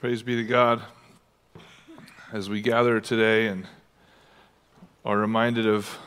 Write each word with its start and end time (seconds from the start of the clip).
Praise 0.00 0.22
be 0.22 0.36
to 0.36 0.44
God. 0.44 0.80
As 2.32 2.48
we 2.48 2.60
gather 2.60 3.00
today 3.00 3.48
and 3.48 3.66
are 5.04 5.18
reminded 5.18 5.66
of 5.66 5.98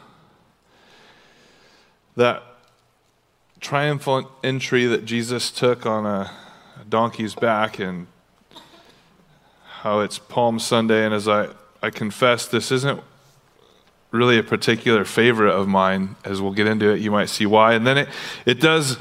that 2.16 2.42
triumphant 3.60 4.28
entry 4.46 4.86
that 4.86 5.04
Jesus 5.04 5.52
took 5.52 5.86
on 5.86 6.06
a 6.06 6.32
donkey's 6.88 7.36
back 7.36 7.80
and 7.80 8.08
how 9.82 10.00
it's 10.00 10.18
Palm 10.18 10.58
Sunday. 10.58 11.04
And 11.04 11.14
as 11.14 11.28
I, 11.28 11.50
I 11.84 11.90
confess, 11.90 12.48
this 12.48 12.72
isn't 12.72 13.02
really 14.10 14.40
a 14.40 14.44
particular 14.44 15.04
favorite 15.04 15.54
of 15.54 15.68
mine. 15.68 16.16
As 16.24 16.42
we'll 16.42 16.54
get 16.54 16.66
into 16.66 16.90
it, 16.94 17.02
you 17.02 17.12
might 17.12 17.28
see 17.28 17.46
why. 17.46 17.74
And 17.74 17.86
then 17.86 17.98
it, 17.98 18.10
it 18.46 18.62
does 18.62 18.98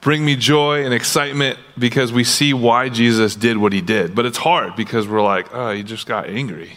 bring 0.00 0.24
me 0.24 0.36
joy 0.36 0.84
and 0.84 0.94
excitement 0.94 1.58
because 1.78 2.12
we 2.12 2.24
see 2.24 2.54
why 2.54 2.88
Jesus 2.88 3.34
did 3.34 3.56
what 3.56 3.72
he 3.72 3.80
did. 3.80 4.14
But 4.14 4.26
it's 4.26 4.38
hard 4.38 4.76
because 4.76 5.08
we're 5.08 5.22
like, 5.22 5.52
oh, 5.52 5.72
he 5.72 5.82
just 5.82 6.06
got 6.06 6.28
angry. 6.28 6.72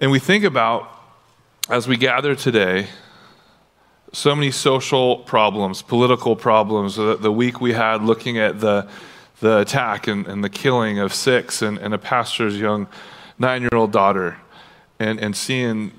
And 0.00 0.10
we 0.10 0.18
think 0.18 0.44
about, 0.44 0.90
as 1.68 1.86
we 1.86 1.96
gather 1.96 2.34
today, 2.34 2.88
so 4.12 4.34
many 4.34 4.50
social 4.50 5.18
problems, 5.18 5.82
political 5.82 6.34
problems. 6.34 6.96
The, 6.96 7.16
the 7.16 7.32
week 7.32 7.60
we 7.60 7.72
had 7.72 8.02
looking 8.02 8.38
at 8.38 8.60
the, 8.60 8.88
the 9.40 9.58
attack 9.58 10.08
and, 10.08 10.26
and 10.26 10.42
the 10.42 10.48
killing 10.48 10.98
of 10.98 11.14
six 11.14 11.62
and, 11.62 11.78
and 11.78 11.94
a 11.94 11.98
pastor's 11.98 12.58
young 12.58 12.88
nine 13.38 13.62
year 13.62 13.74
old 13.74 13.92
daughter, 13.92 14.36
and, 14.98 15.18
and 15.18 15.34
seeing 15.34 15.92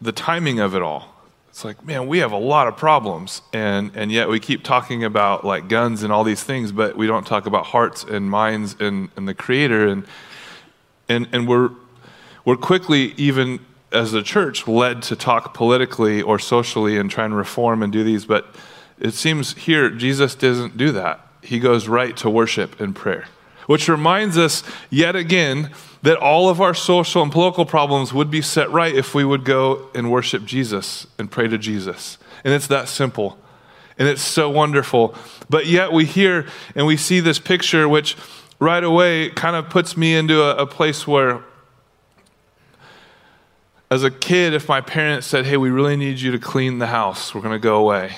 the 0.00 0.12
timing 0.12 0.60
of 0.60 0.74
it 0.74 0.82
all 0.82 1.11
it's 1.52 1.66
like, 1.66 1.84
man, 1.84 2.06
we 2.06 2.20
have 2.20 2.32
a 2.32 2.38
lot 2.38 2.66
of 2.66 2.78
problems. 2.78 3.42
And, 3.52 3.90
and 3.94 4.10
yet 4.10 4.30
we 4.30 4.40
keep 4.40 4.64
talking 4.64 5.04
about 5.04 5.44
like 5.44 5.68
guns 5.68 6.02
and 6.02 6.10
all 6.10 6.24
these 6.24 6.42
things, 6.42 6.72
but 6.72 6.96
we 6.96 7.06
don't 7.06 7.26
talk 7.26 7.44
about 7.44 7.66
hearts 7.66 8.04
and 8.04 8.30
minds 8.30 8.74
and, 8.80 9.10
and 9.16 9.28
the 9.28 9.34
creator. 9.34 9.86
And, 9.86 10.06
and, 11.10 11.28
and 11.30 11.46
we're, 11.46 11.72
we're 12.46 12.56
quickly, 12.56 13.12
even 13.18 13.60
as 13.92 14.14
a 14.14 14.22
church, 14.22 14.66
led 14.66 15.02
to 15.02 15.14
talk 15.14 15.52
politically 15.52 16.22
or 16.22 16.38
socially 16.38 16.96
and 16.96 17.10
try 17.10 17.26
and 17.26 17.36
reform 17.36 17.82
and 17.82 17.92
do 17.92 18.02
these. 18.02 18.24
But 18.24 18.46
it 18.98 19.12
seems 19.12 19.54
here, 19.54 19.90
Jesus 19.90 20.34
doesn't 20.34 20.78
do 20.78 20.90
that. 20.92 21.20
He 21.42 21.58
goes 21.60 21.86
right 21.86 22.16
to 22.16 22.30
worship 22.30 22.80
and 22.80 22.96
prayer, 22.96 23.26
which 23.66 23.90
reminds 23.90 24.38
us 24.38 24.62
yet 24.88 25.14
again 25.14 25.70
that 26.02 26.18
all 26.18 26.48
of 26.48 26.60
our 26.60 26.74
social 26.74 27.22
and 27.22 27.30
political 27.30 27.64
problems 27.64 28.12
would 28.12 28.30
be 28.30 28.42
set 28.42 28.70
right 28.70 28.94
if 28.94 29.14
we 29.14 29.24
would 29.24 29.44
go 29.44 29.88
and 29.94 30.10
worship 30.10 30.44
Jesus 30.44 31.06
and 31.18 31.30
pray 31.30 31.48
to 31.48 31.56
Jesus. 31.56 32.18
And 32.44 32.52
it's 32.52 32.66
that 32.66 32.88
simple. 32.88 33.38
And 33.98 34.08
it's 34.08 34.22
so 34.22 34.50
wonderful. 34.50 35.14
But 35.48 35.66
yet 35.66 35.92
we 35.92 36.04
hear 36.04 36.46
and 36.74 36.86
we 36.86 36.96
see 36.96 37.20
this 37.20 37.38
picture, 37.38 37.88
which 37.88 38.16
right 38.58 38.82
away 38.82 39.30
kind 39.30 39.54
of 39.54 39.70
puts 39.70 39.96
me 39.96 40.14
into 40.14 40.42
a, 40.42 40.56
a 40.56 40.66
place 40.66 41.06
where, 41.06 41.44
as 43.90 44.02
a 44.02 44.10
kid, 44.10 44.54
if 44.54 44.68
my 44.68 44.80
parents 44.80 45.26
said, 45.26 45.46
Hey, 45.46 45.56
we 45.56 45.70
really 45.70 45.96
need 45.96 46.18
you 46.18 46.32
to 46.32 46.38
clean 46.38 46.78
the 46.78 46.88
house, 46.88 47.34
we're 47.34 47.42
going 47.42 47.52
to 47.54 47.60
go 47.60 47.76
away 47.76 48.16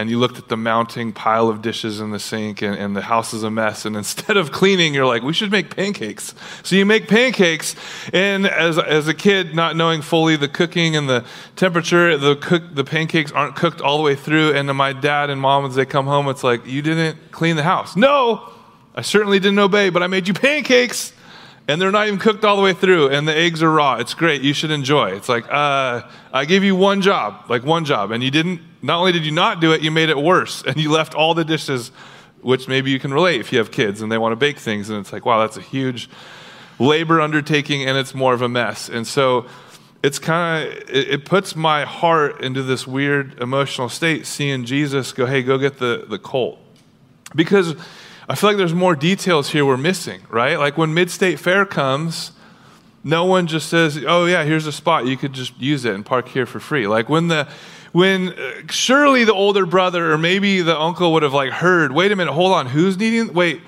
and 0.00 0.08
you 0.08 0.18
looked 0.18 0.38
at 0.38 0.48
the 0.48 0.56
mounting 0.56 1.12
pile 1.12 1.48
of 1.48 1.60
dishes 1.60 2.00
in 2.00 2.10
the 2.10 2.18
sink 2.18 2.62
and, 2.62 2.74
and, 2.74 2.96
the 2.96 3.02
house 3.02 3.34
is 3.34 3.42
a 3.42 3.50
mess. 3.50 3.84
And 3.84 3.94
instead 4.02 4.38
of 4.38 4.50
cleaning 4.50 4.94
you're 4.94 5.04
like 5.04 5.22
we 5.22 5.34
should 5.34 5.50
make 5.50 5.76
pancakes. 5.76 6.34
So 6.62 6.74
you 6.74 6.86
make 6.86 7.06
pancakes. 7.06 7.76
And 8.14 8.46
as, 8.46 8.78
as 8.78 9.08
a 9.08 9.14
kid 9.14 9.54
not 9.54 9.76
knowing 9.76 10.00
fully 10.00 10.36
the 10.36 10.48
cooking 10.48 10.96
and 10.96 11.06
the 11.06 11.26
temperature 11.54 12.16
the 12.16 12.36
cook 12.36 12.62
the 12.74 12.82
pancakes 12.82 13.30
aren't 13.30 13.56
cooked 13.56 13.82
all 13.82 13.98
the 13.98 14.02
way 14.02 14.14
through. 14.14 14.54
And 14.54 14.74
my 14.74 14.94
dad 14.94 15.28
and 15.28 15.38
mom 15.38 15.66
as 15.66 15.74
they 15.74 15.84
come 15.84 16.06
home 16.06 16.28
it's 16.28 16.42
like 16.42 16.66
you 16.66 16.80
didn't 16.80 17.30
clean 17.30 17.56
the 17.56 17.62
house. 17.62 17.94
No 17.94 18.48
i 18.94 19.02
certainly 19.02 19.38
didn't 19.38 19.58
obey 19.58 19.90
but 19.90 20.02
i 20.02 20.06
made 20.06 20.26
you 20.26 20.34
pancakes. 20.34 21.12
And 21.68 21.80
they're 21.80 21.92
not 21.92 22.06
even 22.06 22.18
cooked 22.18 22.44
all 22.44 22.56
the 22.56 22.62
way 22.62 22.72
through. 22.72 23.10
And 23.10 23.28
the 23.28 23.36
eggs 23.36 23.62
are 23.62 23.70
raw. 23.70 23.96
It's 23.96 24.14
great. 24.14 24.42
You 24.42 24.54
should 24.54 24.72
enjoy. 24.72 25.10
It's 25.10 25.28
like 25.28 25.44
uh, 25.52 26.08
i 26.32 26.46
gave 26.46 26.64
you 26.64 26.74
one 26.74 27.02
job 27.02 27.44
like 27.50 27.64
one 27.64 27.84
job. 27.84 28.12
And 28.12 28.24
you 28.24 28.30
didn't 28.30 28.62
not 28.82 28.98
only 28.98 29.12
did 29.12 29.24
you 29.24 29.32
not 29.32 29.60
do 29.60 29.72
it 29.72 29.82
you 29.82 29.90
made 29.90 30.08
it 30.08 30.18
worse 30.18 30.62
and 30.66 30.76
you 30.76 30.90
left 30.90 31.14
all 31.14 31.34
the 31.34 31.44
dishes 31.44 31.90
which 32.42 32.68
maybe 32.68 32.90
you 32.90 32.98
can 32.98 33.12
relate 33.12 33.40
if 33.40 33.52
you 33.52 33.58
have 33.58 33.70
kids 33.70 34.00
and 34.00 34.10
they 34.10 34.18
want 34.18 34.32
to 34.32 34.36
bake 34.36 34.58
things 34.58 34.88
and 34.88 34.98
it's 34.98 35.12
like 35.12 35.24
wow 35.24 35.40
that's 35.40 35.56
a 35.56 35.62
huge 35.62 36.08
labor 36.78 37.20
undertaking 37.20 37.84
and 37.84 37.98
it's 37.98 38.14
more 38.14 38.32
of 38.32 38.42
a 38.42 38.48
mess 38.48 38.88
and 38.88 39.06
so 39.06 39.46
it's 40.02 40.18
kind 40.18 40.66
of 40.66 40.74
it, 40.88 41.08
it 41.08 41.24
puts 41.24 41.54
my 41.54 41.84
heart 41.84 42.42
into 42.42 42.62
this 42.62 42.86
weird 42.86 43.38
emotional 43.40 43.88
state 43.88 44.26
seeing 44.26 44.64
jesus 44.64 45.12
go 45.12 45.26
hey 45.26 45.42
go 45.42 45.58
get 45.58 45.78
the, 45.78 46.06
the 46.08 46.18
colt 46.18 46.58
because 47.34 47.74
I 48.30 48.36
feel 48.36 48.50
like 48.50 48.58
there's 48.58 48.72
more 48.72 48.94
details 48.94 49.50
here 49.50 49.66
we're 49.66 49.76
missing, 49.76 50.20
right? 50.28 50.56
Like 50.56 50.78
when 50.78 50.94
Mid 50.94 51.10
State 51.10 51.40
Fair 51.40 51.66
comes, 51.66 52.30
no 53.02 53.24
one 53.24 53.48
just 53.48 53.68
says, 53.68 53.98
"Oh 54.06 54.26
yeah, 54.26 54.44
here's 54.44 54.68
a 54.68 54.72
spot 54.72 55.06
you 55.06 55.16
could 55.16 55.32
just 55.32 55.58
use 55.58 55.84
it 55.84 55.96
and 55.96 56.06
park 56.06 56.28
here 56.28 56.46
for 56.46 56.60
free." 56.60 56.86
Like 56.86 57.08
when 57.08 57.26
the 57.26 57.48
when 57.92 58.28
uh, 58.30 58.52
surely 58.70 59.24
the 59.24 59.34
older 59.34 59.66
brother 59.66 60.12
or 60.12 60.18
maybe 60.18 60.62
the 60.62 60.78
uncle 60.78 61.12
would 61.12 61.22
have 61.22 61.34
like 61.34 61.50
heard, 61.50 61.92
"Wait 61.92 62.12
a 62.12 62.16
minute, 62.16 62.32
hold 62.32 62.52
on, 62.52 62.66
who's 62.66 62.96
needing 62.96 63.32
wait, 63.32 63.60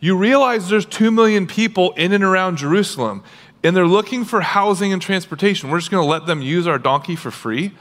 you 0.00 0.16
realize 0.16 0.68
there's 0.68 0.86
2 0.86 1.10
million 1.10 1.46
people 1.46 1.92
in 1.92 2.12
and 2.12 2.22
around 2.22 2.58
Jerusalem 2.58 3.22
and 3.62 3.74
they're 3.74 3.86
looking 3.86 4.24
for 4.24 4.42
housing 4.42 4.92
and 4.92 5.00
transportation. 5.00 5.70
We're 5.70 5.78
just 5.78 5.90
going 5.90 6.04
to 6.04 6.10
let 6.10 6.26
them 6.26 6.42
use 6.42 6.66
our 6.66 6.78
donkey 6.78 7.16
for 7.16 7.30
free?" 7.30 7.72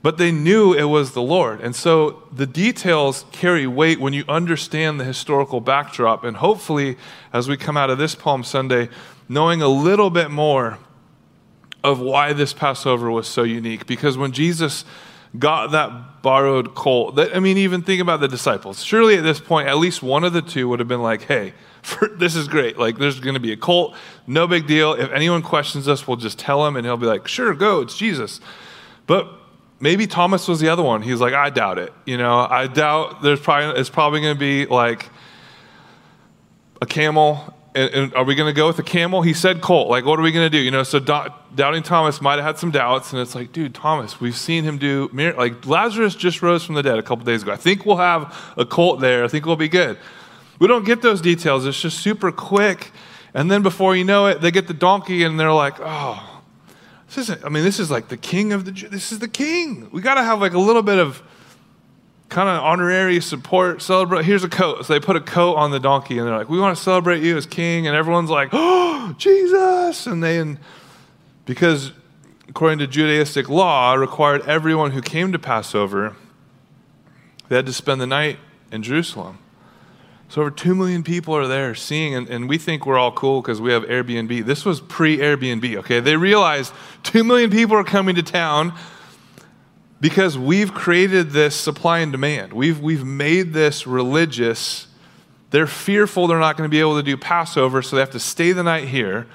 But 0.00 0.16
they 0.16 0.30
knew 0.30 0.72
it 0.72 0.84
was 0.84 1.12
the 1.12 1.22
Lord. 1.22 1.60
And 1.60 1.74
so 1.74 2.22
the 2.32 2.46
details 2.46 3.24
carry 3.32 3.66
weight 3.66 3.98
when 3.98 4.12
you 4.12 4.24
understand 4.28 5.00
the 5.00 5.04
historical 5.04 5.60
backdrop. 5.60 6.22
And 6.22 6.36
hopefully, 6.36 6.96
as 7.32 7.48
we 7.48 7.56
come 7.56 7.76
out 7.76 7.90
of 7.90 7.98
this 7.98 8.14
Palm 8.14 8.44
Sunday, 8.44 8.88
knowing 9.28 9.60
a 9.60 9.68
little 9.68 10.08
bit 10.08 10.30
more 10.30 10.78
of 11.84 12.00
why 12.00 12.32
this 12.32 12.52
Passover 12.52 13.10
was 13.10 13.28
so 13.28 13.42
unique. 13.42 13.86
Because 13.86 14.16
when 14.18 14.32
Jesus 14.32 14.84
got 15.38 15.72
that 15.72 16.22
borrowed 16.22 16.74
colt, 16.74 17.16
that, 17.16 17.36
I 17.36 17.40
mean, 17.40 17.58
even 17.58 17.82
think 17.82 18.00
about 18.00 18.20
the 18.20 18.28
disciples. 18.28 18.82
Surely 18.82 19.16
at 19.16 19.22
this 19.22 19.40
point, 19.40 19.68
at 19.68 19.78
least 19.78 20.02
one 20.02 20.24
of 20.24 20.32
the 20.32 20.42
two 20.42 20.68
would 20.68 20.78
have 20.78 20.88
been 20.88 21.02
like, 21.02 21.22
hey, 21.22 21.54
for, 21.82 22.08
this 22.08 22.34
is 22.34 22.48
great. 22.48 22.78
Like, 22.78 22.98
there's 22.98 23.20
going 23.20 23.34
to 23.34 23.40
be 23.40 23.52
a 23.52 23.56
colt. 23.56 23.94
No 24.26 24.46
big 24.46 24.66
deal. 24.66 24.94
If 24.94 25.10
anyone 25.10 25.42
questions 25.42 25.88
us, 25.88 26.06
we'll 26.06 26.16
just 26.16 26.38
tell 26.38 26.66
him, 26.66 26.76
and 26.76 26.84
he'll 26.84 26.96
be 26.96 27.06
like, 27.06 27.28
sure, 27.28 27.54
go. 27.54 27.80
It's 27.80 27.96
Jesus. 27.96 28.40
But 29.06 29.28
maybe 29.80 30.06
Thomas 30.06 30.48
was 30.48 30.60
the 30.60 30.68
other 30.68 30.82
one. 30.82 31.02
He's 31.02 31.20
like, 31.20 31.34
I 31.34 31.50
doubt 31.50 31.78
it. 31.78 31.92
You 32.04 32.18
know, 32.18 32.38
I 32.38 32.66
doubt 32.66 33.22
there's 33.22 33.40
probably 33.40 33.80
it's 33.80 33.90
probably 33.90 34.20
going 34.20 34.34
to 34.34 34.38
be 34.38 34.66
like 34.66 35.08
a 36.80 36.86
camel. 36.86 37.54
And, 37.74 37.90
and 37.94 38.14
are 38.14 38.24
we 38.24 38.34
going 38.34 38.52
to 38.52 38.56
go 38.56 38.66
with 38.66 38.78
a 38.78 38.82
camel? 38.82 39.22
He 39.22 39.34
said 39.34 39.60
colt. 39.60 39.88
Like, 39.88 40.04
what 40.04 40.18
are 40.18 40.22
we 40.22 40.32
going 40.32 40.46
to 40.46 40.50
do? 40.50 40.58
You 40.58 40.70
know, 40.70 40.82
so 40.82 40.98
do, 40.98 41.26
doubting 41.54 41.82
Thomas 41.82 42.20
might 42.20 42.36
have 42.36 42.44
had 42.44 42.58
some 42.58 42.70
doubts, 42.70 43.12
and 43.12 43.20
it's 43.20 43.34
like, 43.34 43.52
dude, 43.52 43.74
Thomas, 43.74 44.20
we've 44.20 44.36
seen 44.36 44.64
him 44.64 44.78
do 44.78 45.10
like 45.12 45.66
Lazarus 45.66 46.14
just 46.14 46.42
rose 46.42 46.64
from 46.64 46.74
the 46.74 46.82
dead 46.82 46.98
a 46.98 47.02
couple 47.02 47.24
days 47.24 47.42
ago. 47.42 47.52
I 47.52 47.56
think 47.56 47.84
we'll 47.84 47.96
have 47.96 48.34
a 48.56 48.64
colt 48.64 49.00
there. 49.00 49.24
I 49.24 49.28
think 49.28 49.44
we'll 49.46 49.56
be 49.56 49.68
good. 49.68 49.98
We 50.58 50.66
don't 50.66 50.84
get 50.84 51.02
those 51.02 51.20
details. 51.20 51.66
It's 51.66 51.80
just 51.80 52.00
super 52.00 52.32
quick. 52.32 52.90
And 53.34 53.50
then 53.50 53.62
before 53.62 53.94
you 53.94 54.04
know 54.04 54.26
it, 54.26 54.40
they 54.40 54.50
get 54.50 54.66
the 54.66 54.74
donkey, 54.74 55.22
and 55.22 55.38
they're 55.38 55.52
like, 55.52 55.74
oh, 55.78 56.42
this 57.06 57.18
isn't, 57.18 57.44
I 57.44 57.48
mean, 57.48 57.64
this 57.64 57.78
is 57.78 57.90
like 57.90 58.08
the 58.08 58.16
king 58.16 58.52
of 58.52 58.64
the, 58.64 58.88
this 58.88 59.12
is 59.12 59.18
the 59.18 59.28
king. 59.28 59.88
We 59.92 60.02
got 60.02 60.14
to 60.14 60.22
have 60.22 60.40
like 60.40 60.54
a 60.54 60.58
little 60.58 60.82
bit 60.82 60.98
of 60.98 61.22
kind 62.28 62.48
of 62.48 62.62
honorary 62.62 63.20
support, 63.20 63.80
celebrate. 63.80 64.24
Here's 64.24 64.44
a 64.44 64.48
coat. 64.48 64.84
So 64.84 64.92
they 64.92 65.00
put 65.00 65.16
a 65.16 65.20
coat 65.20 65.54
on 65.54 65.70
the 65.70 65.80
donkey 65.80 66.18
and 66.18 66.26
they're 66.26 66.36
like, 66.36 66.48
we 66.48 66.60
want 66.60 66.76
to 66.76 66.82
celebrate 66.82 67.22
you 67.22 67.36
as 67.36 67.46
king. 67.46 67.86
And 67.86 67.96
everyone's 67.96 68.30
like, 68.30 68.50
oh, 68.52 69.14
Jesus. 69.16 70.06
And 70.06 70.22
they, 70.22 70.38
and 70.38 70.58
because 71.46 71.92
according 72.48 72.78
to 72.80 72.86
Judaistic 72.86 73.48
law, 73.48 73.94
required 73.94 74.42
everyone 74.42 74.90
who 74.90 75.00
came 75.00 75.32
to 75.32 75.38
Passover, 75.38 76.16
they 77.48 77.56
had 77.56 77.66
to 77.66 77.72
spend 77.72 78.00
the 78.00 78.06
night 78.06 78.38
in 78.70 78.82
Jerusalem. 78.82 79.38
So 80.28 80.42
over 80.42 80.50
2 80.50 80.74
million 80.74 81.02
people 81.02 81.34
are 81.34 81.46
there 81.46 81.74
seeing, 81.74 82.14
and, 82.14 82.28
and 82.28 82.48
we 82.50 82.58
think 82.58 82.84
we're 82.84 82.98
all 82.98 83.12
cool 83.12 83.40
because 83.40 83.62
we 83.62 83.72
have 83.72 83.84
Airbnb. 83.84 84.44
This 84.44 84.66
was 84.66 84.78
pre 84.78 85.16
Airbnb, 85.16 85.76
okay? 85.76 86.00
They 86.00 86.16
realized 86.16 86.74
2 87.04 87.24
million 87.24 87.50
people 87.50 87.76
are 87.76 87.84
coming 87.84 88.14
to 88.16 88.22
town 88.22 88.74
because 90.00 90.38
we've 90.38 90.72
created 90.72 91.30
this 91.30 91.56
supply 91.56 91.98
and 91.98 92.12
demand. 92.12 92.52
We've, 92.52 92.80
we've 92.80 93.04
made 93.04 93.52
this 93.52 93.86
religious. 93.86 94.86
They're 95.50 95.66
fearful 95.66 96.26
they're 96.26 96.38
not 96.38 96.56
going 96.56 96.68
to 96.68 96.72
be 96.72 96.80
able 96.80 96.96
to 96.96 97.02
do 97.02 97.16
Passover, 97.16 97.82
so 97.82 97.96
they 97.96 98.00
have 98.00 98.10
to 98.10 98.20
stay 98.20 98.52
the 98.52 98.62
night 98.62 98.88
here, 98.88 99.26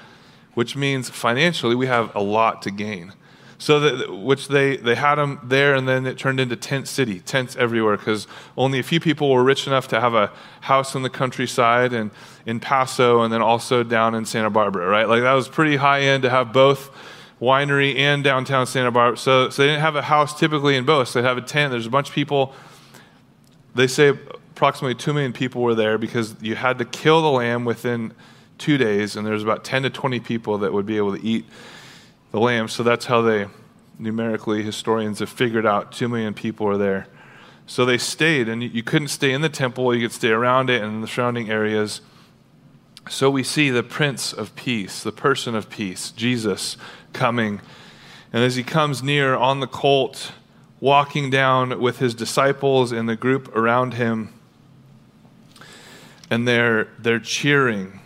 which 0.54 0.76
means 0.76 1.10
financially 1.10 1.74
we 1.74 1.86
have 1.86 2.14
a 2.14 2.22
lot 2.22 2.62
to 2.62 2.70
gain 2.70 3.12
so 3.58 3.80
that 3.80 4.12
which 4.12 4.48
they 4.48 4.76
they 4.76 4.94
had 4.94 5.14
them 5.14 5.40
there 5.42 5.74
and 5.74 5.88
then 5.88 6.06
it 6.06 6.18
turned 6.18 6.40
into 6.40 6.56
tent 6.56 6.88
city 6.88 7.20
tents 7.20 7.56
everywhere 7.56 7.96
because 7.96 8.26
only 8.56 8.78
a 8.78 8.82
few 8.82 9.00
people 9.00 9.30
were 9.30 9.42
rich 9.42 9.66
enough 9.66 9.88
to 9.88 10.00
have 10.00 10.14
a 10.14 10.30
house 10.60 10.94
in 10.94 11.02
the 11.02 11.10
countryside 11.10 11.92
and 11.92 12.10
in 12.46 12.60
paso 12.60 13.22
and 13.22 13.32
then 13.32 13.40
also 13.40 13.82
down 13.82 14.14
in 14.14 14.24
santa 14.24 14.50
barbara 14.50 14.86
right 14.86 15.08
like 15.08 15.22
that 15.22 15.32
was 15.32 15.48
pretty 15.48 15.76
high 15.76 16.02
end 16.02 16.22
to 16.22 16.30
have 16.30 16.52
both 16.52 16.90
winery 17.44 17.96
and 17.96 18.24
downtown 18.24 18.66
santa 18.66 18.90
barbara 18.90 19.16
so, 19.16 19.50
so 19.50 19.62
they 19.62 19.68
didn't 19.68 19.82
have 19.82 19.96
a 19.96 20.02
house 20.02 20.38
typically 20.38 20.76
in 20.76 20.84
both 20.84 21.08
so 21.08 21.20
they'd 21.20 21.28
have 21.28 21.38
a 21.38 21.42
tent 21.42 21.70
there's 21.70 21.86
a 21.86 21.90
bunch 21.90 22.08
of 22.08 22.14
people 22.14 22.54
they 23.74 23.86
say 23.86 24.08
approximately 24.54 24.94
2 24.94 25.12
million 25.12 25.32
people 25.32 25.62
were 25.62 25.74
there 25.74 25.98
because 25.98 26.36
you 26.40 26.54
had 26.54 26.78
to 26.78 26.84
kill 26.84 27.22
the 27.22 27.30
lamb 27.30 27.64
within 27.64 28.12
two 28.56 28.78
days, 28.78 29.16
and 29.16 29.26
there's 29.26 29.42
about 29.42 29.64
10 29.64 29.82
to 29.82 29.90
20 29.90 30.20
people 30.20 30.58
that 30.58 30.72
would 30.72 30.86
be 30.86 30.96
able 30.96 31.16
to 31.16 31.24
eat 31.24 31.44
the 32.30 32.38
lamb. 32.38 32.68
So 32.68 32.84
that's 32.84 33.06
how 33.06 33.20
they, 33.20 33.46
numerically, 33.98 34.62
historians 34.62 35.18
have 35.18 35.28
figured 35.28 35.66
out 35.66 35.90
2 35.90 36.08
million 36.08 36.34
people 36.34 36.66
were 36.66 36.78
there. 36.78 37.08
So 37.66 37.84
they 37.84 37.98
stayed, 37.98 38.48
and 38.48 38.62
you 38.62 38.82
couldn't 38.82 39.08
stay 39.08 39.32
in 39.32 39.40
the 39.40 39.48
temple, 39.48 39.92
you 39.94 40.02
could 40.02 40.14
stay 40.14 40.30
around 40.30 40.70
it 40.70 40.82
and 40.82 40.94
in 40.94 41.00
the 41.00 41.08
surrounding 41.08 41.50
areas. 41.50 42.00
So 43.08 43.30
we 43.30 43.42
see 43.42 43.70
the 43.70 43.82
Prince 43.82 44.32
of 44.32 44.54
Peace, 44.54 45.02
the 45.02 45.12
person 45.12 45.54
of 45.54 45.68
peace, 45.68 46.10
Jesus, 46.10 46.76
coming. 47.14 47.60
And 48.32 48.42
as 48.42 48.56
he 48.56 48.62
comes 48.62 49.02
near 49.02 49.34
on 49.34 49.60
the 49.60 49.66
colt, 49.66 50.32
walking 50.80 51.30
down 51.30 51.80
with 51.80 51.98
his 51.98 52.14
disciples 52.14 52.92
and 52.92 53.08
the 53.08 53.16
group 53.16 53.54
around 53.56 53.94
him, 53.94 54.34
and 56.30 56.46
they're, 56.46 56.88
they're 56.98 57.20
cheering 57.20 58.00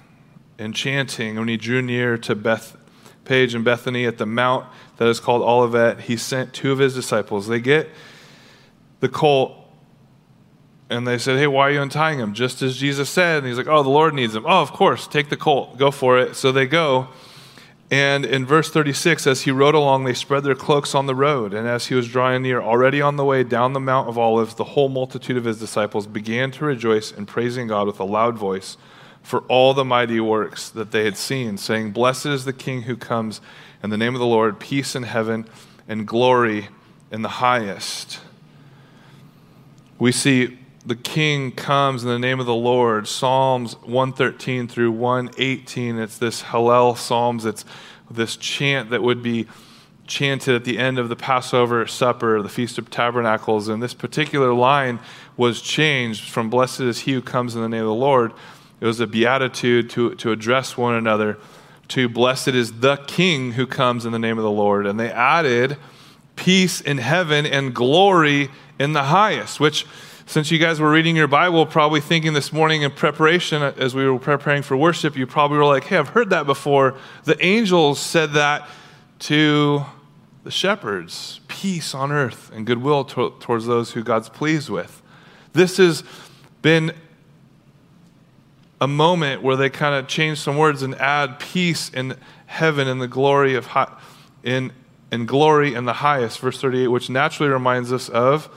and 0.58 0.75
chanting. 0.75 1.37
When 1.37 1.49
he 1.49 1.56
drew 1.56 1.82
near 1.82 2.19
to 2.19 2.34
Bethphage 2.34 3.55
and 3.55 3.64
Bethany 3.64 4.05
at 4.06 4.19
the 4.19 4.26
mount 4.26 4.66
that 4.99 5.08
is 5.08 5.19
called 5.19 5.43
Olivet, 5.43 6.02
he 6.02 6.16
sent 6.16 6.52
two 6.52 6.72
of 6.72 6.78
his 6.78 6.94
disciples. 6.94 7.49
They 7.49 7.60
get 7.60 7.88
the 9.00 9.08
colt 9.08 9.55
and 10.90 11.06
they 11.06 11.19
said, 11.19 11.38
Hey, 11.38 11.46
why 11.46 11.69
are 11.69 11.70
you 11.70 11.82
untying 11.82 12.19
him? 12.19 12.34
Just 12.34 12.62
as 12.62 12.76
Jesus 12.76 13.08
said. 13.08 13.38
And 13.38 13.46
he's 13.46 13.58
like, 13.58 13.66
Oh, 13.66 13.82
the 13.82 13.88
Lord 13.88 14.14
needs 14.14 14.34
him. 14.34 14.44
Oh, 14.46 14.62
of 14.62 14.72
course, 14.72 15.06
take 15.06 15.28
the 15.28 15.37
colt, 15.37 15.78
go 15.78 15.90
for 15.90 16.19
it. 16.19 16.34
So 16.34 16.52
they 16.52 16.66
go. 16.66 17.08
And 17.90 18.26
in 18.26 18.44
verse 18.44 18.70
36, 18.70 19.26
as 19.26 19.43
he 19.43 19.50
rode 19.50 19.75
along, 19.75 20.05
they 20.05 20.12
spread 20.12 20.44
their 20.44 20.55
cloaks 20.55 20.94
on 20.94 21.06
the 21.06 21.14
road. 21.14 21.55
And 21.55 21.67
as 21.67 21.87
he 21.87 21.94
was 21.94 22.08
drawing 22.08 22.43
near, 22.43 22.61
already 22.61 23.00
on 23.00 23.17
the 23.17 23.25
way 23.25 23.43
down 23.43 23.73
the 23.73 23.81
Mount 23.81 24.08
of 24.08 24.19
Olives, 24.19 24.55
the 24.55 24.64
whole 24.64 24.90
multitude 24.90 25.38
of 25.38 25.44
his 25.44 25.58
disciples 25.58 26.06
began 26.06 26.50
to 26.52 26.67
rejoice 26.67 27.11
and 27.11 27.26
praising 27.26 27.69
God 27.69 27.87
with 27.87 27.99
a 27.99 28.05
loud 28.05 28.37
voice 28.37 28.76
for 29.23 29.40
all 29.49 29.75
the 29.75 29.85
mighty 29.85 30.20
works 30.20 30.69
that 30.70 30.90
they 30.90 31.05
had 31.05 31.17
seen, 31.17 31.56
saying, 31.56 31.93
Blessed 31.93 32.26
is 32.26 32.44
the 32.44 32.52
King 32.52 32.82
who 32.82 32.96
comes 32.96 33.40
in 33.82 33.91
the 33.91 33.96
name 33.96 34.14
of 34.14 34.20
the 34.20 34.26
Lord, 34.26 34.58
peace 34.58 34.94
in 34.94 35.05
heaven 35.05 35.49
and 35.87 36.06
glory 36.06 36.69
in 37.11 37.23
the 37.23 37.29
highest. 37.29 38.20
We 39.99 40.12
see 40.12 40.58
the 40.88 40.96
king 40.96 41.52
comes 41.52 42.02
in 42.02 42.08
the 42.08 42.19
name 42.19 42.40
of 42.40 42.46
the 42.46 42.55
Lord. 42.55 43.06
Psalms 43.06 43.75
113 43.82 44.69
through 44.69 44.90
118. 44.93 45.99
It's 45.99 46.17
this 46.17 46.43
Hallel 46.44 46.96
Psalms. 46.96 47.44
It's 47.44 47.67
this 48.11 48.38
chant 48.38 48.88
that 48.88 49.02
would 49.02 49.23
be 49.23 49.46
chanted 50.06 50.55
at 50.55 50.64
the 50.64 50.79
end 50.79 50.99
of 50.99 51.11
the 51.11 51.17
Passover 51.17 51.87
supper, 51.87 52.40
the 52.40 52.49
Feast 52.49 52.79
of 52.79 52.88
Tabernacles. 52.88 53.69
And 53.69 53.82
this 53.82 53.93
particular 53.93 54.55
line 54.55 54.99
was 55.37 55.61
changed 55.61 56.31
from 56.31 56.49
Blessed 56.49 56.81
is 56.81 57.00
he 57.00 57.12
who 57.12 57.20
comes 57.20 57.55
in 57.55 57.61
the 57.61 57.69
name 57.69 57.82
of 57.82 57.88
the 57.88 57.94
Lord. 57.94 58.32
It 58.81 58.87
was 58.87 58.99
a 58.99 59.06
beatitude 59.06 59.91
to, 59.91 60.14
to 60.14 60.32
address 60.32 60.79
one 60.79 60.94
another 60.94 61.37
to 61.88 62.08
Blessed 62.08 62.49
is 62.49 62.81
the 62.81 62.96
King 62.96 63.52
who 63.52 63.67
comes 63.67 64.06
in 64.06 64.12
the 64.12 64.19
name 64.19 64.38
of 64.38 64.44
the 64.44 64.50
Lord. 64.50 64.87
And 64.87 64.99
they 64.99 65.11
added 65.11 65.76
peace 66.34 66.81
in 66.81 66.96
heaven 66.96 67.44
and 67.44 67.75
glory 67.75 68.49
in 68.79 68.94
the 68.94 69.05
highest, 69.05 69.61
which 69.61 69.84
since 70.28 70.50
you 70.50 70.58
guys 70.58 70.78
were 70.78 70.90
reading 70.90 71.16
your 71.16 71.26
Bible, 71.26 71.64
probably 71.64 72.02
thinking 72.02 72.34
this 72.34 72.52
morning 72.52 72.82
in 72.82 72.90
preparation 72.90 73.62
as 73.62 73.94
we 73.94 74.06
were 74.06 74.19
preparing 74.19 74.60
for 74.62 74.76
worship, 74.76 75.16
you 75.16 75.26
probably 75.26 75.56
were 75.56 75.64
like, 75.64 75.84
hey, 75.84 75.96
I've 75.96 76.10
heard 76.10 76.28
that 76.30 76.44
before. 76.44 76.96
The 77.25 77.42
angels 77.42 77.98
said 77.98 78.34
that 78.34 78.69
to 79.20 79.86
the 80.44 80.50
shepherds 80.50 81.40
peace 81.48 81.94
on 81.94 82.12
earth 82.12 82.50
and 82.54 82.66
goodwill 82.66 83.04
to- 83.04 83.32
towards 83.40 83.64
those 83.64 83.92
who 83.92 84.02
God's 84.02 84.28
pleased 84.28 84.69
with. 84.69 85.00
This 85.54 85.78
has 85.78 86.04
been 86.60 86.92
a 88.82 88.86
moment 88.86 89.42
where 89.42 89.56
they 89.56 89.70
kind 89.70 89.94
of 89.94 90.08
change 90.08 90.40
some 90.40 90.58
words 90.58 90.82
and 90.82 90.94
add 90.96 91.40
peace 91.40 91.88
in 91.88 92.19
heaven 92.44 92.86
and 92.86 93.00
the 93.00 93.08
glory 93.08 93.54
of 93.54 93.69
high, 93.69 93.90
in, 94.42 94.72
glory 95.24 95.72
in 95.72 95.86
the 95.86 95.94
highest, 95.94 96.38
verse 96.40 96.60
38, 96.60 96.88
which 96.88 97.08
naturally 97.08 97.50
reminds 97.50 97.94
us 97.94 98.10
of 98.10 98.50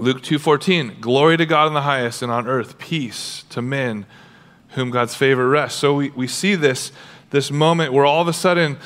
Luke 0.00 0.22
2:14, 0.22 1.00
glory 1.00 1.36
to 1.36 1.44
God 1.44 1.66
in 1.66 1.74
the 1.74 1.82
highest 1.82 2.22
and 2.22 2.30
on 2.30 2.46
earth 2.46 2.78
peace 2.78 3.44
to 3.50 3.60
men 3.60 4.06
whom 4.70 4.90
God's 4.90 5.16
favor 5.16 5.48
rests. 5.48 5.80
So 5.80 5.94
we, 5.94 6.10
we 6.10 6.28
see 6.28 6.54
this, 6.54 6.92
this 7.30 7.50
moment 7.50 7.92
where 7.92 8.04
all 8.04 8.22
of 8.22 8.28
a 8.28 8.32
sudden 8.32 8.78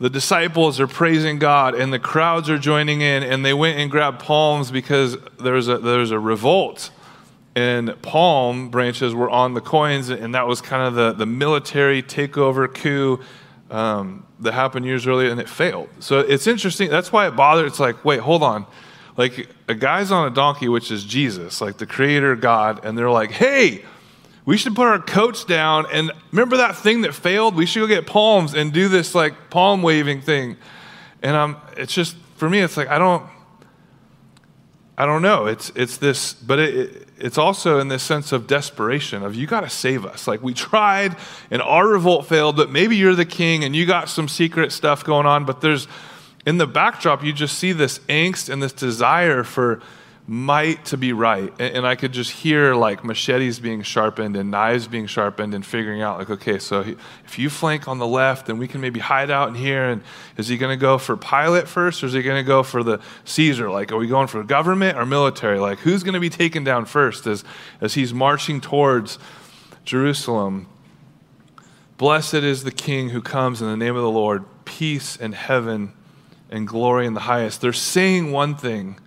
the 0.00 0.10
disciples 0.10 0.80
are 0.80 0.88
praising 0.88 1.38
God 1.38 1.76
and 1.76 1.92
the 1.92 2.00
crowds 2.00 2.50
are 2.50 2.58
joining 2.58 3.02
in 3.02 3.22
and 3.22 3.44
they 3.44 3.54
went 3.54 3.78
and 3.78 3.88
grabbed 3.88 4.20
palms 4.20 4.72
because 4.72 5.16
there's 5.38 5.68
a 5.68 5.78
there's 5.78 6.10
a 6.10 6.18
revolt 6.18 6.90
and 7.54 8.00
palm 8.02 8.68
branches 8.68 9.14
were 9.14 9.30
on 9.30 9.54
the 9.54 9.60
coins 9.60 10.08
and 10.08 10.34
that 10.34 10.48
was 10.48 10.60
kind 10.60 10.82
of 10.82 10.94
the, 10.94 11.12
the 11.12 11.26
military 11.26 12.02
takeover 12.02 12.72
coup 12.72 13.20
um, 13.70 14.26
that 14.40 14.52
happened 14.52 14.86
years 14.86 15.06
earlier 15.06 15.30
and 15.30 15.40
it 15.40 15.48
failed. 15.48 15.88
So 16.00 16.20
it's 16.20 16.46
interesting. 16.46 16.90
That's 16.90 17.12
why 17.12 17.26
it 17.26 17.32
bothered. 17.32 17.66
It's 17.66 17.80
like, 17.80 18.04
wait, 18.04 18.20
hold 18.20 18.42
on. 18.42 18.66
Like 19.16 19.48
a 19.66 19.74
guy's 19.74 20.10
on 20.12 20.30
a 20.30 20.34
donkey, 20.34 20.68
which 20.68 20.90
is 20.90 21.04
Jesus, 21.04 21.60
like 21.60 21.78
the 21.78 21.86
creator 21.86 22.36
God, 22.36 22.84
and 22.84 22.96
they're 22.96 23.10
like, 23.10 23.32
hey, 23.32 23.84
we 24.44 24.56
should 24.56 24.74
put 24.74 24.86
our 24.86 25.00
coats 25.00 25.44
down 25.44 25.86
and 25.92 26.10
remember 26.30 26.56
that 26.58 26.76
thing 26.76 27.02
that 27.02 27.14
failed? 27.14 27.54
We 27.54 27.66
should 27.66 27.80
go 27.80 27.86
get 27.86 28.06
palms 28.06 28.54
and 28.54 28.72
do 28.72 28.88
this 28.88 29.14
like 29.14 29.50
palm 29.50 29.82
waving 29.82 30.22
thing. 30.22 30.56
And 31.22 31.36
I'm, 31.36 31.56
it's 31.76 31.92
just, 31.92 32.16
for 32.36 32.48
me, 32.48 32.60
it's 32.60 32.76
like, 32.76 32.88
I 32.88 32.98
don't, 32.98 33.24
I 34.96 35.04
don't 35.04 35.22
know. 35.22 35.46
It's, 35.46 35.70
it's 35.74 35.96
this, 35.96 36.32
but 36.32 36.58
it, 36.58 36.74
it, 36.74 37.07
it's 37.20 37.38
also 37.38 37.78
in 37.80 37.88
this 37.88 38.02
sense 38.02 38.32
of 38.32 38.46
desperation 38.46 39.22
of 39.22 39.34
you 39.34 39.46
got 39.46 39.60
to 39.62 39.70
save 39.70 40.06
us. 40.06 40.28
Like 40.28 40.42
we 40.42 40.54
tried 40.54 41.16
and 41.50 41.60
our 41.60 41.86
revolt 41.86 42.26
failed, 42.26 42.56
but 42.56 42.70
maybe 42.70 42.96
you're 42.96 43.14
the 43.14 43.24
king 43.24 43.64
and 43.64 43.74
you 43.74 43.86
got 43.86 44.08
some 44.08 44.28
secret 44.28 44.72
stuff 44.72 45.04
going 45.04 45.26
on. 45.26 45.44
But 45.44 45.60
there's, 45.60 45.88
in 46.46 46.58
the 46.58 46.66
backdrop, 46.66 47.24
you 47.24 47.32
just 47.32 47.58
see 47.58 47.72
this 47.72 47.98
angst 48.08 48.48
and 48.48 48.62
this 48.62 48.72
desire 48.72 49.42
for 49.42 49.82
might 50.30 50.84
to 50.84 50.98
be 50.98 51.14
right. 51.14 51.54
And, 51.58 51.86
I 51.86 51.96
could 51.96 52.12
just 52.12 52.30
hear 52.30 52.74
like 52.74 53.02
machetes 53.02 53.58
being 53.58 53.80
sharpened 53.80 54.36
and 54.36 54.50
knives 54.50 54.86
being 54.86 55.06
sharpened 55.06 55.54
and 55.54 55.64
figuring 55.64 56.02
out, 56.02 56.18
like, 56.18 56.28
okay, 56.28 56.58
so 56.58 56.84
if 57.24 57.38
you 57.38 57.48
flank 57.48 57.88
on 57.88 57.96
the 57.96 58.06
left, 58.06 58.44
then 58.44 58.58
we 58.58 58.68
can 58.68 58.82
maybe 58.82 59.00
hide 59.00 59.30
out 59.30 59.48
in 59.48 59.54
here. 59.54 59.88
And 59.88 60.02
is 60.36 60.46
he 60.46 60.58
going 60.58 60.76
to 60.76 60.80
go 60.80 60.98
for 60.98 61.16
Pilate 61.16 61.66
first 61.66 62.02
or 62.02 62.06
is 62.06 62.12
he 62.12 62.20
going 62.20 62.36
to 62.36 62.46
go 62.46 62.62
for 62.62 62.82
the 62.82 63.00
Caesar? 63.24 63.70
Like, 63.70 63.90
are 63.90 63.96
we 63.96 64.06
going 64.06 64.26
for 64.26 64.42
government 64.44 64.98
or 64.98 65.06
military? 65.06 65.58
Like, 65.58 65.78
who's 65.78 66.02
going 66.02 66.12
to 66.12 66.20
be 66.20 66.28
taken 66.28 66.62
down 66.62 66.84
first 66.84 67.26
as, 67.26 67.42
as 67.80 67.94
he's 67.94 68.12
marching 68.12 68.60
towards 68.60 69.18
Jerusalem? 69.86 70.68
Blessed 71.96 72.34
is 72.34 72.64
the 72.64 72.70
King 72.70 73.08
who 73.08 73.22
comes 73.22 73.62
in 73.62 73.68
the 73.68 73.78
name 73.78 73.96
of 73.96 74.02
the 74.02 74.10
Lord, 74.10 74.44
peace 74.66 75.16
in 75.16 75.32
heaven 75.32 75.94
and 76.50 76.68
glory 76.68 77.06
in 77.06 77.14
the 77.14 77.20
highest. 77.20 77.62
They're 77.62 77.72
saying 77.72 78.30
one 78.30 78.56
thing 78.56 79.00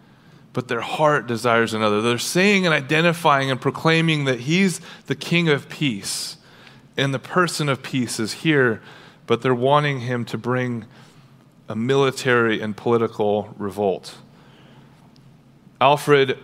but 0.54 0.68
their 0.68 0.82
heart 0.82 1.28
desires 1.28 1.74
another. 1.74 2.02
They're 2.02 2.18
saying 2.18 2.66
and 2.66 2.74
identifying 2.74 3.50
and 3.50 3.60
proclaiming 3.60 4.26
that 4.26 4.42
He's 4.42 4.82
the 5.08 5.16
King 5.16 5.50
of 5.50 5.70
peace, 5.70 6.38
and 6.98 7.14
the 7.14 7.20
person 7.20 7.70
of 7.70 7.82
peace 7.82 8.20
is 8.20 8.34
here, 8.34 8.82
but 9.28 9.42
they're 9.42 9.56
wanting 9.56 10.02
Him 10.02 10.26
to 10.26 10.38
bring 10.38 10.86
a 11.70 11.76
military 11.76 12.60
and 12.62 12.76
political 12.76 13.54
revolt. 13.58 14.18
Alfred 15.80 16.38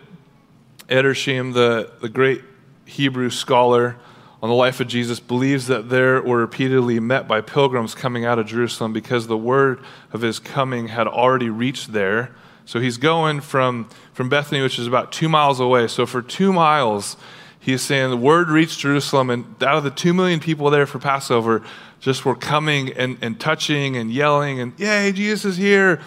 Edersheim, 0.87 1.53
the, 1.53 1.91
the 2.01 2.09
great 2.09 2.41
Hebrew 2.85 3.29
scholar 3.29 3.97
on 4.41 4.49
the 4.49 4.55
life 4.55 4.79
of 4.79 4.87
Jesus, 4.87 5.19
believes 5.19 5.67
that 5.67 5.89
there 5.89 6.21
were 6.21 6.37
repeatedly 6.37 6.99
met 7.01 7.27
by 7.27 7.41
pilgrims 7.41 7.93
coming 7.93 8.23
out 8.23 8.39
of 8.39 8.45
Jerusalem 8.45 8.93
because 8.93 9.27
the 9.27 9.37
word 9.37 9.83
of 10.13 10.21
his 10.21 10.39
coming 10.39 10.87
had 10.87 11.07
already 11.07 11.49
reached 11.49 11.91
there 11.91 12.31
so 12.67 12.81
he's 12.81 12.97
going 12.97 13.39
from, 13.39 13.87
from 14.11 14.27
Bethany, 14.27 14.61
which 14.61 14.77
is 14.77 14.87
about 14.87 15.13
two 15.13 15.29
miles 15.29 15.61
away. 15.61 15.87
So 15.87 16.05
for 16.05 16.21
two 16.21 16.51
miles, 16.51 17.15
he's 17.57 17.81
saying 17.81 18.09
the 18.09 18.17
word 18.17 18.49
reached 18.49 18.79
Jerusalem, 18.79 19.29
and 19.29 19.45
out 19.63 19.77
of 19.77 19.85
the 19.85 19.89
two 19.89 20.13
million 20.13 20.41
people 20.41 20.69
there 20.69 20.85
for 20.85 20.99
Passover, 20.99 21.63
just 22.01 22.25
were 22.25 22.35
coming 22.35 22.91
and, 22.91 23.17
and 23.21 23.39
touching 23.39 23.95
and 23.95 24.11
yelling 24.11 24.59
and, 24.59 24.77
Yay, 24.77 25.13
Jesus 25.13 25.53
is 25.53 25.57
here, 25.57 26.01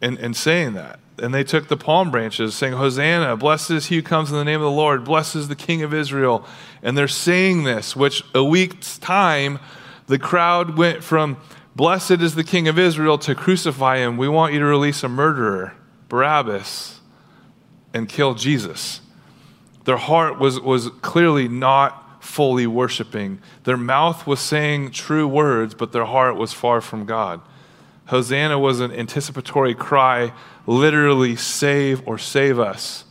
and, 0.00 0.16
and 0.18 0.36
saying 0.36 0.74
that. 0.74 1.00
And 1.18 1.34
they 1.34 1.42
took 1.42 1.66
the 1.66 1.76
palm 1.76 2.12
branches, 2.12 2.54
saying, 2.54 2.74
Hosanna, 2.74 3.36
blessed 3.36 3.72
is 3.72 3.86
he 3.86 3.96
who 3.96 4.02
comes 4.02 4.30
in 4.30 4.36
the 4.36 4.44
name 4.44 4.60
of 4.60 4.66
the 4.66 4.70
Lord, 4.70 5.02
blessed 5.02 5.34
is 5.34 5.48
the 5.48 5.56
King 5.56 5.82
of 5.82 5.92
Israel. 5.92 6.46
And 6.80 6.96
they're 6.96 7.08
saying 7.08 7.64
this, 7.64 7.96
which 7.96 8.22
a 8.36 8.44
week's 8.44 8.98
time, 8.98 9.58
the 10.06 10.20
crowd 10.20 10.78
went 10.78 11.02
from 11.02 11.38
Blessed 11.78 12.20
is 12.22 12.34
the 12.34 12.42
King 12.42 12.66
of 12.66 12.76
Israel 12.76 13.18
to 13.18 13.36
crucify 13.36 13.98
him. 13.98 14.16
We 14.16 14.26
want 14.26 14.52
you 14.52 14.58
to 14.58 14.64
release 14.64 15.04
a 15.04 15.08
murderer, 15.08 15.74
Barabbas, 16.08 16.98
and 17.94 18.08
kill 18.08 18.34
Jesus. 18.34 19.00
Their 19.84 19.96
heart 19.96 20.40
was, 20.40 20.58
was 20.58 20.88
clearly 21.02 21.46
not 21.46 22.20
fully 22.20 22.66
worshiping. 22.66 23.40
Their 23.62 23.76
mouth 23.76 24.26
was 24.26 24.40
saying 24.40 24.90
true 24.90 25.28
words, 25.28 25.72
but 25.72 25.92
their 25.92 26.04
heart 26.04 26.34
was 26.34 26.52
far 26.52 26.80
from 26.80 27.06
God. 27.06 27.40
Hosanna 28.06 28.58
was 28.58 28.80
an 28.80 28.90
anticipatory 28.90 29.76
cry 29.76 30.32
literally 30.66 31.36
save 31.36 32.02
or 32.08 32.18
save 32.18 32.58
us. 32.58 33.04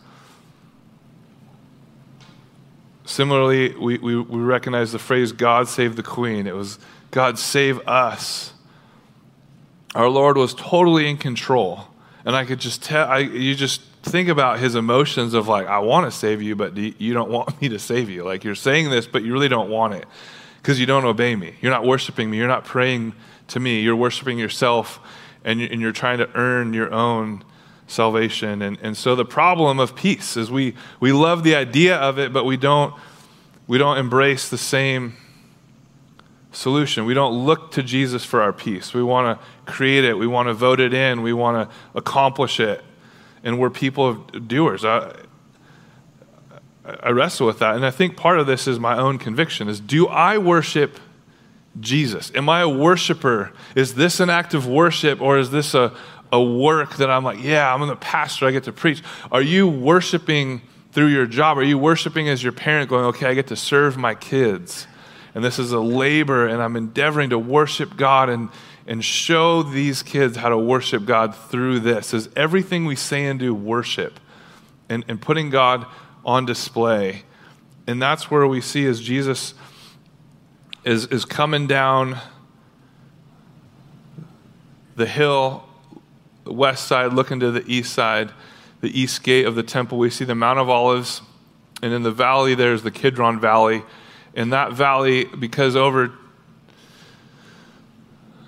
Similarly, 3.06 3.78
we, 3.78 3.98
we, 4.00 4.20
we 4.20 4.42
recognize 4.42 4.92
the 4.92 5.00
phrase 5.00 5.32
God 5.32 5.70
save 5.70 5.96
the 5.96 6.04
queen. 6.04 6.48
It 6.48 6.54
was 6.54 6.80
God 7.12 7.40
save 7.40 7.80
us. 7.88 8.52
Our 9.98 10.10
Lord 10.10 10.38
was 10.38 10.54
totally 10.54 11.10
in 11.10 11.18
control. 11.18 11.88
And 12.24 12.36
I 12.36 12.46
could 12.46 12.60
just 12.60 12.84
tell, 12.84 13.08
I, 13.08 13.18
you 13.18 13.56
just 13.56 13.82
think 14.04 14.30
about 14.30 14.60
his 14.60 14.76
emotions 14.76 15.34
of 15.34 15.48
like, 15.48 15.66
I 15.66 15.80
want 15.80 16.06
to 16.06 16.16
save 16.16 16.40
you, 16.40 16.56
but 16.56 16.78
you 16.78 17.16
don't 17.16 17.32
want 17.38 17.60
me 17.60 17.70
to 17.70 17.80
save 17.80 18.08
you. 18.08 18.24
Like, 18.24 18.44
you're 18.44 18.54
saying 18.54 18.92
this, 18.92 19.08
but 19.08 19.24
you 19.24 19.34
really 19.34 19.48
don't 19.48 19.72
want 19.72 19.96
it 19.96 20.06
because 20.62 20.80
you 20.80 20.86
don't 20.86 21.04
obey 21.04 21.36
me. 21.36 21.56
You're 21.62 21.72
not 21.72 21.84
worshiping 21.84 22.30
me. 22.30 22.38
You're 22.38 22.48
not 22.48 22.64
praying 22.64 23.14
to 23.48 23.60
me. 23.60 23.82
You're 23.82 23.96
worshiping 23.96 24.38
yourself 24.38 25.00
and 25.44 25.60
you're 25.60 25.92
trying 25.92 26.20
to 26.20 26.30
earn 26.36 26.76
your 26.76 26.94
own 26.94 27.44
salvation. 27.88 28.62
And, 28.62 28.78
and 28.84 28.96
so 28.96 29.16
the 29.16 29.26
problem 29.26 29.80
of 29.80 29.96
peace 29.96 30.38
is 30.38 30.52
we, 30.52 30.76
we 31.00 31.12
love 31.12 31.44
the 31.44 31.56
idea 31.56 31.98
of 31.98 32.20
it, 32.20 32.32
but 32.32 32.46
we 32.46 32.56
don't, 32.56 32.94
we 33.66 33.80
don't 33.80 33.98
embrace 33.98 34.48
the 34.48 34.60
same 34.60 35.16
solution. 36.58 37.06
We 37.06 37.14
don't 37.14 37.46
look 37.46 37.72
to 37.74 37.84
Jesus 37.84 38.26
for 38.26 38.42
our 38.42 38.52
peace. 38.52 38.94
We 38.94 39.04
want 39.04 39.40
to 39.40 39.72
create 39.72 40.04
it. 40.04 40.18
We 40.18 40.28
want 40.28 40.48
to 40.48 40.54
vote 40.54 40.80
it 40.80 40.94
in. 40.94 41.22
We 41.22 41.32
want 41.32 41.70
to 41.70 41.76
accomplish 41.94 42.60
it. 42.60 42.84
And 43.44 43.60
we're 43.60 43.70
people 43.70 44.08
of 44.08 44.48
doers. 44.48 44.84
I, 44.84 45.14
I 46.84 47.12
wrestle 47.12 47.46
with 47.46 47.60
that. 47.60 47.76
And 47.76 47.86
I 47.86 47.92
think 47.92 48.18
part 48.18 48.40
of 48.40 48.48
this 48.48 48.68
is 48.68 48.80
my 48.80 48.98
own 48.98 49.20
conviction 49.20 49.68
is 49.68 49.80
do 49.80 50.08
I 50.08 50.40
worship 50.40 51.00
Jesus? 51.80 52.32
Am 52.34 52.50
I 52.50 52.62
a 52.62 52.70
worshiper? 52.70 53.54
Is 53.76 53.94
this 53.94 54.20
an 54.20 54.32
act 54.32 54.56
of 54.56 54.66
worship 54.66 55.22
or 55.22 55.38
is 55.38 55.52
this 55.52 55.76
a, 55.76 55.96
a 56.32 56.42
work 56.42 56.98
that 56.98 57.12
I'm 57.12 57.24
like, 57.24 57.42
yeah, 57.42 57.72
I'm 57.72 57.88
the 57.88 57.96
pastor, 57.96 58.48
I 58.48 58.52
get 58.52 58.64
to 58.64 58.74
preach? 58.74 59.04
Are 59.32 59.44
you 59.44 59.68
worshiping 59.68 60.64
through 60.92 61.08
your 61.08 61.28
job? 61.28 61.60
Are 61.60 61.64
you 61.64 61.78
worshiping 61.78 62.28
as 62.28 62.42
your 62.42 62.52
parent 62.52 62.90
going, 62.90 63.06
okay, 63.06 63.28
I 63.28 63.36
get 63.36 63.48
to 63.48 63.56
serve 63.56 63.96
my 63.96 64.16
kids? 64.16 64.88
And 65.38 65.44
this 65.44 65.60
is 65.60 65.72
a 65.72 65.80
labor, 65.80 66.48
and 66.48 66.64
I'm 66.64 66.76
endeavoring 66.76 67.30
to 67.30 67.38
worship 67.38 67.96
God 67.96 68.28
and, 68.28 68.50
and 68.88 69.06
show 69.06 69.62
these 69.62 70.02
kids 70.02 70.36
how 70.36 70.50
to 70.50 70.58
worship 70.58 71.06
God 71.06 71.36
through 71.36 71.82
this. 71.82 72.12
Is 72.12 72.28
everything 72.36 72.86
we 72.86 72.96
say 72.96 73.28
and 73.28 73.40
do 73.40 73.54
worship 73.54 74.20
and, 74.90 75.06
and 75.08 75.22
putting 75.22 75.52
God 75.52 75.86
on 76.26 76.48
display? 76.48 77.22
And 77.86 78.02
that's 78.02 78.32
where 78.32 78.48
we 78.48 78.62
see 78.62 78.88
as 78.88 79.00
Jesus 79.00 79.54
is, 80.84 81.06
is 81.06 81.24
coming 81.24 81.68
down 81.68 82.18
the 84.96 85.06
hill, 85.06 85.66
the 86.46 86.54
west 86.54 86.88
side, 86.88 87.14
looking 87.14 87.40
to 87.42 87.52
the 87.52 87.64
east 87.68 87.94
side, 87.94 88.32
the 88.82 89.00
east 89.00 89.22
gate 89.22 89.46
of 89.46 89.54
the 89.54 89.62
temple. 89.62 90.00
We 90.00 90.10
see 90.10 90.26
the 90.26 90.34
Mount 90.34 90.58
of 90.58 90.68
Olives, 90.68 91.22
and 91.84 91.94
in 91.94 92.02
the 92.02 92.12
valley, 92.12 92.56
there's 92.56 92.82
the 92.82 92.90
Kidron 92.90 93.40
Valley. 93.40 93.84
In 94.38 94.52
that 94.52 94.72
valley, 94.72 95.26
because 95.26 95.76
over 95.76 96.14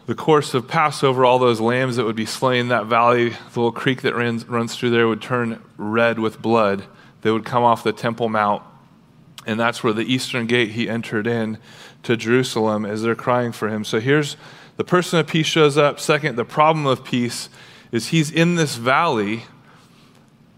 the 0.05 0.15
course 0.15 0.53
of 0.53 0.67
Passover, 0.67 1.25
all 1.25 1.39
those 1.39 1.59
lambs 1.59 1.95
that 1.95 2.05
would 2.05 2.15
be 2.15 2.25
slain 2.25 2.61
in 2.61 2.67
that 2.69 2.85
valley, 2.85 3.29
the 3.29 3.59
little 3.59 3.71
creek 3.71 4.03
that 4.03 4.15
runs, 4.15 4.45
runs 4.47 4.75
through 4.75 4.91
there 4.91 5.07
would 5.07 5.21
turn 5.21 5.61
red 5.77 6.19
with 6.19 6.41
blood. 6.41 6.85
They 7.21 7.31
would 7.31 7.43
come 7.43 7.63
off 7.63 7.83
the 7.83 7.91
Temple 7.91 8.29
Mount. 8.29 8.63
And 9.45 9.59
that's 9.59 9.83
where 9.83 9.93
the 9.93 10.03
eastern 10.03 10.45
gate 10.45 10.69
he 10.71 10.87
entered 10.87 11.25
in 11.25 11.57
to 12.03 12.15
Jerusalem 12.15 12.85
as 12.85 13.01
they're 13.01 13.15
crying 13.15 13.51
for 13.51 13.67
him. 13.67 13.83
So 13.83 13.99
here's 13.99 14.37
the 14.77 14.83
person 14.83 15.19
of 15.19 15.27
peace 15.27 15.47
shows 15.47 15.77
up. 15.77 15.99
Second, 15.99 16.35
the 16.35 16.45
problem 16.45 16.85
of 16.85 17.03
peace 17.03 17.49
is 17.91 18.07
he's 18.07 18.31
in 18.31 18.55
this 18.55 18.75
valley 18.75 19.43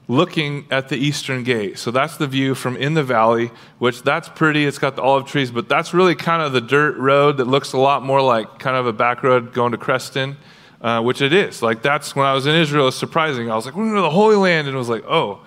looking 0.07 0.65
at 0.71 0.89
the 0.89 0.97
eastern 0.97 1.43
gate. 1.43 1.77
So 1.77 1.91
that's 1.91 2.17
the 2.17 2.27
view 2.27 2.55
from 2.55 2.75
in 2.77 2.93
the 2.93 3.03
valley, 3.03 3.51
which 3.79 4.03
that's 4.03 4.27
pretty. 4.29 4.65
It's 4.65 4.77
got 4.77 4.95
the 4.95 5.01
olive 5.01 5.25
trees, 5.25 5.51
but 5.51 5.69
that's 5.69 5.93
really 5.93 6.15
kind 6.15 6.41
of 6.41 6.51
the 6.51 6.61
dirt 6.61 6.97
road 6.97 7.37
that 7.37 7.45
looks 7.45 7.73
a 7.73 7.77
lot 7.77 8.03
more 8.03 8.21
like 8.21 8.59
kind 8.59 8.75
of 8.75 8.87
a 8.87 8.93
back 8.93 9.23
road 9.23 9.53
going 9.53 9.71
to 9.71 9.77
Creston, 9.77 10.37
uh, 10.81 11.01
which 11.01 11.21
it 11.21 11.33
is. 11.33 11.61
Like 11.61 11.81
that's 11.81 12.15
when 12.15 12.25
I 12.25 12.33
was 12.33 12.45
in 12.45 12.55
Israel, 12.55 12.87
it's 12.87 12.97
surprising. 12.97 13.49
I 13.49 13.55
was 13.55 13.65
like, 13.65 13.75
we're 13.75 13.85
going 13.85 13.95
to 13.95 14.01
the 14.01 14.09
Holy 14.09 14.35
Land, 14.35 14.67
and 14.67 14.75
it 14.75 14.79
was 14.79 14.89
like, 14.89 15.05
oh, 15.07 15.39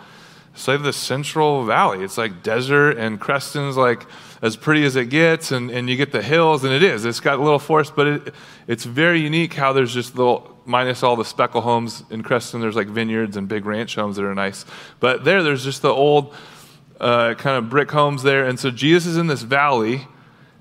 it's 0.55 0.69
like 0.69 0.83
the 0.83 0.93
Central 0.93 1.65
Valley. 1.65 2.05
It's 2.05 2.17
like 2.17 2.43
desert, 2.43 2.97
and 2.97 3.21
Creston's 3.21 3.77
like 3.77 4.07
as 4.45 4.57
pretty 4.57 4.85
as 4.85 4.95
it 4.95 5.09
gets, 5.09 5.51
and, 5.53 5.71
and 5.71 5.89
you 5.89 5.97
get 5.97 6.13
the 6.13 6.23
hills, 6.23 6.65
and 6.65 6.73
it 6.73 6.83
is. 6.83 7.05
It's 7.05 7.21
got 7.21 7.39
a 7.39 7.43
little 7.43 7.59
forest, 7.59 7.95
but 7.97 8.07
it, 8.07 8.35
it's 8.67 8.85
very 8.85 9.21
unique 9.21 9.55
how 9.55 9.73
there's 9.73 9.95
just 9.95 10.17
little, 10.17 10.59
minus 10.67 11.03
all 11.03 11.17
the 11.17 11.25
speckle 11.25 11.63
homes 11.63 12.05
in 12.11 12.23
Creston, 12.23 12.61
there's 12.61 12.77
like 12.77 12.89
vineyards 12.89 13.37
and 13.37 13.49
big 13.49 13.65
ranch 13.65 13.95
homes 13.95 14.17
that 14.17 14.25
are 14.25 14.35
nice. 14.35 14.67
But 15.01 15.25
there, 15.25 15.43
there's 15.43 15.65
just 15.65 15.83
the 15.83 15.89
old 15.89 16.35
uh, 17.01 17.35
kind 17.35 17.57
of 17.57 17.71
brick 17.71 17.91
homes 17.91 18.23
there. 18.23 18.45
And 18.45 18.61
so 18.61 18.71
Jesus 18.71 19.13
is 19.13 19.17
in 19.17 19.29
this 19.29 19.43
valley, 19.43 20.07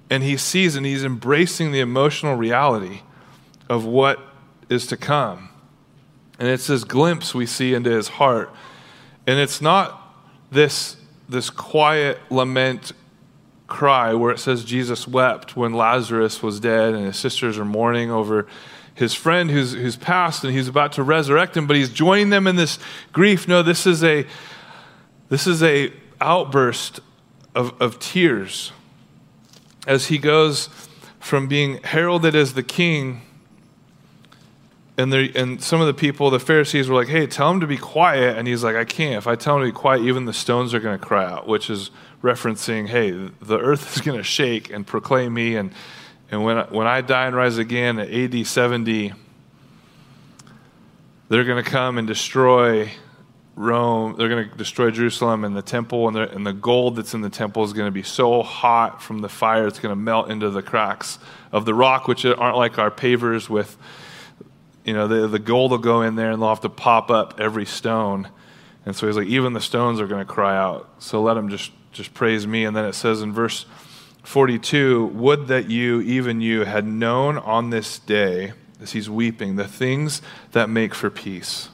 and 0.09 0.23
he 0.23 0.37
sees 0.37 0.75
and 0.75 0.85
he's 0.85 1.03
embracing 1.03 1.71
the 1.71 1.81
emotional 1.81 2.35
reality 2.35 3.01
of 3.69 3.85
what 3.85 4.19
is 4.69 4.87
to 4.87 4.97
come. 4.97 5.49
And 6.39 6.47
it's 6.47 6.67
this 6.67 6.83
glimpse 6.83 7.35
we 7.35 7.45
see 7.45 7.73
into 7.73 7.91
his 7.91 8.07
heart 8.07 8.49
and 9.25 9.39
it's 9.39 9.61
not 9.61 10.15
this, 10.51 10.97
this 11.29 11.49
quiet 11.49 12.19
lament 12.29 12.91
cry 13.67 14.13
where 14.13 14.31
it 14.31 14.39
says 14.39 14.63
Jesus 14.63 15.07
wept 15.07 15.55
when 15.55 15.73
Lazarus 15.73 16.43
was 16.43 16.59
dead 16.59 16.93
and 16.93 17.05
his 17.05 17.17
sisters 17.17 17.57
are 17.57 17.65
mourning 17.65 18.11
over 18.11 18.47
his 18.93 19.13
friend 19.13 19.49
who's, 19.49 19.73
who's 19.73 19.95
passed 19.95 20.43
and 20.43 20.53
he's 20.53 20.67
about 20.67 20.91
to 20.93 21.03
resurrect 21.03 21.57
him, 21.57 21.65
but 21.65 21.75
he's 21.75 21.89
joining 21.89 22.29
them 22.29 22.45
in 22.45 22.55
this 22.55 22.77
grief. 23.11 23.47
No, 23.47 23.63
this 23.63 23.87
is 23.87 24.03
a 24.03 24.25
this 25.29 25.47
is 25.47 25.63
a 25.63 25.91
outburst 26.21 26.99
of, 27.55 27.73
of 27.81 27.97
tears 27.97 28.71
as 29.87 30.07
he 30.07 30.17
goes 30.17 30.69
from 31.19 31.47
being 31.47 31.81
heralded 31.83 32.35
as 32.35 32.53
the 32.53 32.61
king 32.61 33.21
and, 34.97 35.13
and 35.13 35.61
some 35.61 35.81
of 35.81 35.87
the 35.87 35.93
people, 35.93 36.29
the 36.29 36.39
Pharisees, 36.39 36.87
were 36.87 36.95
like, 36.95 37.07
hey, 37.07 37.25
tell 37.25 37.49
him 37.49 37.59
to 37.61 37.67
be 37.67 37.77
quiet. 37.77 38.37
And 38.37 38.47
he's 38.47 38.63
like, 38.63 38.75
I 38.75 38.85
can't. 38.85 39.17
If 39.17 39.27
I 39.27 39.35
tell 39.35 39.57
him 39.57 39.63
to 39.63 39.71
be 39.71 39.75
quiet, 39.75 40.03
even 40.03 40.25
the 40.25 40.33
stones 40.33 40.73
are 40.73 40.79
going 40.79 40.99
to 40.99 41.03
cry 41.03 41.25
out, 41.25 41.47
which 41.47 41.69
is 41.69 41.89
referencing, 42.21 42.87
hey, 42.87 43.11
the 43.11 43.59
earth 43.59 43.95
is 43.95 44.01
going 44.01 44.17
to 44.17 44.23
shake 44.23 44.71
and 44.71 44.85
proclaim 44.85 45.33
me. 45.33 45.55
And, 45.55 45.71
and 46.29 46.43
when, 46.43 46.57
when 46.67 46.85
I 46.85 47.01
die 47.01 47.25
and 47.25 47.35
rise 47.35 47.57
again 47.57 47.97
at 47.97 48.11
AD 48.11 48.45
70, 48.45 49.13
they're 51.29 51.43
going 51.43 51.63
to 51.63 51.69
come 51.69 51.97
and 51.97 52.07
destroy 52.07 52.91
Rome. 53.55 54.15
They're 54.17 54.29
going 54.29 54.49
to 54.49 54.55
destroy 54.55 54.91
Jerusalem 54.91 55.43
and 55.43 55.55
the 55.55 55.61
temple, 55.61 56.07
and 56.07 56.17
and 56.17 56.45
the 56.45 56.53
gold 56.53 56.95
that's 56.95 57.13
in 57.13 57.21
the 57.21 57.29
temple 57.29 57.63
is 57.63 57.73
going 57.73 57.87
to 57.87 57.91
be 57.91 58.03
so 58.03 58.41
hot 58.41 59.01
from 59.01 59.19
the 59.19 59.29
fire, 59.29 59.67
it's 59.67 59.79
going 59.79 59.91
to 59.91 59.95
melt 59.95 60.31
into 60.31 60.49
the 60.49 60.63
cracks 60.63 61.19
of 61.51 61.65
the 61.65 61.73
rock, 61.73 62.07
which 62.07 62.25
aren't 62.25 62.57
like 62.57 62.79
our 62.79 62.89
pavers 62.89 63.49
with 63.49 63.77
you 64.83 64.93
know, 64.93 65.07
the, 65.07 65.27
the 65.27 65.39
gold 65.39 65.71
will 65.71 65.77
go 65.77 66.01
in 66.01 66.15
there 66.15 66.31
and 66.31 66.41
they'll 66.41 66.49
have 66.49 66.61
to 66.61 66.69
pop 66.69 67.09
up 67.09 67.39
every 67.39 67.65
stone. 67.65 68.29
And 68.85 68.95
so 68.95 69.07
he's 69.07 69.15
like, 69.15 69.27
even 69.27 69.53
the 69.53 69.61
stones 69.61 70.01
are 70.01 70.07
going 70.07 70.25
to 70.25 70.31
cry 70.31 70.57
out. 70.57 70.89
So 70.99 71.21
let 71.21 71.35
them 71.35 71.49
just, 71.49 71.71
just 71.91 72.13
praise 72.13 72.45
me. 72.45 72.65
And 72.65 72.75
then 72.75 72.85
it 72.85 72.93
says 72.93 73.21
in 73.21 73.31
verse 73.31 73.65
42 74.23 75.05
Would 75.07 75.47
that 75.47 75.69
you, 75.69 76.01
even 76.01 76.41
you, 76.41 76.65
had 76.65 76.85
known 76.85 77.37
on 77.37 77.69
this 77.69 77.99
day, 77.99 78.53
as 78.81 78.91
he's 78.91 79.09
weeping, 79.09 79.55
the 79.55 79.67
things 79.67 80.21
that 80.51 80.69
make 80.69 80.93
for 80.93 81.09
peace. 81.09 81.69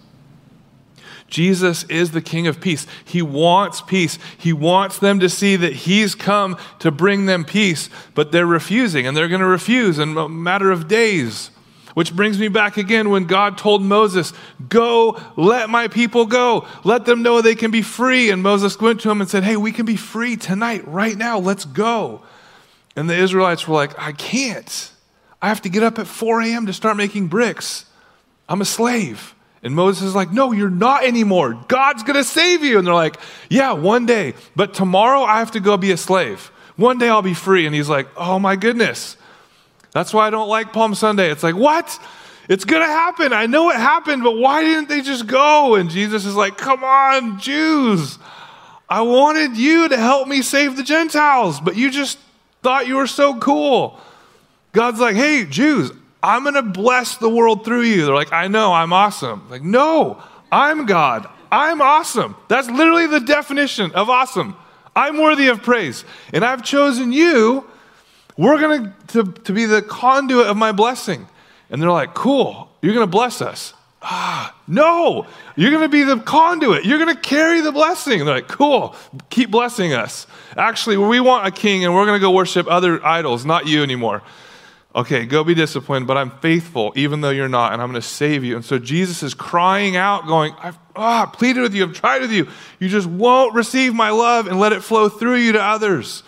Jesus 1.27 1.83
is 1.85 2.11
the 2.11 2.21
King 2.21 2.47
of 2.47 2.59
peace. 2.59 2.87
He 3.05 3.21
wants 3.21 3.81
peace. 3.81 4.17
He 4.37 4.51
wants 4.51 4.97
them 4.97 5.19
to 5.19 5.29
see 5.29 5.55
that 5.55 5.73
He's 5.73 6.15
come 6.15 6.57
to 6.79 6.89
bring 6.89 7.27
them 7.27 7.45
peace, 7.45 7.89
but 8.15 8.31
they're 8.31 8.47
refusing, 8.47 9.05
and 9.05 9.15
they're 9.15 9.27
going 9.27 9.41
to 9.41 9.47
refuse 9.47 9.99
in 9.99 10.17
a 10.17 10.27
matter 10.27 10.71
of 10.71 10.87
days. 10.87 11.51
Which 11.93 12.15
brings 12.15 12.37
me 12.37 12.47
back 12.47 12.77
again 12.77 13.09
when 13.09 13.25
God 13.25 13.57
told 13.57 13.81
Moses, 13.81 14.33
Go, 14.67 15.19
let 15.35 15.69
my 15.69 15.87
people 15.87 16.25
go. 16.25 16.67
Let 16.83 17.05
them 17.05 17.23
know 17.23 17.41
they 17.41 17.55
can 17.55 17.71
be 17.71 17.81
free. 17.81 18.29
And 18.29 18.43
Moses 18.43 18.79
went 18.79 19.01
to 19.01 19.09
him 19.09 19.21
and 19.21 19.29
said, 19.29 19.43
Hey, 19.43 19.57
we 19.57 19.71
can 19.71 19.85
be 19.85 19.95
free 19.95 20.35
tonight, 20.35 20.87
right 20.87 21.17
now. 21.17 21.39
Let's 21.39 21.65
go. 21.65 22.21
And 22.95 23.09
the 23.09 23.15
Israelites 23.15 23.67
were 23.67 23.75
like, 23.75 23.97
I 23.97 24.11
can't. 24.11 24.91
I 25.41 25.47
have 25.47 25.61
to 25.61 25.69
get 25.69 25.83
up 25.83 25.99
at 25.99 26.07
4 26.07 26.41
a.m. 26.41 26.65
to 26.65 26.73
start 26.73 26.97
making 26.97 27.27
bricks. 27.27 27.85
I'm 28.47 28.61
a 28.61 28.65
slave. 28.65 29.35
And 29.61 29.75
Moses 29.75 30.03
is 30.03 30.15
like, 30.15 30.31
No, 30.31 30.51
you're 30.51 30.69
not 30.69 31.03
anymore. 31.03 31.53
God's 31.67 32.03
going 32.03 32.15
to 32.15 32.23
save 32.23 32.63
you. 32.63 32.77
And 32.77 32.87
they're 32.87 32.93
like, 32.93 33.17
Yeah, 33.49 33.73
one 33.73 34.05
day. 34.05 34.33
But 34.55 34.73
tomorrow 34.73 35.21
I 35.21 35.39
have 35.39 35.51
to 35.51 35.59
go 35.59 35.77
be 35.77 35.91
a 35.91 35.97
slave. 35.97 36.51
One 36.75 36.97
day 36.97 37.09
I'll 37.09 37.21
be 37.21 37.33
free. 37.33 37.65
And 37.65 37.75
he's 37.75 37.89
like, 37.89 38.07
Oh 38.15 38.39
my 38.39 38.55
goodness. 38.55 39.17
That's 39.91 40.13
why 40.13 40.27
I 40.27 40.29
don't 40.29 40.49
like 40.49 40.73
Palm 40.73 40.95
Sunday. 40.95 41.31
It's 41.31 41.43
like, 41.43 41.55
what? 41.55 41.99
It's 42.47 42.65
going 42.65 42.81
to 42.81 42.87
happen. 42.87 43.31
I 43.31 43.45
know 43.45 43.69
it 43.69 43.75
happened, 43.75 44.23
but 44.23 44.37
why 44.37 44.63
didn't 44.63 44.89
they 44.89 45.01
just 45.01 45.27
go? 45.27 45.75
And 45.75 45.89
Jesus 45.89 46.25
is 46.25 46.35
like, 46.35 46.57
come 46.57 46.83
on, 46.83 47.39
Jews. 47.39 48.17
I 48.89 49.01
wanted 49.01 49.55
you 49.55 49.87
to 49.87 49.97
help 49.97 50.27
me 50.27 50.41
save 50.41 50.75
the 50.75 50.83
Gentiles, 50.83 51.59
but 51.59 51.75
you 51.75 51.91
just 51.91 52.17
thought 52.63 52.87
you 52.87 52.95
were 52.95 53.07
so 53.07 53.37
cool. 53.39 53.99
God's 54.71 54.99
like, 54.99 55.15
hey, 55.15 55.45
Jews, 55.45 55.91
I'm 56.23 56.41
going 56.43 56.55
to 56.55 56.63
bless 56.63 57.17
the 57.17 57.29
world 57.29 57.63
through 57.63 57.83
you. 57.83 58.05
They're 58.05 58.15
like, 58.15 58.33
I 58.33 58.47
know, 58.47 58.73
I'm 58.73 58.93
awesome. 58.93 59.47
Like, 59.49 59.61
no, 59.61 60.21
I'm 60.51 60.87
God. 60.87 61.29
I'm 61.51 61.81
awesome. 61.81 62.35
That's 62.47 62.69
literally 62.69 63.07
the 63.07 63.19
definition 63.19 63.91
of 63.91 64.09
awesome. 64.09 64.55
I'm 64.95 65.17
worthy 65.17 65.47
of 65.47 65.61
praise. 65.61 66.03
And 66.33 66.43
I've 66.43 66.63
chosen 66.63 67.11
you. 67.11 67.68
We're 68.39 68.57
going 68.57 68.93
to, 69.07 69.23
to 69.25 69.51
be 69.51 69.65
the 69.65 69.81
conduit 69.81 70.47
of 70.47 70.55
my 70.55 70.71
blessing. 70.71 71.27
And 71.69 71.81
they're 71.81 71.91
like, 71.91 72.13
cool, 72.13 72.71
you're 72.81 72.93
going 72.93 73.05
to 73.05 73.11
bless 73.11 73.41
us. 73.41 73.73
Ah, 74.01 74.55
no, 74.65 75.27
you're 75.57 75.71
going 75.71 75.83
to 75.83 75.89
be 75.89 76.03
the 76.03 76.21
conduit. 76.21 76.85
You're 76.85 76.99
going 76.99 77.13
to 77.13 77.21
carry 77.21 77.59
the 77.59 77.73
blessing. 77.73 78.21
And 78.21 78.25
they're 78.25 78.35
like, 78.35 78.47
cool, 78.47 78.95
keep 79.29 79.51
blessing 79.51 79.91
us. 79.91 80.25
Actually, 80.55 80.95
we 80.95 81.19
want 81.19 81.47
a 81.47 81.51
king 81.51 81.83
and 81.83 81.93
we're 81.93 82.05
going 82.05 82.17
to 82.17 82.21
go 82.21 82.31
worship 82.31 82.65
other 82.69 83.05
idols, 83.05 83.45
not 83.45 83.67
you 83.67 83.83
anymore. 83.83 84.23
Okay, 84.95 85.25
go 85.25 85.43
be 85.43 85.53
disciplined, 85.53 86.07
but 86.07 86.15
I'm 86.15 86.31
faithful 86.39 86.93
even 86.95 87.19
though 87.19 87.31
you're 87.31 87.49
not, 87.49 87.73
and 87.73 87.81
I'm 87.81 87.89
going 87.91 88.01
to 88.01 88.07
save 88.07 88.45
you. 88.45 88.55
And 88.55 88.63
so 88.63 88.79
Jesus 88.79 89.21
is 89.21 89.33
crying 89.33 89.97
out, 89.97 90.27
going, 90.27 90.53
I've 90.59 90.77
ah, 90.95 91.25
pleaded 91.25 91.59
with 91.59 91.75
you, 91.75 91.83
I've 91.83 91.93
tried 91.93 92.21
with 92.21 92.31
you. 92.31 92.47
You 92.79 92.87
just 92.87 93.05
won't 93.05 93.53
receive 93.53 93.93
my 93.93 94.11
love 94.11 94.47
and 94.47 94.61
let 94.61 94.71
it 94.71 94.81
flow 94.81 95.09
through 95.09 95.35
you 95.35 95.51
to 95.51 95.61
others. 95.61 96.23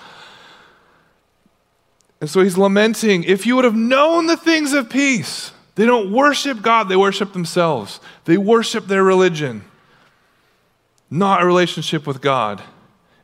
And 2.22 2.30
so 2.30 2.42
he's 2.42 2.58
lamenting, 2.58 3.24
if 3.24 3.48
you 3.48 3.56
would 3.56 3.66
have 3.66 3.76
known 3.76 4.28
the 4.28 4.38
things 4.38 4.74
of 4.74 4.90
peace, 4.90 5.52
they 5.76 5.88
don't 5.88 6.12
worship 6.12 6.62
God, 6.62 6.88
they 6.88 6.96
worship 6.96 7.34
themselves. 7.34 8.00
They 8.26 8.38
worship 8.38 8.86
their 8.86 9.04
religion, 9.04 9.64
not 11.10 11.42
a 11.42 11.46
relationship 11.46 12.06
with 12.06 12.22
God. 12.22 12.62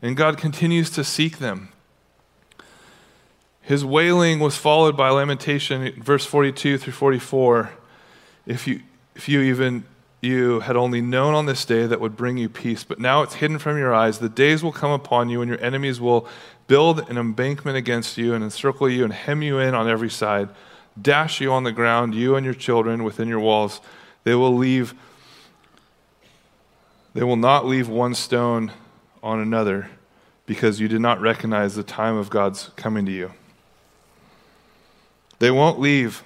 And 0.02 0.18
God 0.18 0.38
continues 0.38 0.90
to 0.92 1.04
seek 1.04 1.38
them. 1.38 1.70
His 3.62 3.86
wailing 3.86 4.40
was 4.40 4.58
followed 4.58 4.98
by 4.98 5.10
lamentation, 5.10 6.02
verse 6.02 6.26
42 6.26 6.78
through 6.78 6.94
44. 6.94 7.72
If 8.46 8.68
you, 8.68 8.82
if 9.16 9.30
you 9.30 9.42
even 9.42 9.84
you 10.28 10.60
had 10.60 10.76
only 10.76 11.02
known 11.02 11.34
on 11.34 11.46
this 11.46 11.66
day 11.66 11.88
that 11.88 12.02
would 12.02 12.16
bring 12.16 12.38
you 12.38 12.50
peace, 12.50 12.84
but 12.84 13.00
now 13.00 13.22
it's 13.22 13.36
hidden 13.36 13.58
from 13.58 13.78
your 13.78 13.94
eyes. 13.94 14.20
The 14.20 14.30
days 14.30 14.62
will 14.62 14.72
come 14.72 14.92
upon 14.92 15.30
you, 15.30 15.42
and 15.42 15.50
your 15.50 15.60
enemies 15.64 16.00
will 16.00 16.28
build 16.68 17.10
an 17.10 17.18
embankment 17.18 17.78
against 17.78 18.18
you 18.18 18.34
and 18.34 18.44
encircle 18.44 18.90
you 18.90 19.04
and 19.06 19.14
hem 19.14 19.42
you 19.42 19.58
in 19.58 19.74
on 19.74 19.90
every 19.90 20.10
side, 20.10 20.50
dash 21.02 21.40
you 21.40 21.52
on 21.52 21.64
the 21.64 21.72
ground, 21.72 22.14
you 22.14 22.36
and 22.36 22.46
your 22.46 22.54
children 22.54 23.04
within 23.04 23.28
your 23.28 23.40
walls. 23.40 23.80
They 24.24 24.36
will 24.36 24.56
leave. 24.56 24.94
They 27.14 27.24
will 27.24 27.38
not 27.38 27.66
leave 27.66 27.88
one 27.88 28.14
stone 28.14 28.72
on 29.24 29.40
another 29.40 29.90
because 30.46 30.80
you 30.80 30.88
did 30.88 31.02
not 31.02 31.22
recognize 31.22 31.76
the 31.76 31.84
time 31.84 32.18
of 32.18 32.30
God's 32.30 32.70
coming 32.76 33.06
to 33.06 33.12
you. 33.12 33.32
They 35.40 35.52
won't 35.52 35.80
leave 35.80 36.24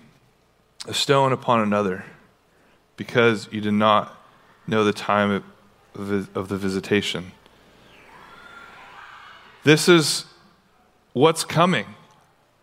a 0.88 0.93
stone 0.93 1.31
upon 1.31 1.60
another 1.62 2.05
because 2.98 3.48
you 3.51 3.62
did 3.62 3.74
not 3.74 4.15
know 4.67 4.83
the 4.83 4.93
time 4.93 5.43
of 5.95 6.48
the 6.50 6.57
visitation. 6.57 7.31
This 9.63 9.89
is 9.89 10.25
what's 11.13 11.43
coming. 11.43 11.86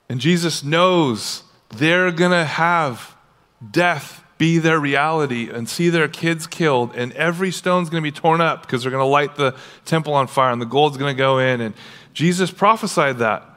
And 0.08 0.20
Jesus 0.20 0.64
knows 0.64 1.42
they're 1.76 2.10
going 2.10 2.30
to 2.30 2.44
have 2.44 3.14
death 3.70 4.24
be 4.38 4.58
their 4.58 4.78
reality 4.78 5.50
and 5.50 5.68
see 5.68 5.88
their 5.88 6.08
kids 6.08 6.46
killed, 6.46 6.94
and 6.94 7.12
every 7.14 7.50
stone's 7.50 7.90
going 7.90 8.02
to 8.02 8.06
be 8.06 8.12
torn 8.12 8.40
up 8.40 8.62
because 8.62 8.82
they're 8.82 8.92
going 8.92 9.02
to 9.02 9.06
light 9.06 9.34
the 9.34 9.56
temple 9.84 10.14
on 10.14 10.28
fire 10.28 10.52
and 10.52 10.62
the 10.62 10.66
gold's 10.66 10.96
going 10.96 11.14
to 11.14 11.18
go 11.18 11.40
in. 11.40 11.60
And 11.60 11.74
Jesus 12.14 12.50
prophesied 12.50 13.18
that. 13.18 13.47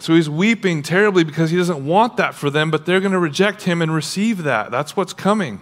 So 0.00 0.14
he's 0.14 0.30
weeping 0.30 0.82
terribly 0.82 1.24
because 1.24 1.50
he 1.50 1.58
doesn't 1.58 1.84
want 1.84 2.16
that 2.16 2.34
for 2.34 2.48
them, 2.48 2.70
but 2.70 2.86
they're 2.86 3.00
going 3.00 3.12
to 3.12 3.18
reject 3.18 3.62
him 3.62 3.82
and 3.82 3.94
receive 3.94 4.44
that. 4.44 4.70
That's 4.70 4.96
what's 4.96 5.12
coming. 5.12 5.60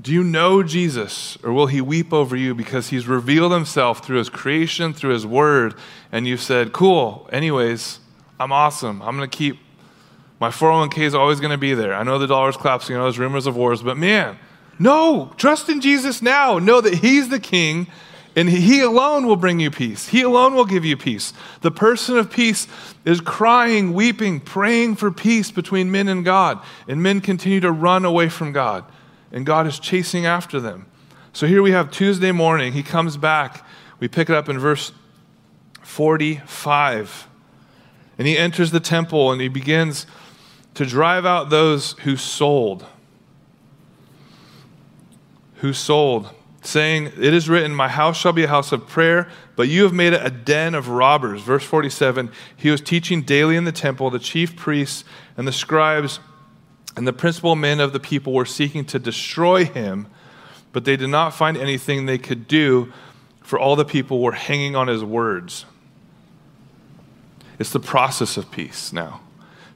Do 0.00 0.12
you 0.12 0.22
know 0.22 0.62
Jesus, 0.62 1.36
or 1.42 1.52
will 1.52 1.66
he 1.66 1.80
weep 1.80 2.12
over 2.12 2.36
you 2.36 2.54
because 2.54 2.90
he's 2.90 3.08
revealed 3.08 3.50
himself 3.50 4.04
through 4.04 4.18
his 4.18 4.28
creation, 4.28 4.92
through 4.92 5.12
his 5.12 5.26
word, 5.26 5.74
and 6.12 6.28
you've 6.28 6.40
said, 6.40 6.72
Cool, 6.72 7.28
anyways, 7.32 7.98
I'm 8.38 8.52
awesome. 8.52 9.02
I'm 9.02 9.16
going 9.16 9.28
to 9.28 9.36
keep 9.36 9.58
my 10.38 10.50
401k 10.50 10.98
is 10.98 11.14
always 11.14 11.40
going 11.40 11.50
to 11.50 11.58
be 11.58 11.74
there. 11.74 11.94
I 11.94 12.02
know 12.02 12.18
the 12.18 12.26
dollar's 12.26 12.56
collapsing, 12.56 12.94
I 12.94 12.98
know 12.98 13.04
there's 13.04 13.18
rumors 13.18 13.46
of 13.46 13.56
wars, 13.56 13.82
but 13.82 13.96
man, 13.96 14.38
no, 14.78 15.32
trust 15.36 15.68
in 15.68 15.80
Jesus 15.80 16.20
now. 16.20 16.58
Know 16.58 16.80
that 16.80 16.94
he's 16.94 17.28
the 17.30 17.40
king 17.40 17.86
and 18.36 18.50
He 18.50 18.80
alone 18.82 19.26
will 19.26 19.36
bring 19.36 19.58
you 19.58 19.70
peace. 19.70 20.08
He 20.08 20.20
alone 20.20 20.54
will 20.54 20.66
give 20.66 20.84
you 20.84 20.96
peace. 20.96 21.32
The 21.62 21.70
person 21.70 22.18
of 22.18 22.30
peace 22.30 22.68
is 23.06 23.22
crying, 23.22 23.94
weeping, 23.94 24.40
praying 24.40 24.96
for 24.96 25.10
peace 25.10 25.50
between 25.50 25.90
men 25.90 26.06
and 26.06 26.22
God. 26.22 26.62
And 26.86 27.02
men 27.02 27.22
continue 27.22 27.60
to 27.60 27.72
run 27.72 28.04
away 28.04 28.28
from 28.28 28.52
God. 28.52 28.84
And 29.32 29.46
God 29.46 29.66
is 29.66 29.78
chasing 29.78 30.26
after 30.26 30.60
them. 30.60 30.84
So 31.32 31.46
here 31.46 31.62
we 31.62 31.72
have 31.72 31.90
Tuesday 31.90 32.30
morning. 32.30 32.74
He 32.74 32.82
comes 32.82 33.16
back. 33.16 33.66
We 33.98 34.06
pick 34.06 34.28
it 34.28 34.36
up 34.36 34.50
in 34.50 34.58
verse 34.58 34.92
45. 35.82 37.28
And 38.18 38.28
he 38.28 38.36
enters 38.36 38.70
the 38.70 38.80
temple 38.80 39.32
and 39.32 39.40
he 39.40 39.48
begins 39.48 40.06
to 40.74 40.84
drive 40.84 41.24
out 41.24 41.48
those 41.48 41.92
who 42.00 42.18
sold. 42.18 42.84
Who 45.56 45.72
sold 45.72 46.34
saying, 46.66 47.12
It 47.18 47.34
is 47.34 47.48
written, 47.48 47.74
My 47.74 47.88
house 47.88 48.16
shall 48.16 48.32
be 48.32 48.44
a 48.44 48.48
house 48.48 48.72
of 48.72 48.86
prayer, 48.86 49.28
but 49.54 49.68
you 49.68 49.82
have 49.84 49.92
made 49.92 50.12
it 50.12 50.24
a 50.24 50.30
den 50.30 50.74
of 50.74 50.88
robbers. 50.88 51.42
Verse 51.42 51.64
47 51.64 52.30
He 52.56 52.70
was 52.70 52.80
teaching 52.80 53.22
daily 53.22 53.56
in 53.56 53.64
the 53.64 53.72
temple. 53.72 54.10
The 54.10 54.18
chief 54.18 54.56
priests 54.56 55.04
and 55.36 55.46
the 55.46 55.52
scribes 55.52 56.20
and 56.96 57.06
the 57.06 57.12
principal 57.12 57.56
men 57.56 57.78
of 57.78 57.92
the 57.92 58.00
people 58.00 58.32
were 58.32 58.46
seeking 58.46 58.84
to 58.86 58.98
destroy 58.98 59.64
him, 59.64 60.06
but 60.72 60.84
they 60.84 60.96
did 60.96 61.10
not 61.10 61.34
find 61.34 61.56
anything 61.56 62.06
they 62.06 62.18
could 62.18 62.48
do, 62.48 62.92
for 63.42 63.58
all 63.58 63.76
the 63.76 63.84
people 63.84 64.20
were 64.20 64.32
hanging 64.32 64.74
on 64.74 64.88
his 64.88 65.04
words. 65.04 65.66
It's 67.58 67.70
the 67.70 67.80
process 67.80 68.36
of 68.36 68.50
peace 68.50 68.92
now. 68.92 69.20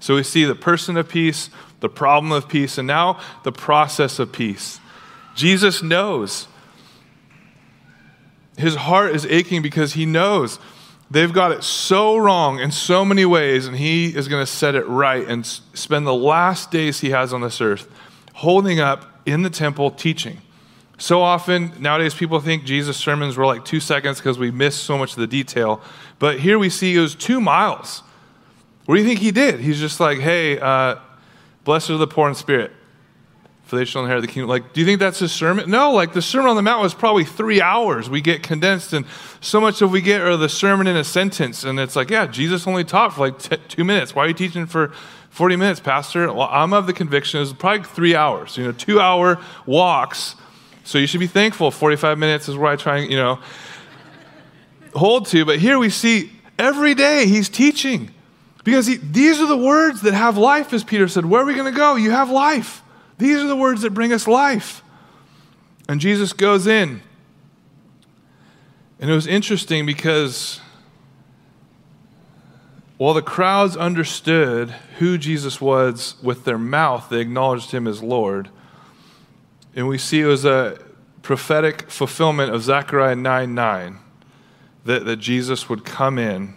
So 0.00 0.16
we 0.16 0.22
see 0.22 0.44
the 0.44 0.54
person 0.54 0.96
of 0.96 1.08
peace, 1.08 1.50
the 1.80 1.88
problem 1.88 2.32
of 2.32 2.48
peace, 2.48 2.78
and 2.78 2.86
now 2.86 3.20
the 3.44 3.52
process 3.52 4.18
of 4.18 4.32
peace. 4.32 4.80
Jesus 5.34 5.82
knows 5.82 6.48
his 8.60 8.74
heart 8.74 9.14
is 9.14 9.26
aching 9.26 9.62
because 9.62 9.94
he 9.94 10.06
knows 10.06 10.58
they've 11.10 11.32
got 11.32 11.52
it 11.52 11.64
so 11.64 12.16
wrong 12.16 12.60
in 12.60 12.70
so 12.70 13.04
many 13.04 13.24
ways, 13.24 13.66
and 13.66 13.76
he 13.76 14.06
is 14.14 14.28
going 14.28 14.42
to 14.42 14.50
set 14.50 14.74
it 14.74 14.86
right 14.86 15.26
and 15.26 15.46
spend 15.46 16.06
the 16.06 16.14
last 16.14 16.70
days 16.70 17.00
he 17.00 17.10
has 17.10 17.32
on 17.32 17.40
this 17.40 17.60
earth 17.60 17.90
holding 18.34 18.80
up 18.80 19.20
in 19.26 19.42
the 19.42 19.50
temple 19.50 19.90
teaching. 19.90 20.38
So 20.98 21.22
often 21.22 21.72
nowadays, 21.78 22.14
people 22.14 22.40
think 22.40 22.64
Jesus' 22.64 22.96
sermons 22.96 23.36
were 23.36 23.46
like 23.46 23.64
two 23.64 23.80
seconds 23.80 24.18
because 24.18 24.38
we 24.38 24.50
miss 24.50 24.76
so 24.76 24.98
much 24.98 25.12
of 25.12 25.18
the 25.18 25.26
detail. 25.26 25.80
But 26.18 26.40
here 26.40 26.58
we 26.58 26.68
see 26.68 26.94
it 26.94 27.00
was 27.00 27.14
two 27.14 27.40
miles. 27.40 28.02
What 28.84 28.96
do 28.96 29.00
you 29.00 29.06
think 29.06 29.20
he 29.20 29.30
did? 29.30 29.60
He's 29.60 29.80
just 29.80 29.98
like, 29.98 30.18
hey, 30.18 30.58
uh, 30.58 30.96
blessed 31.64 31.90
are 31.90 31.96
the 31.96 32.06
poor 32.06 32.28
in 32.28 32.34
spirit 32.34 32.72
for 33.70 33.76
they 33.76 33.84
shall 33.84 34.02
inherit 34.02 34.20
the 34.22 34.26
kingdom. 34.26 34.48
Like, 34.48 34.72
do 34.72 34.80
you 34.80 34.86
think 34.86 34.98
that's 34.98 35.20
his 35.20 35.30
sermon? 35.30 35.70
No, 35.70 35.92
like 35.92 36.12
the 36.12 36.20
Sermon 36.20 36.50
on 36.50 36.56
the 36.56 36.62
Mount 36.62 36.82
was 36.82 36.92
probably 36.92 37.24
three 37.24 37.62
hours. 37.62 38.10
We 38.10 38.20
get 38.20 38.42
condensed, 38.42 38.92
and 38.92 39.06
so 39.40 39.60
much 39.60 39.80
of 39.80 39.92
we 39.92 40.00
get 40.00 40.22
are 40.22 40.36
the 40.36 40.48
sermon 40.48 40.88
in 40.88 40.96
a 40.96 41.04
sentence. 41.04 41.62
And 41.62 41.78
it's 41.78 41.94
like, 41.94 42.10
yeah, 42.10 42.26
Jesus 42.26 42.66
only 42.66 42.82
taught 42.82 43.14
for 43.14 43.20
like 43.20 43.38
t- 43.38 43.56
two 43.68 43.84
minutes. 43.84 44.12
Why 44.12 44.24
are 44.24 44.28
you 44.28 44.34
teaching 44.34 44.66
for 44.66 44.88
40 45.30 45.54
minutes, 45.54 45.78
Pastor? 45.78 46.32
Well, 46.32 46.48
I'm 46.50 46.72
of 46.72 46.88
the 46.88 46.92
conviction 46.92 47.40
it's 47.40 47.52
probably 47.52 47.84
three 47.84 48.16
hours, 48.16 48.56
you 48.58 48.64
know, 48.64 48.72
two 48.72 48.98
hour 48.98 49.38
walks. 49.66 50.34
So 50.82 50.98
you 50.98 51.06
should 51.06 51.20
be 51.20 51.28
thankful. 51.28 51.70
45 51.70 52.18
minutes 52.18 52.48
is 52.48 52.56
where 52.56 52.72
I 52.72 52.76
try 52.76 52.98
and, 52.98 53.10
you 53.10 53.18
know, 53.18 53.38
hold 54.96 55.26
to. 55.26 55.44
But 55.44 55.60
here 55.60 55.78
we 55.78 55.90
see 55.90 56.32
every 56.58 56.96
day 56.96 57.26
he's 57.26 57.48
teaching. 57.48 58.10
Because 58.64 58.88
he, 58.88 58.96
these 58.96 59.40
are 59.40 59.46
the 59.46 59.56
words 59.56 60.02
that 60.02 60.12
have 60.12 60.36
life, 60.36 60.72
as 60.72 60.82
Peter 60.82 61.06
said. 61.06 61.24
Where 61.24 61.42
are 61.42 61.46
we 61.46 61.54
going 61.54 61.72
to 61.72 61.78
go? 61.78 61.94
You 61.94 62.10
have 62.10 62.30
life. 62.30 62.82
These 63.20 63.36
are 63.36 63.46
the 63.46 63.56
words 63.56 63.82
that 63.82 63.90
bring 63.90 64.12
us 64.12 64.26
life. 64.26 64.82
And 65.88 66.00
Jesus 66.00 66.32
goes 66.32 66.66
in. 66.66 67.02
And 68.98 69.10
it 69.10 69.14
was 69.14 69.26
interesting 69.26 69.84
because 69.84 70.60
while 72.96 73.12
the 73.12 73.22
crowds 73.22 73.76
understood 73.76 74.70
who 74.98 75.18
Jesus 75.18 75.60
was 75.60 76.16
with 76.22 76.44
their 76.44 76.58
mouth, 76.58 77.08
they 77.10 77.20
acknowledged 77.20 77.72
him 77.72 77.86
as 77.86 78.02
Lord. 78.02 78.48
And 79.76 79.86
we 79.86 79.98
see 79.98 80.20
it 80.20 80.26
was 80.26 80.44
a 80.44 80.78
prophetic 81.22 81.90
fulfillment 81.90 82.54
of 82.54 82.62
Zechariah 82.62 83.16
9 83.16 83.54
9 83.54 83.98
that, 84.86 85.04
that 85.04 85.16
Jesus 85.16 85.68
would 85.68 85.84
come 85.84 86.18
in 86.18 86.54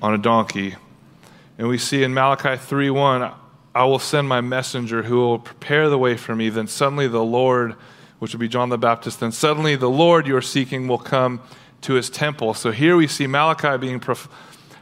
on 0.00 0.14
a 0.14 0.18
donkey. 0.18 0.76
And 1.58 1.68
we 1.68 1.78
see 1.78 2.04
in 2.04 2.14
Malachi 2.14 2.56
3 2.56 2.90
1, 2.90 3.32
I 3.74 3.84
will 3.84 3.98
send 3.98 4.28
my 4.28 4.40
messenger 4.40 5.02
who 5.02 5.16
will 5.16 5.38
prepare 5.38 5.88
the 5.88 5.98
way 5.98 6.16
for 6.16 6.36
me. 6.36 6.48
Then 6.48 6.66
suddenly 6.66 7.08
the 7.08 7.24
Lord, 7.24 7.74
which 8.20 8.32
will 8.32 8.40
be 8.40 8.48
John 8.48 8.68
the 8.68 8.78
Baptist, 8.78 9.20
then 9.20 9.32
suddenly 9.32 9.74
the 9.74 9.90
Lord 9.90 10.26
you 10.26 10.36
are 10.36 10.42
seeking 10.42 10.86
will 10.86 10.98
come 10.98 11.40
to 11.82 11.94
his 11.94 12.08
temple. 12.08 12.54
So 12.54 12.70
here 12.70 12.96
we 12.96 13.06
see 13.06 13.26
Malachi 13.26 13.76
being 13.78 14.00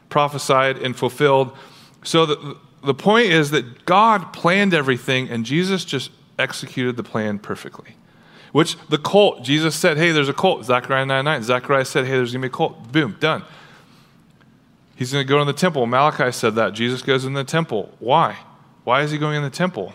prophesied 0.08 0.78
and 0.78 0.94
fulfilled. 0.94 1.56
So 2.04 2.26
that 2.26 2.56
the 2.84 2.94
point 2.94 3.26
is 3.26 3.50
that 3.52 3.86
God 3.86 4.32
planned 4.32 4.74
everything 4.74 5.28
and 5.30 5.46
Jesus 5.46 5.84
just 5.84 6.10
executed 6.38 6.96
the 6.96 7.02
plan 7.02 7.38
perfectly. 7.38 7.96
Which 8.52 8.76
the 8.88 8.98
colt, 8.98 9.42
Jesus 9.42 9.74
said, 9.74 9.96
hey, 9.96 10.10
there's 10.10 10.28
a 10.28 10.34
colt. 10.34 10.66
Zechariah 10.66 11.06
9 11.06 11.24
9. 11.24 11.42
Zechariah 11.42 11.86
said, 11.86 12.04
hey, 12.04 12.12
there's 12.12 12.32
going 12.32 12.42
to 12.42 12.48
be 12.48 12.52
a 12.52 12.54
colt. 12.54 12.92
Boom, 12.92 13.16
done. 13.18 13.44
He's 14.94 15.10
going 15.10 15.26
to 15.26 15.28
go 15.28 15.40
in 15.40 15.46
the 15.46 15.54
temple. 15.54 15.86
Malachi 15.86 16.30
said 16.32 16.54
that. 16.56 16.74
Jesus 16.74 17.00
goes 17.00 17.24
in 17.24 17.32
the 17.32 17.44
temple. 17.44 17.90
Why? 17.98 18.36
Why 18.84 19.02
is 19.02 19.10
he 19.10 19.18
going 19.18 19.36
in 19.36 19.42
the 19.42 19.50
temple? 19.50 19.94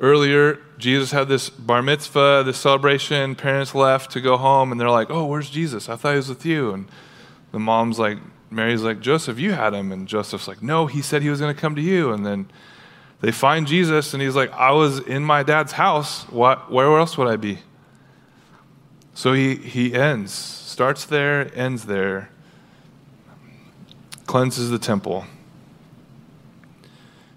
Earlier, 0.00 0.58
Jesus 0.76 1.12
had 1.12 1.28
this 1.28 1.48
bar 1.48 1.82
mitzvah, 1.82 2.42
this 2.44 2.58
celebration. 2.58 3.36
Parents 3.36 3.74
left 3.74 4.10
to 4.12 4.20
go 4.20 4.36
home, 4.36 4.72
and 4.72 4.80
they're 4.80 4.90
like, 4.90 5.10
Oh, 5.10 5.24
where's 5.26 5.50
Jesus? 5.50 5.88
I 5.88 5.96
thought 5.96 6.10
he 6.10 6.16
was 6.16 6.28
with 6.28 6.44
you. 6.44 6.72
And 6.72 6.88
the 7.52 7.60
mom's 7.60 7.98
like, 7.98 8.18
Mary's 8.50 8.82
like, 8.82 9.00
Joseph, 9.00 9.38
you 9.38 9.52
had 9.52 9.72
him. 9.72 9.92
And 9.92 10.08
Joseph's 10.08 10.48
like, 10.48 10.62
No, 10.62 10.86
he 10.86 11.00
said 11.00 11.22
he 11.22 11.30
was 11.30 11.40
going 11.40 11.54
to 11.54 11.60
come 11.60 11.76
to 11.76 11.82
you. 11.82 12.12
And 12.12 12.26
then 12.26 12.50
they 13.20 13.32
find 13.32 13.66
Jesus, 13.66 14.12
and 14.12 14.22
he's 14.22 14.36
like, 14.36 14.52
I 14.52 14.72
was 14.72 14.98
in 14.98 15.22
my 15.22 15.42
dad's 15.42 15.72
house. 15.72 16.24
What, 16.24 16.70
where 16.70 16.98
else 16.98 17.16
would 17.16 17.28
I 17.28 17.36
be? 17.36 17.60
So 19.14 19.32
he, 19.32 19.54
he 19.54 19.94
ends, 19.94 20.32
starts 20.32 21.04
there, 21.04 21.50
ends 21.56 21.86
there, 21.86 22.30
cleanses 24.26 24.70
the 24.70 24.78
temple. 24.78 25.24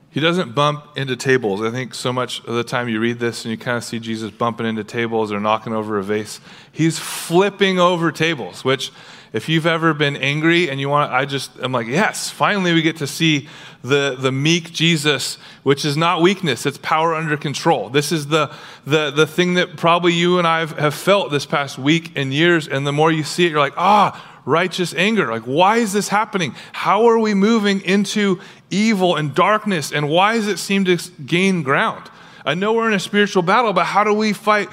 He 0.10 0.20
doesn't 0.20 0.56
bump 0.56 0.98
into 0.98 1.16
tables. 1.16 1.62
I 1.62 1.70
think 1.70 1.94
so 1.94 2.12
much 2.14 2.44
of 2.46 2.56
the 2.56 2.64
time 2.64 2.90
you 2.90 3.00
read 3.00 3.20
this 3.20 3.46
and 3.46 3.52
you 3.52 3.58
kind 3.58 3.78
of 3.78 3.84
see 3.84 4.00
Jesus 4.00 4.32
bumping 4.32 4.66
into 4.66 4.84
tables 4.84 5.32
or 5.32 5.40
knocking 5.40 5.74
over 5.74 5.98
a 5.98 6.04
vase. 6.04 6.40
He's 6.72 6.98
flipping 6.98 7.80
over 7.80 8.12
tables, 8.12 8.64
which 8.64 8.92
if 9.34 9.50
you've 9.50 9.66
ever 9.66 9.94
been 9.94 10.16
angry 10.16 10.70
and 10.70 10.80
you 10.80 10.90
want 10.90 11.12
I 11.12 11.26
just 11.26 11.52
I'm 11.60 11.72
like, 11.72 11.88
yes, 11.88 12.30
finally 12.30 12.74
we 12.74 12.82
get 12.82 12.98
to 12.98 13.08
see 13.08 13.50
the, 13.84 14.16
the 14.18 14.32
meek 14.32 14.72
Jesus, 14.72 15.38
which 15.64 15.86
is 15.86 15.98
not 15.98 16.22
weakness, 16.22 16.66
it's 16.66 16.78
power 16.80 17.14
under 17.14 17.38
control. 17.38 17.90
This 17.90 18.12
is 18.12 18.28
the, 18.28 18.52
the, 18.86 19.12
the 19.12 19.28
thing 19.28 19.56
that 19.56 19.78
probably 19.78 20.14
you 20.14 20.40
and 20.40 20.48
I 20.48 20.60
have, 20.60 20.72
have 20.78 20.96
felt 20.96 21.32
this 21.32 21.46
past 21.46 21.78
week 21.78 22.12
and 22.16 22.34
years. 22.34 22.68
And 22.68 22.86
the 22.86 22.92
more 22.92 23.12
you 23.12 23.24
see 23.24 23.46
it, 23.46 23.52
you're 23.52 23.60
like, 23.60 23.78
ah, 23.78 24.24
righteous 24.46 24.94
anger. 24.96 25.30
Like, 25.30 25.44
why 25.44 25.78
is 25.78 25.94
this 25.94 26.08
happening? 26.08 26.56
How 26.72 27.08
are 27.08 27.20
we 27.20 27.34
moving 27.34 27.82
into 27.82 28.40
evil 28.70 29.16
and 29.16 29.34
darkness? 29.34 29.92
And 29.92 30.10
why 30.10 30.36
does 30.36 30.48
it 30.48 30.60
seem 30.60 30.86
to 30.86 30.98
gain 31.26 31.64
ground? 31.64 32.10
Uh, 32.46 32.52
I 32.52 32.54
know 32.54 32.74
we're 32.74 32.88
in 32.88 32.94
a 32.94 33.00
spiritual 33.00 33.44
battle, 33.44 33.74
but 33.74 33.86
how 33.86 34.04
do 34.04 34.14
we 34.14 34.34
fight? 34.34 34.70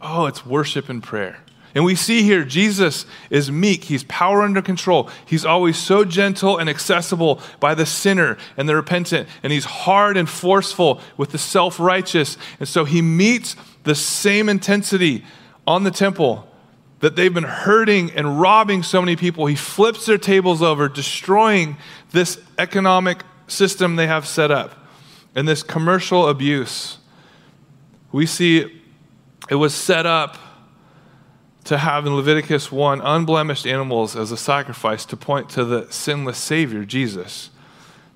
Oh, 0.00 0.26
it's 0.26 0.44
worship 0.44 0.88
and 0.88 1.02
prayer. 1.02 1.38
And 1.74 1.84
we 1.84 1.94
see 1.94 2.22
here 2.22 2.44
Jesus 2.44 3.06
is 3.30 3.52
meek. 3.52 3.84
He's 3.84 4.02
power 4.04 4.42
under 4.42 4.62
control. 4.62 5.10
He's 5.26 5.44
always 5.44 5.76
so 5.76 6.04
gentle 6.04 6.56
and 6.56 6.68
accessible 6.68 7.40
by 7.60 7.74
the 7.74 7.86
sinner 7.86 8.38
and 8.56 8.68
the 8.68 8.74
repentant. 8.74 9.28
And 9.42 9.52
he's 9.52 9.64
hard 9.64 10.16
and 10.16 10.28
forceful 10.28 11.00
with 11.16 11.30
the 11.30 11.38
self 11.38 11.78
righteous. 11.78 12.36
And 12.58 12.68
so 12.68 12.84
he 12.84 13.02
meets 13.02 13.54
the 13.84 13.94
same 13.94 14.48
intensity 14.48 15.24
on 15.66 15.84
the 15.84 15.90
temple 15.90 16.48
that 17.00 17.16
they've 17.16 17.32
been 17.32 17.44
hurting 17.44 18.10
and 18.12 18.40
robbing 18.40 18.82
so 18.82 19.00
many 19.00 19.16
people. 19.16 19.46
He 19.46 19.54
flips 19.54 20.06
their 20.06 20.18
tables 20.18 20.62
over, 20.62 20.88
destroying 20.88 21.76
this 22.10 22.40
economic 22.58 23.22
system 23.46 23.96
they 23.96 24.06
have 24.06 24.26
set 24.26 24.50
up 24.50 24.74
and 25.34 25.46
this 25.46 25.62
commercial 25.62 26.28
abuse. 26.28 26.98
We 28.10 28.26
see 28.26 28.82
it 29.48 29.54
was 29.54 29.74
set 29.74 30.06
up 30.06 30.36
to 31.64 31.78
have 31.78 32.06
in 32.06 32.16
Leviticus 32.16 32.72
1 32.72 33.00
unblemished 33.00 33.66
animals 33.66 34.16
as 34.16 34.32
a 34.32 34.36
sacrifice 34.36 35.04
to 35.04 35.16
point 35.16 35.50
to 35.50 35.64
the 35.64 35.86
sinless 35.90 36.38
Savior, 36.38 36.84
Jesus. 36.84 37.50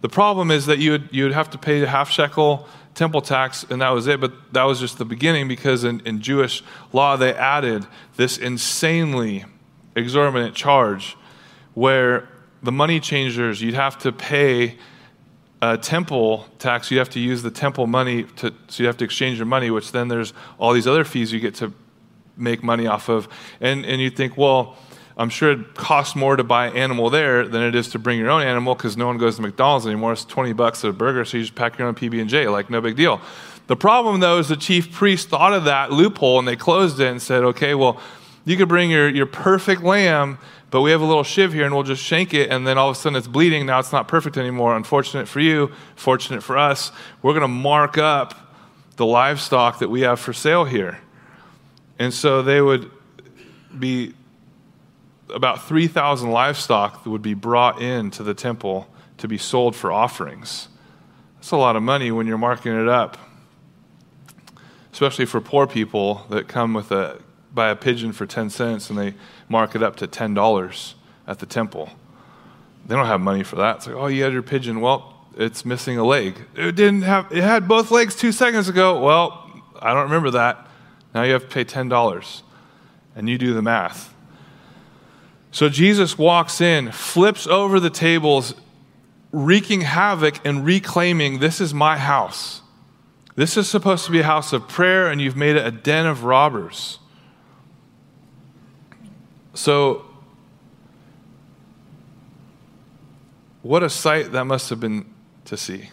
The 0.00 0.08
problem 0.08 0.50
is 0.50 0.66
that 0.66 0.78
you 0.78 0.92
would, 0.92 1.08
you 1.12 1.24
would 1.24 1.32
have 1.32 1.50
to 1.50 1.58
pay 1.58 1.80
a 1.82 1.86
half 1.86 2.10
shekel 2.10 2.66
temple 2.94 3.20
tax, 3.20 3.64
and 3.68 3.80
that 3.82 3.90
was 3.90 4.06
it. 4.06 4.20
But 4.20 4.52
that 4.52 4.64
was 4.64 4.80
just 4.80 4.98
the 4.98 5.04
beginning 5.04 5.48
because 5.48 5.84
in, 5.84 6.00
in 6.00 6.20
Jewish 6.20 6.62
law, 6.92 7.16
they 7.16 7.34
added 7.34 7.86
this 8.16 8.38
insanely 8.38 9.44
exorbitant 9.96 10.54
charge 10.54 11.16
where 11.74 12.28
the 12.62 12.72
money 12.72 13.00
changers, 13.00 13.60
you'd 13.60 13.74
have 13.74 13.98
to 13.98 14.12
pay 14.12 14.78
a 15.60 15.78
temple 15.78 16.46
tax. 16.58 16.90
You 16.90 16.98
have 16.98 17.10
to 17.10 17.20
use 17.20 17.42
the 17.42 17.50
temple 17.50 17.86
money 17.86 18.24
to, 18.36 18.52
so 18.68 18.82
you 18.82 18.86
have 18.86 18.96
to 18.98 19.04
exchange 19.04 19.38
your 19.38 19.46
money, 19.46 19.70
which 19.70 19.92
then 19.92 20.08
there's 20.08 20.32
all 20.58 20.72
these 20.72 20.86
other 20.86 21.04
fees 21.04 21.32
you 21.32 21.40
get 21.40 21.54
to 21.56 21.72
make 22.36 22.62
money 22.62 22.86
off 22.86 23.08
of. 23.08 23.28
And, 23.60 23.84
and 23.84 24.00
you 24.00 24.10
think, 24.10 24.36
well, 24.36 24.76
I'm 25.16 25.28
sure 25.28 25.52
it 25.52 25.74
costs 25.74 26.16
more 26.16 26.36
to 26.36 26.44
buy 26.44 26.68
animal 26.70 27.10
there 27.10 27.46
than 27.46 27.62
it 27.62 27.74
is 27.74 27.88
to 27.90 27.98
bring 27.98 28.18
your 28.18 28.30
own 28.30 28.42
animal 28.42 28.74
because 28.74 28.96
no 28.96 29.06
one 29.06 29.18
goes 29.18 29.36
to 29.36 29.42
McDonald's 29.42 29.86
anymore. 29.86 30.12
It's 30.12 30.24
20 30.24 30.52
bucks 30.54 30.84
a 30.84 30.92
burger, 30.92 31.24
so 31.24 31.36
you 31.36 31.42
just 31.42 31.54
pack 31.54 31.78
your 31.78 31.88
own 31.88 31.94
PB&J, 31.94 32.48
like 32.48 32.70
no 32.70 32.80
big 32.80 32.96
deal. 32.96 33.20
The 33.66 33.76
problem, 33.76 34.20
though, 34.20 34.38
is 34.38 34.48
the 34.48 34.56
chief 34.56 34.92
priest 34.92 35.28
thought 35.28 35.52
of 35.52 35.64
that 35.64 35.92
loophole 35.92 36.38
and 36.38 36.48
they 36.48 36.56
closed 36.56 36.98
it 37.00 37.08
and 37.08 37.20
said, 37.20 37.44
okay, 37.44 37.74
well, 37.74 38.00
you 38.44 38.56
could 38.56 38.68
bring 38.68 38.90
your, 38.90 39.08
your 39.08 39.26
perfect 39.26 39.82
lamb, 39.82 40.38
but 40.70 40.80
we 40.80 40.90
have 40.90 41.00
a 41.00 41.04
little 41.04 41.22
shiv 41.22 41.52
here 41.52 41.64
and 41.64 41.74
we'll 41.74 41.84
just 41.84 42.02
shank 42.02 42.34
it, 42.34 42.50
and 42.50 42.66
then 42.66 42.78
all 42.78 42.90
of 42.90 42.96
a 42.96 42.98
sudden 42.98 43.16
it's 43.16 43.28
bleeding. 43.28 43.66
Now 43.66 43.78
it's 43.78 43.92
not 43.92 44.08
perfect 44.08 44.36
anymore. 44.36 44.74
Unfortunate 44.74 45.28
for 45.28 45.40
you, 45.40 45.70
fortunate 45.94 46.42
for 46.42 46.58
us. 46.58 46.90
We're 47.20 47.32
going 47.32 47.42
to 47.42 47.48
mark 47.48 47.98
up 47.98 48.34
the 48.96 49.06
livestock 49.06 49.78
that 49.78 49.88
we 49.88 50.00
have 50.00 50.18
for 50.18 50.32
sale 50.32 50.64
here. 50.64 50.98
And 51.98 52.12
so 52.12 52.42
they 52.42 52.60
would 52.60 52.90
be 53.78 54.14
about 55.28 55.66
3,000 55.66 56.30
livestock 56.30 57.04
that 57.04 57.10
would 57.10 57.22
be 57.22 57.34
brought 57.34 57.80
into 57.80 58.22
the 58.22 58.34
temple 58.34 58.88
to 59.18 59.28
be 59.28 59.38
sold 59.38 59.76
for 59.76 59.92
offerings. 59.92 60.68
That's 61.36 61.50
a 61.50 61.56
lot 61.56 61.76
of 61.76 61.82
money 61.82 62.10
when 62.10 62.26
you're 62.26 62.38
marking 62.38 62.72
it 62.72 62.88
up, 62.88 63.18
especially 64.92 65.24
for 65.24 65.40
poor 65.40 65.66
people 65.66 66.26
that 66.30 66.48
come 66.48 66.74
with 66.74 66.92
a 66.92 67.20
buy 67.54 67.68
a 67.68 67.76
pigeon 67.76 68.12
for 68.12 68.26
10 68.26 68.50
cents 68.50 68.88
and 68.90 68.98
they 68.98 69.14
mark 69.48 69.74
it 69.74 69.82
up 69.82 69.96
to 69.96 70.06
$10 70.06 70.94
at 71.26 71.38
the 71.38 71.46
temple. 71.46 71.90
They 72.86 72.94
don't 72.94 73.06
have 73.06 73.20
money 73.20 73.42
for 73.42 73.56
that. 73.56 73.76
It's 73.76 73.86
like, 73.86 73.96
oh, 73.96 74.06
you 74.06 74.22
had 74.24 74.32
your 74.32 74.42
pigeon. 74.42 74.80
Well, 74.80 75.14
it's 75.36 75.64
missing 75.64 75.98
a 75.98 76.04
leg. 76.04 76.36
It 76.56 76.74
didn't 76.74 77.02
have. 77.02 77.30
It 77.30 77.42
had 77.42 77.68
both 77.68 77.90
legs 77.90 78.16
two 78.16 78.32
seconds 78.32 78.68
ago. 78.68 79.00
Well, 79.00 79.62
I 79.80 79.94
don't 79.94 80.04
remember 80.04 80.30
that. 80.32 80.66
Now 81.14 81.22
you 81.22 81.32
have 81.32 81.42
to 81.42 81.48
pay 81.48 81.64
$10. 81.64 82.42
And 83.14 83.28
you 83.28 83.38
do 83.38 83.54
the 83.54 83.62
math. 83.62 84.11
So 85.52 85.68
Jesus 85.68 86.16
walks 86.16 86.62
in, 86.62 86.90
flips 86.90 87.46
over 87.46 87.78
the 87.78 87.90
tables, 87.90 88.54
wreaking 89.30 89.82
havoc 89.82 90.44
and 90.46 90.64
reclaiming 90.64 91.38
this 91.38 91.60
is 91.60 91.72
my 91.74 91.98
house. 91.98 92.62
This 93.36 93.56
is 93.58 93.68
supposed 93.68 94.06
to 94.06 94.12
be 94.12 94.20
a 94.20 94.24
house 94.24 94.52
of 94.54 94.66
prayer, 94.66 95.08
and 95.08 95.20
you've 95.20 95.36
made 95.36 95.56
it 95.56 95.66
a 95.66 95.70
den 95.70 96.06
of 96.06 96.24
robbers. 96.24 96.98
So, 99.54 100.06
what 103.60 103.82
a 103.82 103.90
sight 103.90 104.32
that 104.32 104.44
must 104.44 104.70
have 104.70 104.80
been 104.80 105.06
to 105.44 105.56
see. 105.56 105.90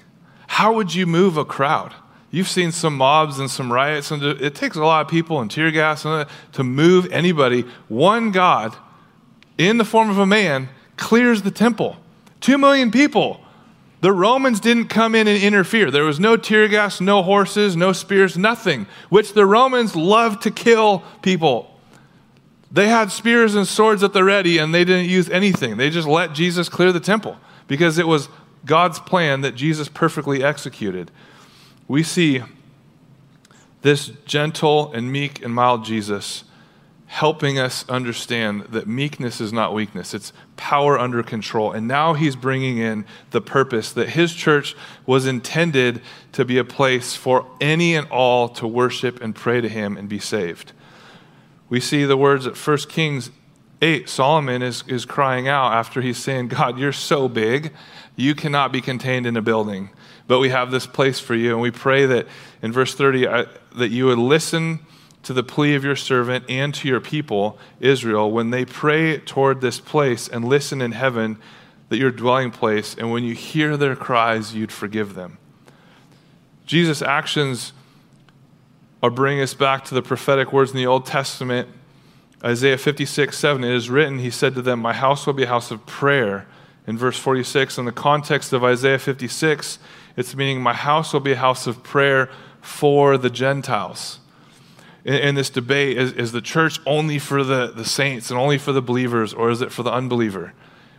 How 0.47 0.73
would 0.73 0.95
you 0.95 1.05
move 1.05 1.37
a 1.37 1.45
crowd? 1.45 1.93
You've 2.31 2.47
seen 2.47 2.71
some 2.71 2.95
mobs 2.95 3.39
and 3.39 3.51
some 3.51 3.71
riots, 3.71 4.11
and 4.11 4.23
it 4.23 4.55
takes 4.55 4.77
a 4.77 4.83
lot 4.83 5.05
of 5.05 5.11
people 5.11 5.41
and 5.41 5.51
tear 5.51 5.71
gas 5.71 6.03
to 6.03 6.63
move 6.63 7.11
anybody. 7.11 7.65
One 7.87 8.31
God, 8.31 8.75
in 9.59 9.77
the 9.77 9.85
form 9.85 10.09
of 10.09 10.17
a 10.17 10.25
man, 10.25 10.69
clears 10.97 11.43
the 11.43 11.51
temple. 11.51 11.97
Two 12.41 12.57
million 12.57 12.89
people. 12.89 13.41
The 14.01 14.11
Romans 14.11 14.59
didn't 14.59 14.87
come 14.87 15.13
in 15.13 15.27
and 15.27 15.43
interfere. 15.43 15.91
There 15.91 16.05
was 16.05 16.19
no 16.19 16.37
tear 16.37 16.67
gas, 16.67 16.99
no 16.99 17.21
horses, 17.21 17.75
no 17.75 17.93
spears, 17.93 18.37
nothing, 18.37 18.87
which 19.09 19.33
the 19.33 19.45
Romans 19.45 19.95
loved 19.95 20.41
to 20.43 20.51
kill 20.51 21.03
people. 21.21 21.77
They 22.71 22.87
had 22.87 23.11
spears 23.11 23.53
and 23.53 23.67
swords 23.67 24.01
at 24.01 24.13
the 24.13 24.23
ready, 24.23 24.57
and 24.57 24.73
they 24.73 24.85
didn't 24.85 25.09
use 25.09 25.29
anything. 25.29 25.77
They 25.77 25.91
just 25.91 26.07
let 26.07 26.33
Jesus 26.33 26.69
clear 26.69 26.91
the 26.91 26.99
temple 26.99 27.37
because 27.67 27.99
it 27.99 28.07
was 28.07 28.29
God's 28.65 28.99
plan 28.99 29.41
that 29.41 29.53
Jesus 29.53 29.87
perfectly 29.89 30.43
executed 30.43 31.11
we 31.89 32.03
see 32.03 32.41
this 33.81 34.07
gentle 34.25 34.93
and 34.93 35.11
meek 35.11 35.43
and 35.43 35.53
mild 35.53 35.83
Jesus 35.83 36.45
helping 37.09 37.57
us 37.57 37.83
understand 37.89 38.61
that 38.69 38.87
meekness 38.87 39.41
is 39.41 39.51
not 39.51 39.73
weakness, 39.73 40.13
it's 40.13 40.31
power 40.55 40.97
under 40.97 41.23
control. 41.23 41.71
And 41.71 41.87
now 41.87 42.13
he's 42.13 42.35
bringing 42.35 42.77
in 42.77 43.03
the 43.31 43.41
purpose 43.41 43.91
that 43.93 44.09
his 44.09 44.33
church 44.33 44.75
was 45.07 45.25
intended 45.25 46.01
to 46.33 46.45
be 46.45 46.59
a 46.59 46.63
place 46.63 47.15
for 47.15 47.47
any 47.59 47.95
and 47.95 48.07
all 48.09 48.47
to 48.49 48.67
worship 48.67 49.21
and 49.21 49.35
pray 49.35 49.59
to 49.59 49.67
him 49.67 49.97
and 49.97 50.07
be 50.07 50.19
saved. 50.19 50.71
We 51.67 51.79
see 51.79 52.05
the 52.05 52.15
words 52.15 52.45
at 52.45 52.55
1 52.55 52.77
Kings 52.89 53.31
8. 53.81 54.07
Solomon 54.07 54.61
is, 54.61 54.83
is 54.87 55.05
crying 55.05 55.47
out 55.47 55.73
after 55.73 56.01
he's 56.01 56.17
saying, 56.17 56.49
God, 56.49 56.77
you're 56.77 56.91
so 56.91 57.27
big, 57.27 57.73
you 58.15 58.35
cannot 58.35 58.71
be 58.71 58.81
contained 58.81 59.25
in 59.25 59.35
a 59.35 59.41
building 59.41 59.89
but 60.29 60.37
we 60.37 60.49
have 60.49 60.69
this 60.69 60.85
place 60.85 61.19
for 61.19 61.33
you. 61.33 61.53
And 61.53 61.59
we 61.59 61.71
pray 61.71 62.05
that 62.05 62.27
in 62.61 62.71
verse 62.71 62.93
30, 62.93 63.27
I, 63.27 63.45
that 63.77 63.89
you 63.89 64.05
would 64.05 64.19
listen 64.19 64.79
to 65.29 65.33
the 65.33 65.43
plea 65.43 65.75
of 65.75 65.83
your 65.83 65.95
servant 65.95 66.43
and 66.49 66.73
to 66.73 66.87
your 66.87 66.99
people, 66.99 67.59
Israel, 67.79 68.31
when 68.31 68.49
they 68.49 68.65
pray 68.65 69.19
toward 69.19 69.61
this 69.61 69.79
place 69.79 70.27
and 70.27 70.43
listen 70.43 70.81
in 70.81 70.91
heaven, 70.91 71.37
that 71.89 71.97
your 71.97 72.09
dwelling 72.09 72.49
place, 72.49 72.95
and 72.95 73.11
when 73.11 73.23
you 73.23 73.35
hear 73.35 73.77
their 73.77 73.95
cries, 73.95 74.55
you'd 74.55 74.71
forgive 74.71 75.13
them. 75.13 75.37
Jesus' 76.65 77.03
actions 77.03 77.73
are 79.03 79.11
bringing 79.11 79.43
us 79.43 79.53
back 79.53 79.85
to 79.85 79.93
the 79.93 80.01
prophetic 80.01 80.51
words 80.51 80.71
in 80.71 80.77
the 80.77 80.87
Old 80.87 81.05
Testament. 81.05 81.69
Isaiah 82.43 82.79
56, 82.79 83.37
7, 83.37 83.63
it 83.63 83.71
is 83.71 83.87
written, 83.87 84.17
He 84.17 84.31
said 84.31 84.55
to 84.55 84.63
them, 84.63 84.79
My 84.79 84.93
house 84.93 85.27
will 85.27 85.35
be 85.35 85.43
a 85.43 85.47
house 85.47 85.69
of 85.69 85.85
prayer. 85.85 86.47
In 86.87 86.97
verse 86.97 87.19
46, 87.19 87.77
in 87.77 87.85
the 87.85 87.91
context 87.91 88.51
of 88.51 88.63
Isaiah 88.63 88.97
56, 88.97 89.77
it's 90.17 90.35
meaning, 90.35 90.63
My 90.63 90.73
house 90.73 91.13
will 91.13 91.19
be 91.19 91.33
a 91.33 91.37
house 91.37 91.67
of 91.67 91.83
prayer 91.83 92.31
for 92.61 93.15
the 93.15 93.29
Gentiles. 93.29 94.18
In, 95.05 95.15
in 95.15 95.35
this 95.35 95.49
debate, 95.49 95.97
is, 95.97 96.11
is 96.13 96.31
the 96.31 96.41
church 96.41 96.79
only 96.85 97.19
for 97.19 97.43
the, 97.43 97.71
the 97.71 97.85
saints 97.85 98.29
and 98.29 98.39
only 98.39 98.57
for 98.57 98.71
the 98.71 98.81
believers, 98.81 99.33
or 99.33 99.49
is 99.49 99.61
it 99.61 99.71
for 99.71 99.83
the 99.83 99.91
unbeliever? 99.91 100.53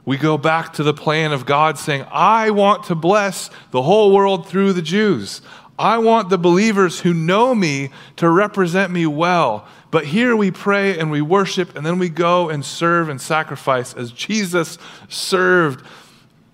We 0.04 0.16
go 0.16 0.38
back 0.38 0.72
to 0.74 0.82
the 0.82 0.94
plan 0.94 1.32
of 1.32 1.44
God 1.44 1.78
saying, 1.78 2.04
I 2.10 2.50
want 2.50 2.84
to 2.84 2.94
bless 2.94 3.50
the 3.70 3.82
whole 3.82 4.12
world 4.12 4.48
through 4.48 4.72
the 4.72 4.82
Jews. 4.82 5.42
I 5.78 5.98
want 5.98 6.28
the 6.28 6.38
believers 6.38 7.00
who 7.00 7.14
know 7.14 7.54
me 7.54 7.90
to 8.16 8.28
represent 8.28 8.92
me 8.92 9.06
well. 9.06 9.66
But 9.90 10.06
here 10.06 10.36
we 10.36 10.50
pray 10.50 10.98
and 10.98 11.10
we 11.10 11.22
worship, 11.22 11.76
and 11.76 11.84
then 11.84 11.98
we 11.98 12.08
go 12.08 12.48
and 12.48 12.64
serve 12.64 13.08
and 13.08 13.20
sacrifice 13.20 13.94
as 13.94 14.12
Jesus 14.12 14.78
served 15.08 15.84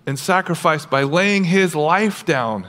and 0.05 0.17
sacrificed 0.17 0.89
by 0.89 1.03
laying 1.03 1.43
his 1.43 1.75
life 1.75 2.25
down. 2.25 2.67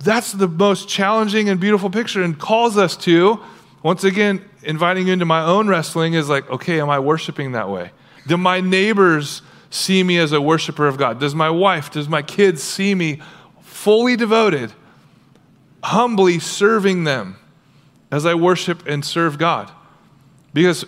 That's 0.00 0.32
the 0.32 0.46
most 0.46 0.88
challenging 0.88 1.48
and 1.48 1.58
beautiful 1.58 1.90
picture, 1.90 2.22
and 2.22 2.38
calls 2.38 2.76
us 2.76 2.96
to, 2.98 3.40
once 3.82 4.04
again, 4.04 4.44
inviting 4.62 5.06
you 5.06 5.12
into 5.12 5.24
my 5.24 5.42
own 5.42 5.68
wrestling 5.68 6.14
is 6.14 6.28
like, 6.28 6.48
okay, 6.50 6.80
am 6.80 6.90
I 6.90 6.98
worshiping 6.98 7.52
that 7.52 7.68
way? 7.68 7.90
Do 8.26 8.36
my 8.36 8.60
neighbors 8.60 9.42
see 9.70 10.02
me 10.02 10.18
as 10.18 10.32
a 10.32 10.40
worshiper 10.40 10.86
of 10.86 10.96
God? 10.96 11.20
Does 11.20 11.34
my 11.34 11.50
wife, 11.50 11.90
does 11.90 12.08
my 12.08 12.22
kids 12.22 12.62
see 12.62 12.94
me 12.94 13.20
fully 13.60 14.16
devoted? 14.16 14.72
humbly 15.82 16.38
serving 16.38 17.04
them 17.04 17.36
as 18.10 18.26
I 18.26 18.34
worship 18.34 18.86
and 18.86 19.04
serve 19.04 19.38
God. 19.38 19.70
Because 20.52 20.84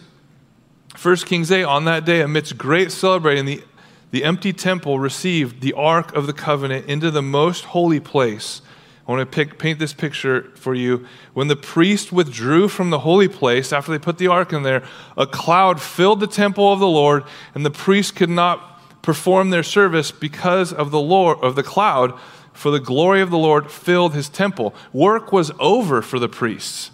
1 1.01 1.17
Kings 1.19 1.51
8, 1.51 1.65
on 1.65 1.85
that 1.85 2.05
day, 2.05 2.23
amidst 2.23 2.59
great 2.59 2.91
celebrating, 2.91 3.45
the, 3.45 3.63
the 4.11 4.25
empty 4.25 4.53
temple 4.53 4.99
received 4.99 5.61
the 5.61 5.73
Ark 5.75 6.15
of 6.15 6.27
the 6.27 6.33
Covenant 6.33 6.87
into 6.87 7.11
the 7.11 7.23
most 7.23 7.67
holy 7.67 8.01
place. 8.01 8.63
I 9.11 9.15
want 9.15 9.29
to 9.29 9.35
pick, 9.35 9.59
paint 9.59 9.81
this 9.81 9.93
picture 9.93 10.53
for 10.55 10.73
you. 10.73 11.05
When 11.35 11.49
the 11.49 11.57
priest 11.57 12.13
withdrew 12.13 12.69
from 12.69 12.91
the 12.91 13.01
holy 13.01 13.27
place 13.27 13.73
after 13.73 13.91
they 13.91 13.99
put 13.99 14.19
the 14.19 14.29
ark 14.29 14.53
in 14.53 14.63
there, 14.63 14.85
a 15.17 15.27
cloud 15.27 15.83
filled 15.83 16.21
the 16.21 16.29
temple 16.29 16.73
of 16.73 16.79
the 16.79 16.87
Lord, 16.87 17.25
and 17.53 17.67
the 17.67 17.73
priest 17.73 18.15
could 18.15 18.31
not 18.31 18.81
perform 19.03 19.51
their 19.51 19.65
service 19.65 20.13
because 20.13 20.73
of 20.73 20.93
the 20.93 21.01
Lord 21.01 21.39
of 21.43 21.57
the 21.57 21.65
cloud 21.65 22.17
for 22.53 22.71
the 22.71 22.79
glory 22.79 23.21
of 23.21 23.31
the 23.31 23.39
Lord 23.39 23.69
filled 23.69 24.15
his 24.15 24.29
temple. 24.29 24.77
Work 24.93 25.33
was 25.33 25.51
over 25.59 26.03
for 26.03 26.21
the 26.21 26.29
priests. 26.29 26.93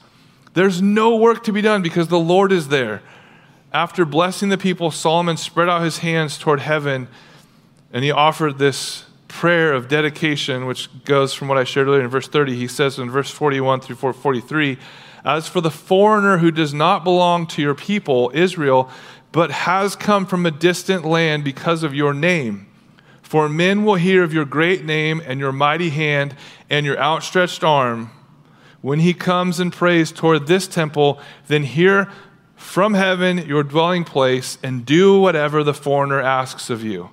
There's 0.55 0.81
no 0.81 1.17
work 1.17 1.45
to 1.45 1.53
be 1.53 1.61
done 1.61 1.83
because 1.83 2.09
the 2.09 2.19
Lord 2.19 2.51
is 2.51 2.69
there. 2.69 3.03
After 3.75 4.07
blessing 4.07 4.49
the 4.49 4.57
people, 4.57 4.91
Solomon 4.91 5.37
spread 5.37 5.69
out 5.69 5.83
his 5.83 5.99
hands 5.99 6.39
toward 6.39 6.61
heaven 6.61 7.09
and 7.93 8.03
he 8.03 8.11
offered 8.11 8.57
this 8.57 9.06
prayer 9.37 9.75
of 9.75 9.87
dedication, 9.87 10.65
which 10.65 10.89
goes 11.05 11.35
from 11.35 11.47
what 11.47 11.59
I 11.59 11.65
shared 11.65 11.89
earlier 11.89 12.01
in 12.03 12.09
verse 12.09 12.27
30. 12.27 12.57
He 12.57 12.67
says 12.67 12.99
in 12.99 13.11
verse 13.11 13.31
41 13.31 13.81
through 13.83 13.97
43 13.97 14.79
As 15.27 15.47
for 15.47 15.61
the 15.61 15.71
foreigner 15.71 16.39
who 16.39 16.51
does 16.51 16.73
not 16.73 17.05
belong 17.05 17.47
to 17.49 17.61
your 17.61 17.75
people, 17.75 18.31
Israel, 18.33 18.89
but 19.33 19.51
has 19.51 19.95
come 19.95 20.25
from 20.25 20.47
a 20.47 20.51
distant 20.51 21.05
land 21.05 21.45
because 21.45 21.83
of 21.83 21.95
your 21.95 22.15
name, 22.15 22.67
for 23.21 23.47
men 23.47 23.85
will 23.85 23.97
hear 23.97 24.23
of 24.23 24.33
your 24.33 24.47
great 24.47 24.87
name 24.87 25.21
and 25.27 25.39
your 25.39 25.53
mighty 25.53 25.91
hand 25.91 26.35
and 26.71 26.87
your 26.87 26.99
outstretched 26.99 27.63
arm. 27.63 28.11
When 28.81 29.01
he 29.01 29.13
comes 29.13 29.61
and 29.61 29.71
prays 29.71 30.13
toward 30.13 30.47
this 30.47 30.67
temple, 30.67 31.21
then 31.47 31.65
hear 31.65 32.11
from 32.55 32.95
heaven 32.95 33.37
your 33.47 33.63
dwelling 33.63 34.05
place 34.05 34.57
and 34.63 34.87
do 34.87 35.21
whatever 35.21 35.63
the 35.63 35.75
foreigner 35.75 36.23
asks 36.23 36.71
of 36.71 36.83
you. 36.83 37.11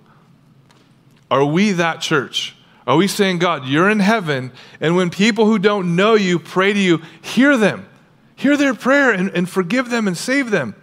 Are 1.33 1.43
we 1.43 1.71
that 1.71 1.99
church? 1.99 2.55
Are 2.85 2.95
we 2.95 3.07
saying, 3.07 3.39
God, 3.39 3.65
you're 3.65 3.89
in 3.89 4.01
heaven, 4.01 4.51
and 4.79 4.95
when 4.95 5.09
people 5.09 5.47
who 5.47 5.57
don't 5.57 5.95
know 5.95 6.13
you 6.13 6.37
pray 6.37 6.73
to 6.73 6.79
you, 6.79 7.01
hear 7.23 7.57
them, 7.57 7.89
hear 8.35 8.55
their 8.55 8.75
prayer, 8.75 9.09
and, 9.09 9.31
and 9.31 9.49
forgive 9.49 9.89
them 9.89 10.07
and 10.07 10.15
save 10.15 10.51
them? 10.51 10.75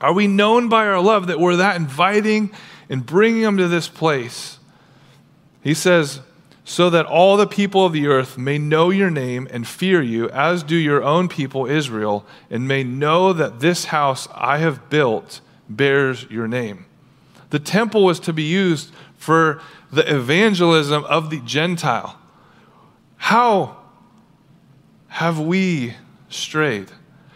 Are 0.00 0.12
we 0.12 0.26
known 0.26 0.68
by 0.68 0.88
our 0.88 1.00
love 1.00 1.28
that 1.28 1.38
we're 1.38 1.54
that 1.54 1.76
inviting 1.76 2.50
and 2.88 3.06
bringing 3.06 3.42
them 3.42 3.58
to 3.58 3.68
this 3.68 3.86
place? 3.86 4.58
He 5.62 5.72
says, 5.72 6.20
so 6.64 6.90
that 6.90 7.06
all 7.06 7.36
the 7.36 7.46
people 7.46 7.86
of 7.86 7.92
the 7.92 8.08
earth 8.08 8.36
may 8.36 8.58
know 8.58 8.90
your 8.90 9.08
name 9.08 9.46
and 9.52 9.68
fear 9.68 10.02
you, 10.02 10.28
as 10.30 10.64
do 10.64 10.74
your 10.74 11.04
own 11.04 11.28
people 11.28 11.64
Israel, 11.64 12.26
and 12.50 12.66
may 12.66 12.82
know 12.82 13.32
that 13.32 13.60
this 13.60 13.84
house 13.84 14.26
I 14.34 14.58
have 14.58 14.90
built 14.90 15.40
bears 15.68 16.26
your 16.28 16.48
name. 16.48 16.86
The 17.50 17.60
temple 17.60 18.02
was 18.02 18.18
to 18.18 18.32
be 18.32 18.42
used 18.42 18.90
for 19.16 19.60
the 19.92 20.14
evangelism 20.14 21.04
of 21.04 21.30
the 21.30 21.40
Gentile. 21.40 22.18
How 23.16 23.76
have 25.08 25.38
we 25.40 25.94
strayed? 26.28 26.90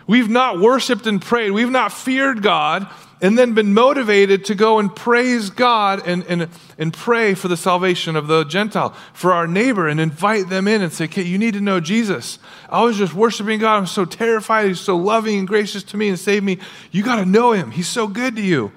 We've 0.07 0.29
not 0.29 0.59
worshiped 0.59 1.07
and 1.07 1.23
prayed, 1.23 1.53
we've 1.53 1.71
not 1.71 1.93
feared 1.93 2.43
God 2.43 2.88
and 3.23 3.38
then 3.38 3.53
been 3.53 3.75
motivated 3.75 4.47
to 4.47 4.55
go 4.55 4.79
and 4.79 4.95
praise 4.95 5.51
God 5.51 6.07
and, 6.07 6.25
and, 6.25 6.49
and 6.79 6.93
pray 6.93 7.35
for 7.35 7.49
the 7.49 7.57
salvation 7.57 8.16
of 8.16 8.27
the 8.27 8.45
Gentile, 8.45 8.95
for 9.12 9.33
our 9.33 9.47
neighbor, 9.47 9.88
and 9.88 10.01
invite 10.01 10.49
them 10.49 10.66
in 10.66 10.81
and 10.81 10.93
say, 10.93 11.05
okay, 11.05 11.23
you 11.23 11.37
need 11.37 11.55
to 11.55 11.61
know 11.61 11.81
Jesus. 11.81 12.38
I 12.69 12.83
was 12.83 12.97
just 12.97 13.14
worshiping 13.14 13.61
God. 13.61 13.77
I'm 13.77 13.87
so 13.87 14.05
terrified. 14.05 14.69
He's 14.69 14.81
so 14.81 14.97
loving 14.97 15.38
and 15.38 15.47
gracious 15.47 15.83
to 15.85 15.97
me 15.97 16.09
and 16.09 16.19
saved 16.19 16.45
me. 16.45 16.59
You 16.90 17.03
got 17.03 17.16
to 17.16 17.27
know 17.27 17.53
him. 17.53 17.71
He's 17.71 17.88
so 17.88 18.07
good 18.07 18.37
to 18.37 18.43
you. 18.43 18.73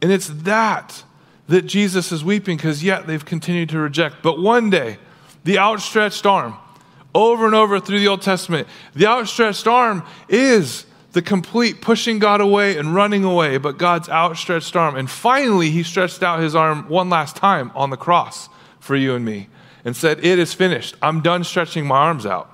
And 0.00 0.12
it's 0.12 0.28
that 0.28 1.02
that 1.48 1.62
Jesus 1.62 2.12
is 2.12 2.24
weeping 2.24 2.56
because 2.56 2.82
yet 2.82 3.06
they've 3.06 3.24
continued 3.24 3.68
to 3.70 3.78
reject. 3.78 4.16
But 4.22 4.38
one 4.38 4.70
day, 4.70 4.98
the 5.44 5.58
outstretched 5.58 6.26
arm, 6.26 6.56
over 7.14 7.46
and 7.46 7.54
over 7.54 7.78
through 7.78 8.00
the 8.00 8.08
Old 8.08 8.22
Testament, 8.22 8.66
the 8.94 9.06
outstretched 9.06 9.66
arm 9.66 10.04
is 10.28 10.86
the 11.12 11.22
complete 11.22 11.80
pushing 11.80 12.18
God 12.18 12.40
away 12.40 12.76
and 12.76 12.94
running 12.94 13.24
away, 13.24 13.56
but 13.58 13.78
God's 13.78 14.08
outstretched 14.08 14.74
arm. 14.74 14.96
And 14.96 15.08
finally, 15.08 15.70
he 15.70 15.82
stretched 15.82 16.22
out 16.22 16.40
his 16.40 16.54
arm 16.54 16.88
one 16.88 17.08
last 17.08 17.36
time 17.36 17.70
on 17.74 17.90
the 17.90 17.96
cross 17.96 18.48
for 18.80 18.96
you 18.96 19.14
and 19.14 19.24
me 19.24 19.48
and 19.84 19.94
said, 19.94 20.24
It 20.24 20.38
is 20.38 20.54
finished. 20.54 20.96
I'm 21.00 21.20
done 21.20 21.44
stretching 21.44 21.86
my 21.86 21.96
arms 21.96 22.26
out. 22.26 22.50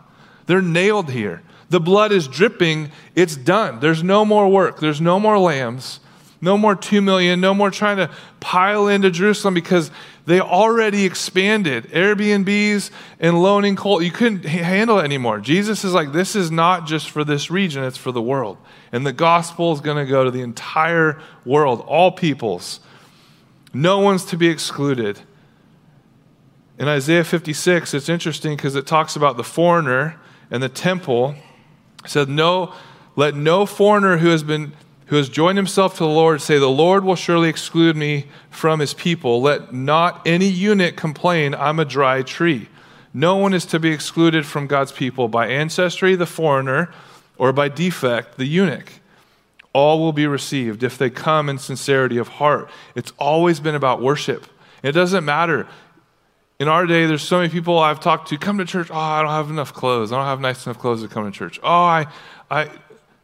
They're 0.47 0.61
nailed 0.61 1.11
here. 1.11 1.43
The 1.71 1.81
blood 1.81 2.13
is 2.13 2.27
dripping. 2.29 2.91
It's 3.15 3.37
done. 3.37 3.81
There's 3.81 4.03
no 4.03 4.25
more 4.25 4.49
work. 4.49 4.81
There's 4.81 5.01
no 5.01 5.21
more 5.21 5.39
lambs. 5.39 6.01
No 6.41 6.57
more 6.57 6.75
two 6.75 7.03
million. 7.03 7.41
No 7.41 7.53
more 7.53 7.71
trying 7.71 7.99
to 7.99 8.11
pile 8.41 8.89
into 8.89 9.11
Jerusalem 9.11 9.53
because 9.53 9.91
they 10.25 10.41
already 10.41 11.05
expanded. 11.05 11.85
Airbnbs 11.91 12.91
and 13.19 13.43
loaning 13.43 13.77
coal, 13.77 14.01
you 14.01 14.11
couldn't 14.11 14.45
handle 14.45 14.99
it 15.01 15.05
anymore. 15.05 15.41
Jesus 15.41 15.85
is 15.85 15.93
like, 15.93 16.13
this 16.13 16.35
is 16.35 16.51
not 16.51 16.87
just 16.87 17.11
for 17.11 17.25
this 17.25 17.51
region, 17.51 17.85
it's 17.85 17.99
for 17.99 18.13
the 18.13 18.23
world. 18.23 18.57
And 18.93 19.07
the 19.07 19.13
gospel 19.13 19.73
is 19.73 19.81
going 19.81 19.97
to 19.97 20.11
go 20.11 20.25
to 20.25 20.31
the 20.31 20.41
entire 20.41 21.21
world, 21.45 21.85
all 21.87 22.13
peoples. 22.13 22.81
No 23.75 23.99
one's 23.99 24.25
to 24.27 24.37
be 24.37 24.49
excluded. 24.49 25.21
In 26.79 26.89
Isaiah 26.89 27.25
56, 27.25 27.93
it's 27.93 28.09
interesting 28.09 28.57
because 28.57 28.75
it 28.75 28.87
talks 28.87 29.15
about 29.15 29.37
the 29.37 29.45
foreigner 29.45 30.19
and 30.51 30.63
the 30.63 30.69
temple. 30.69 31.35
It 32.05 32.11
said, 32.11 32.29
No, 32.29 32.73
let 33.17 33.35
no 33.35 33.67
foreigner 33.67 34.17
who 34.17 34.29
has 34.29 34.43
been 34.43 34.73
who 35.11 35.17
has 35.17 35.29
joined 35.29 35.59
himself 35.59 35.95
to 35.95 36.05
the 36.05 36.09
Lord 36.09 36.41
say, 36.41 36.59
The 36.59 36.69
Lord 36.69 37.03
will 37.03 37.17
surely 37.17 37.49
exclude 37.49 37.97
me 37.97 38.27
from 38.49 38.79
his 38.79 38.95
people. 38.95 39.43
Let 39.43 39.75
not 39.75 40.25
any 40.25 40.47
eunuch 40.47 40.97
complain, 40.97 41.53
I'm 41.53 41.81
a 41.81 41.85
dry 41.85 42.23
tree. 42.23 42.69
No 43.13 43.35
one 43.37 43.53
is 43.53 43.67
to 43.67 43.81
be 43.81 43.91
excluded 43.91 44.47
from 44.47 44.69
God's 44.69 44.93
people 44.93 45.27
by 45.27 45.49
ancestry, 45.49 46.15
the 46.15 46.27
foreigner, 46.27 46.93
or 47.39 47.53
by 47.53 47.69
defect, 47.69 48.37
the 48.37 48.47
eunuch. 48.47 48.93
All 49.73 49.99
will 49.99 50.13
be 50.13 50.29
received 50.29 50.85
if 50.85 50.97
they 50.97 51.11
come 51.11 51.49
in 51.49 51.59
sincerity 51.59 52.17
of 52.17 52.29
heart. 52.29 52.71
It's 52.95 53.13
always 53.19 53.59
been 53.59 53.75
about 53.75 54.01
worship. 54.01 54.47
It 54.85 54.93
doesn't 54.93 55.25
matter. 55.25 55.67
In 56.61 56.69
our 56.69 56.87
day, 56.87 57.07
there's 57.07 57.23
so 57.23 57.39
many 57.39 57.49
people 57.49 57.81
I've 57.81 57.99
talked 57.99 58.29
to 58.29 58.39
come 58.39 58.59
to 58.59 58.65
church. 58.65 58.93
Oh, 58.93 58.97
I 58.97 59.23
don't 59.23 59.31
have 59.33 59.51
enough 59.51 59.75
clothes. 59.75 60.13
I 60.13 60.19
don't 60.19 60.27
have 60.27 60.41
nice 60.41 60.67
enough 60.67 60.79
clothes 60.79 61.03
to 61.03 61.09
come 61.09 61.25
to 61.25 61.37
church. 61.37 61.59
Oh, 61.65 61.69
I, 61.69 62.07
I, 62.49 62.71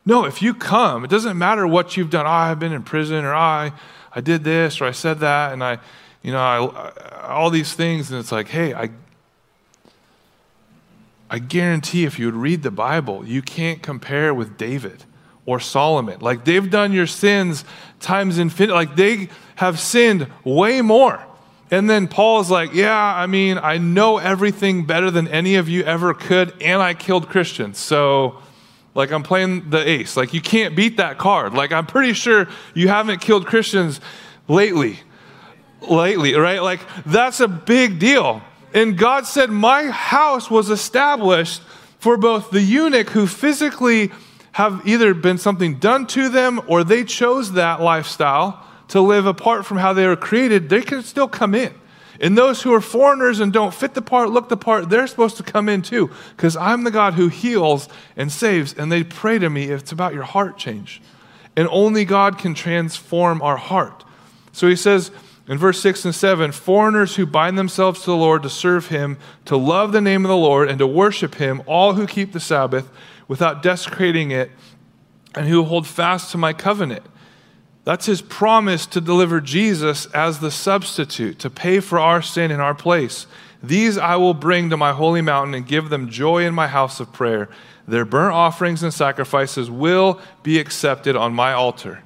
no, 0.07 0.25
if 0.25 0.40
you 0.40 0.55
come, 0.55 1.05
it 1.05 1.11
doesn't 1.11 1.37
matter 1.37 1.66
what 1.66 1.97
you've 1.97 2.11
done. 2.11 2.27
Oh, 2.27 2.31
I've 2.31 2.61
been 2.61 2.73
in 2.73 2.85
prison, 2.85 3.25
or 3.25 3.35
oh, 3.35 3.38
I, 3.38 3.73
I 4.12 4.21
did 4.21 4.45
this, 4.45 4.81
or 4.81 4.85
I 4.85 4.92
said 4.92 5.19
that, 5.19 5.53
and 5.53 5.62
I, 5.62 5.79
you 6.23 6.31
know, 6.33 6.38
I, 6.38 7.27
all 7.27 7.51
these 7.51 7.75
things. 7.75 8.11
And 8.11 8.21
it's 8.21 8.31
like, 8.31 8.49
hey, 8.49 8.73
I, 8.73 8.90
I 11.29 11.40
guarantee 11.40 12.05
if 12.05 12.19
you 12.21 12.27
would 12.27 12.37
read 12.37 12.62
the 12.62 12.71
Bible, 12.71 13.27
you 13.27 13.42
can't 13.42 13.83
compare 13.83 14.33
with 14.33 14.57
David 14.57 15.05
or 15.45 15.59
Solomon. 15.59 16.21
Like 16.21 16.45
they've 16.45 16.71
done 16.71 16.92
your 16.92 17.07
sins 17.09 17.64
times 17.99 18.38
infinite. 18.38 18.75
Like 18.75 18.95
they 18.95 19.29
have 19.57 19.81
sinned 19.81 20.29
way 20.45 20.83
more. 20.83 21.25
And 21.71 21.90
then 21.90 22.07
Paul's 22.07 22.49
like, 22.49 22.75
Yeah, 22.75 22.97
I 22.97 23.27
mean, 23.27 23.59
I 23.59 23.79
know 23.79 24.19
everything 24.19 24.85
better 24.85 25.11
than 25.11 25.27
any 25.29 25.57
of 25.57 25.69
you 25.69 25.83
ever 25.83 26.14
could, 26.14 26.55
and 26.61 26.81
I 26.81 26.95
killed 26.95 27.29
Christians. 27.29 27.79
So, 27.79 28.38
like, 28.96 29.12
I'm 29.12 29.22
playing 29.22 29.68
the 29.68 29.88
ace. 29.88 30.16
Like, 30.16 30.32
you 30.32 30.40
can't 30.40 30.74
beat 30.74 30.96
that 30.96 31.18
card. 31.18 31.52
Like, 31.52 31.70
I'm 31.70 31.87
pretty 31.87 32.14
sure 32.14 32.48
you 32.74 32.88
haven't 32.88 33.20
killed 33.20 33.46
Christians 33.46 34.00
lately. 34.48 34.98
Lately, 35.82 36.35
right? 36.35 36.62
Like, 36.62 36.80
that's 37.04 37.40
a 37.40 37.46
big 37.46 37.98
deal. 37.98 38.40
And 38.72 38.96
God 38.96 39.26
said, 39.26 39.50
My 39.50 39.85
house 39.85 40.50
was 40.50 40.70
established 40.70 41.61
for 41.98 42.16
both 42.16 42.50
the 42.50 42.62
eunuch 42.62 43.11
who 43.11 43.26
physically 43.26 44.11
have 44.52 44.80
either 44.87 45.12
been 45.12 45.37
something 45.37 45.78
done 45.78 46.06
to 46.06 46.30
them 46.30 46.59
or 46.66 46.82
they 46.82 47.04
chose 47.04 47.52
that 47.52 47.82
lifestyle 47.82 48.66
to 48.88 49.02
live 49.02 49.26
apart 49.26 49.66
from 49.66 49.76
how 49.76 49.92
they 49.92 50.06
were 50.06 50.16
created, 50.16 50.70
they 50.70 50.80
can 50.80 51.02
still 51.02 51.28
come 51.28 51.54
in. 51.54 51.74
And 52.20 52.37
those 52.37 52.62
who 52.62 52.72
are 52.72 52.81
foreigners 52.81 53.40
and 53.40 53.52
don't 53.52 53.74
fit 53.74 53.94
the 53.94 54.02
part, 54.02 54.31
look 54.31 54.48
the 54.48 54.57
part, 54.57 54.88
they're 54.88 55.07
supposed 55.07 55.37
to 55.37 55.42
come 55.42 55.68
in 55.68 55.83
too. 55.83 56.11
Because 56.37 56.57
I'm 56.57 56.85
the 56.85 56.90
God 56.90 57.14
who 57.14 57.29
heals 57.29 57.88
and 58.16 58.31
saves. 58.33 58.72
And 58.74 58.90
they 58.90 59.05
pray 59.05 59.38
to 59.38 59.50
me, 59.50 59.64
if 59.64 59.83
it's 59.83 59.92
about 59.92 60.14
your 60.14 60.22
heart 60.22 60.57
change. 60.57 61.02
And 61.57 61.68
only 61.70 62.05
God 62.05 62.38
can 62.38 62.55
transform 62.55 63.42
our 63.42 63.57
heart. 63.57 64.05
So 64.52 64.68
he 64.68 64.76
says 64.76 65.11
in 65.48 65.59
verse 65.59 65.81
6 65.81 66.05
and 66.07 66.14
7 66.14 66.52
foreigners 66.52 67.16
who 67.16 67.26
bind 67.26 67.59
themselves 67.59 68.00
to 68.00 68.07
the 68.07 68.16
Lord 68.16 68.42
to 68.42 68.50
serve 68.50 68.88
him, 68.88 69.18
to 69.44 69.57
love 69.57 69.92
the 69.92 70.00
name 70.00 70.24
of 70.24 70.29
the 70.29 70.37
Lord, 70.37 70.68
and 70.68 70.79
to 70.79 70.87
worship 70.87 71.37
him, 71.37 71.62
all 71.66 71.94
who 71.94 72.07
keep 72.07 72.33
the 72.33 72.40
Sabbath 72.40 72.90
without 73.29 73.62
desecrating 73.62 74.31
it, 74.31 74.50
and 75.35 75.48
who 75.48 75.62
hold 75.64 75.87
fast 75.87 76.33
to 76.33 76.38
my 76.38 76.52
covenant. 76.52 77.05
That's 77.87 78.07
his 78.07 78.20
promise 78.20 78.85
to 78.87 79.01
deliver 79.01 79.40
Jesus 79.40 80.07
as 80.07 80.40
the 80.40 80.51
substitute, 80.51 81.38
to 81.38 81.49
pay 81.49 81.79
for 81.79 82.01
our 82.01 82.20
sin 82.20 82.51
in 82.51 82.59
our 82.59 82.75
place. 82.75 83.29
These 83.62 83.96
I 83.96 84.16
will 84.16 84.35
bring 84.35 84.70
to 84.70 84.77
my 84.77 84.92
holy 84.92 85.22
mountain 85.22 85.55
and 85.55 85.64
give 85.64 85.88
them 85.88 86.11
joy 86.11 86.44
in 86.44 86.53
my 86.53 86.66
house 86.66 86.99
of 86.99 87.12
prayer. 87.12 87.49
Their 87.87 88.05
burnt 88.05 88.35
offerings 88.35 88.83
and 88.83 88.92
sacrifices 88.92 89.70
will 89.70 90.20
be 90.42 90.59
accepted 90.59 91.14
on 91.14 91.33
my 91.33 91.53
altar. 91.53 92.01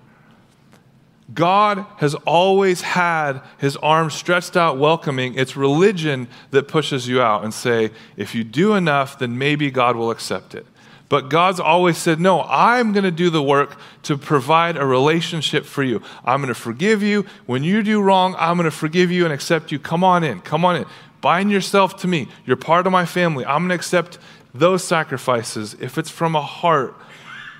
God 1.33 1.87
has 1.97 2.14
always 2.27 2.83
had 2.83 3.40
his 3.57 3.79
arms 3.79 4.12
stretched 4.12 4.59
out 4.59 4.77
welcoming. 4.77 5.35
It's 5.35 5.57
religion 5.57 6.29
that 6.51 6.69
pushes 6.69 7.09
you 7.09 7.23
out 7.23 7.43
and 7.43 7.55
say, 7.55 7.90
if 8.19 8.35
you 8.35 8.45
do 8.45 8.75
enough, 8.75 9.19
then 9.19 9.38
maybe 9.38 9.71
God 9.71 9.97
will 9.97 10.11
accept 10.11 10.55
it. 10.55 10.66
But 11.11 11.29
God's 11.29 11.59
always 11.59 11.99
said, 11.99 12.20
No, 12.20 12.42
I'm 12.42 12.92
going 12.92 13.05
to 13.05 13.11
do 13.11 13.29
the 13.31 13.42
work 13.42 13.77
to 14.05 14.16
provide 14.16 14.77
a 14.77 14.87
relationship 14.87 15.66
for 15.66 15.83
you. 15.83 16.01
I'm 16.25 16.40
going 16.40 16.55
to 16.55 16.59
forgive 16.59 17.03
you. 17.03 17.27
When 17.46 17.64
you 17.64 17.83
do 17.83 18.01
wrong, 18.01 18.37
I'm 18.38 18.57
going 18.57 18.64
to 18.64 18.70
forgive 18.70 19.11
you 19.11 19.25
and 19.25 19.35
accept 19.35 19.73
you. 19.73 19.81
Come 19.81 20.05
on 20.05 20.23
in. 20.23 20.40
Come 20.40 20.64
on 20.64 20.77
in. 20.77 20.87
Bind 21.20 21.51
yourself 21.51 21.96
to 21.99 22.09
me. 22.09 22.29
You're 22.46 22.57
part 22.57 22.87
of 22.87 22.92
my 22.92 23.05
family. 23.05 23.44
I'm 23.44 23.62
going 23.62 23.70
to 23.70 23.75
accept 23.75 24.18
those 24.55 24.85
sacrifices 24.85 25.75
if 25.81 25.99
it's 25.99 26.11
from 26.11 26.37
a 26.37 26.40
heart 26.40 26.94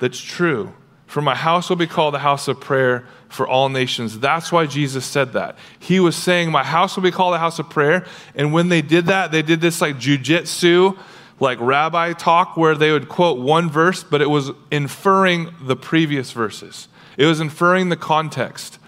that's 0.01 0.21
true. 0.21 0.73
For 1.09 1.21
my 1.21 1.35
house 1.35 1.69
will 1.69 1.77
be 1.77 1.89
called 1.89 2.15
a 2.15 2.21
house 2.21 2.47
of 2.47 2.61
prayer 2.61 3.05
for 3.29 3.49
all 3.49 3.69
nations. 3.69 4.21
That's 4.21 4.53
why 4.53 4.67
Jesus 4.67 5.05
said 5.05 5.33
that. 5.33 5.59
He 5.81 5.99
was 5.99 6.15
saying, 6.15 6.53
My 6.53 6.63
house 6.63 6.95
will 6.95 7.03
be 7.03 7.11
called 7.11 7.35
a 7.35 7.39
house 7.39 7.59
of 7.59 7.69
prayer. 7.69 8.07
And 8.37 8.53
when 8.53 8.69
they 8.69 8.81
did 8.81 9.07
that, 9.07 9.33
they 9.33 9.43
did 9.43 9.61
this 9.61 9.81
like 9.81 9.97
jujitsu 9.97 10.97
like 11.41 11.59
rabbi 11.61 12.13
talk 12.13 12.57
where 12.57 12.75
they 12.75 12.93
would 12.93 13.09
quote 13.09 13.39
one 13.39 13.71
verse, 13.71 14.05
but 14.05 14.21
it 14.21 14.29
was 14.29 14.51
inferring 14.71 15.55
the 15.61 15.77
previous 15.77 16.33
verses. 16.33 16.89
It 17.17 17.27
was 17.27 17.41
inferring 17.41 17.89
the 17.89 17.97
context. 17.97 18.79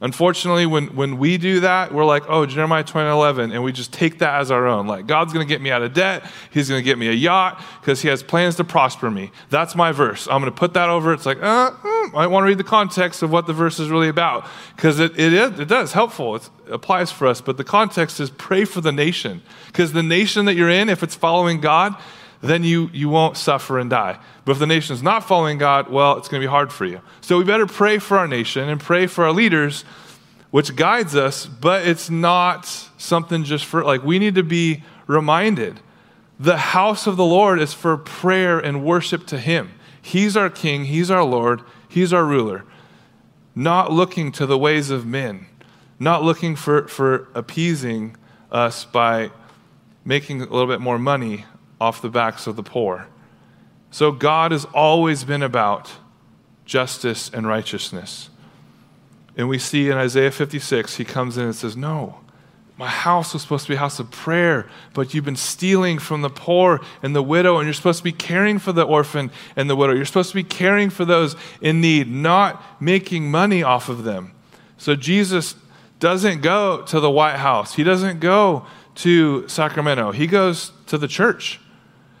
Unfortunately, 0.00 0.66
when, 0.66 0.88
when 0.94 1.16
we 1.16 1.38
do 1.38 1.60
that, 1.60 1.92
we're 1.92 2.04
like, 2.04 2.24
oh, 2.28 2.44
Jeremiah 2.44 2.84
2011, 2.84 3.50
and 3.52 3.62
we 3.62 3.72
just 3.72 3.94
take 3.94 4.18
that 4.18 4.40
as 4.40 4.50
our 4.50 4.66
own. 4.66 4.86
Like, 4.86 5.06
God's 5.06 5.32
going 5.32 5.46
to 5.46 5.48
get 5.48 5.62
me 5.62 5.70
out 5.70 5.80
of 5.80 5.94
debt. 5.94 6.30
He's 6.50 6.68
going 6.68 6.78
to 6.78 6.84
get 6.84 6.98
me 6.98 7.08
a 7.08 7.12
yacht 7.12 7.62
because 7.80 8.02
he 8.02 8.08
has 8.08 8.22
plans 8.22 8.56
to 8.56 8.64
prosper 8.64 9.10
me. 9.10 9.30
That's 9.48 9.74
my 9.74 9.92
verse. 9.92 10.26
I'm 10.26 10.42
going 10.42 10.52
to 10.52 10.58
put 10.58 10.74
that 10.74 10.90
over. 10.90 11.14
It's 11.14 11.24
like, 11.24 11.38
uh, 11.42 11.70
mm, 11.70 12.14
I 12.14 12.26
want 12.26 12.44
to 12.44 12.48
read 12.48 12.58
the 12.58 12.64
context 12.64 13.22
of 13.22 13.32
what 13.32 13.46
the 13.46 13.54
verse 13.54 13.80
is 13.80 13.88
really 13.88 14.08
about 14.08 14.46
because 14.76 15.00
it, 15.00 15.18
it, 15.18 15.32
it 15.32 15.66
does, 15.66 15.94
helpful. 15.94 16.36
It 16.36 16.50
applies 16.70 17.10
for 17.10 17.26
us. 17.26 17.40
But 17.40 17.56
the 17.56 17.64
context 17.64 18.20
is 18.20 18.28
pray 18.30 18.66
for 18.66 18.82
the 18.82 18.92
nation 18.92 19.40
because 19.68 19.94
the 19.94 20.02
nation 20.02 20.44
that 20.44 20.56
you're 20.56 20.68
in, 20.68 20.90
if 20.90 21.02
it's 21.02 21.14
following 21.14 21.62
God, 21.62 21.96
then 22.40 22.64
you, 22.64 22.90
you 22.92 23.08
won't 23.08 23.36
suffer 23.36 23.78
and 23.78 23.90
die. 23.90 24.18
But 24.44 24.52
if 24.52 24.58
the 24.58 24.66
nation 24.66 24.94
is 24.94 25.02
not 25.02 25.26
following 25.26 25.58
God, 25.58 25.88
well, 25.90 26.18
it's 26.18 26.28
going 26.28 26.40
to 26.40 26.46
be 26.46 26.50
hard 26.50 26.72
for 26.72 26.84
you. 26.84 27.00
So 27.20 27.38
we 27.38 27.44
better 27.44 27.66
pray 27.66 27.98
for 27.98 28.18
our 28.18 28.28
nation 28.28 28.68
and 28.68 28.80
pray 28.80 29.06
for 29.06 29.24
our 29.24 29.32
leaders, 29.32 29.82
which 30.50 30.76
guides 30.76 31.16
us, 31.16 31.46
but 31.46 31.86
it's 31.86 32.10
not 32.10 32.66
something 32.98 33.44
just 33.44 33.64
for, 33.64 33.82
like, 33.82 34.02
we 34.02 34.18
need 34.18 34.34
to 34.34 34.42
be 34.42 34.82
reminded. 35.06 35.80
The 36.38 36.58
house 36.58 37.06
of 37.06 37.16
the 37.16 37.24
Lord 37.24 37.60
is 37.60 37.72
for 37.72 37.96
prayer 37.96 38.58
and 38.58 38.84
worship 38.84 39.26
to 39.28 39.38
Him. 39.38 39.72
He's 40.00 40.36
our 40.36 40.50
King, 40.50 40.84
He's 40.84 41.10
our 41.10 41.24
Lord, 41.24 41.62
He's 41.88 42.12
our 42.12 42.24
ruler. 42.24 42.64
Not 43.54 43.90
looking 43.90 44.30
to 44.32 44.46
the 44.46 44.58
ways 44.58 44.90
of 44.90 45.06
men, 45.06 45.46
not 45.98 46.22
looking 46.22 46.54
for, 46.54 46.86
for 46.88 47.28
appeasing 47.34 48.16
us 48.52 48.84
by 48.84 49.30
making 50.04 50.42
a 50.42 50.44
little 50.44 50.66
bit 50.66 50.80
more 50.80 50.98
money 50.98 51.46
off 51.80 52.02
the 52.02 52.08
backs 52.08 52.46
of 52.46 52.56
the 52.56 52.62
poor. 52.62 53.08
So 53.90 54.12
God 54.12 54.52
has 54.52 54.64
always 54.66 55.24
been 55.24 55.42
about 55.42 55.92
justice 56.64 57.30
and 57.32 57.46
righteousness. 57.46 58.30
And 59.36 59.48
we 59.48 59.58
see 59.58 59.90
in 59.90 59.96
Isaiah 59.96 60.30
56, 60.30 60.96
he 60.96 61.04
comes 61.04 61.36
in 61.36 61.44
and 61.44 61.54
says, 61.54 61.76
No, 61.76 62.20
my 62.78 62.88
house 62.88 63.32
was 63.32 63.42
supposed 63.42 63.64
to 63.66 63.70
be 63.70 63.76
a 63.76 63.78
house 63.78 63.98
of 63.98 64.10
prayer, 64.10 64.68
but 64.92 65.14
you've 65.14 65.24
been 65.24 65.36
stealing 65.36 65.98
from 65.98 66.20
the 66.20 66.28
poor 66.28 66.80
and 67.02 67.16
the 67.16 67.22
widow, 67.22 67.58
and 67.58 67.66
you're 67.66 67.74
supposed 67.74 67.98
to 67.98 68.04
be 68.04 68.12
caring 68.12 68.58
for 68.58 68.72
the 68.72 68.82
orphan 68.82 69.30
and 69.56 69.70
the 69.70 69.76
widow. 69.76 69.94
You're 69.94 70.04
supposed 70.04 70.30
to 70.30 70.34
be 70.34 70.44
caring 70.44 70.90
for 70.90 71.04
those 71.04 71.36
in 71.62 71.80
need, 71.80 72.10
not 72.10 72.62
making 72.80 73.30
money 73.30 73.62
off 73.62 73.88
of 73.88 74.04
them. 74.04 74.32
So 74.76 74.94
Jesus 74.94 75.54
doesn't 76.00 76.42
go 76.42 76.82
to 76.82 77.00
the 77.00 77.10
White 77.10 77.36
House, 77.36 77.74
he 77.74 77.82
doesn't 77.82 78.20
go 78.20 78.66
to 78.96 79.48
Sacramento, 79.48 80.12
he 80.12 80.26
goes 80.26 80.72
to 80.86 80.98
the 80.98 81.08
church. 81.08 81.60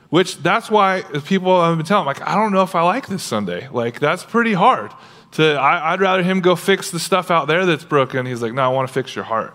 Which 0.08 0.38
that's 0.38 0.70
why 0.70 1.02
people 1.24 1.62
have 1.62 1.76
been 1.76 1.86
telling, 1.86 2.06
like, 2.06 2.26
I 2.26 2.34
don't 2.36 2.52
know 2.52 2.62
if 2.62 2.74
I 2.74 2.82
like 2.82 3.08
this 3.08 3.22
Sunday. 3.22 3.68
Like, 3.68 3.98
that's 3.98 4.24
pretty 4.24 4.52
hard. 4.52 4.92
To 5.32 5.54
I, 5.54 5.90
would 5.90 6.00
rather 6.00 6.22
him 6.22 6.40
go 6.40 6.54
fix 6.54 6.90
the 6.90 7.00
stuff 7.00 7.30
out 7.30 7.48
there 7.48 7.66
that's 7.66 7.84
broken. 7.84 8.24
He's 8.24 8.40
like, 8.40 8.52
no, 8.52 8.62
I 8.62 8.68
want 8.68 8.88
to 8.88 8.94
fix 8.94 9.14
your 9.16 9.24
heart. 9.24 9.54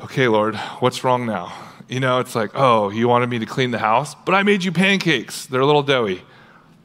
Okay, 0.00 0.28
Lord, 0.28 0.56
what's 0.80 1.04
wrong 1.04 1.26
now? 1.26 1.52
You 1.88 2.00
know, 2.00 2.20
it's 2.20 2.34
like, 2.34 2.50
oh, 2.54 2.90
you 2.90 3.06
wanted 3.06 3.28
me 3.28 3.38
to 3.38 3.46
clean 3.46 3.70
the 3.70 3.78
house, 3.78 4.14
but 4.14 4.34
I 4.34 4.42
made 4.42 4.64
you 4.64 4.72
pancakes. 4.72 5.46
They're 5.46 5.60
a 5.60 5.66
little 5.66 5.82
doughy. 5.82 6.22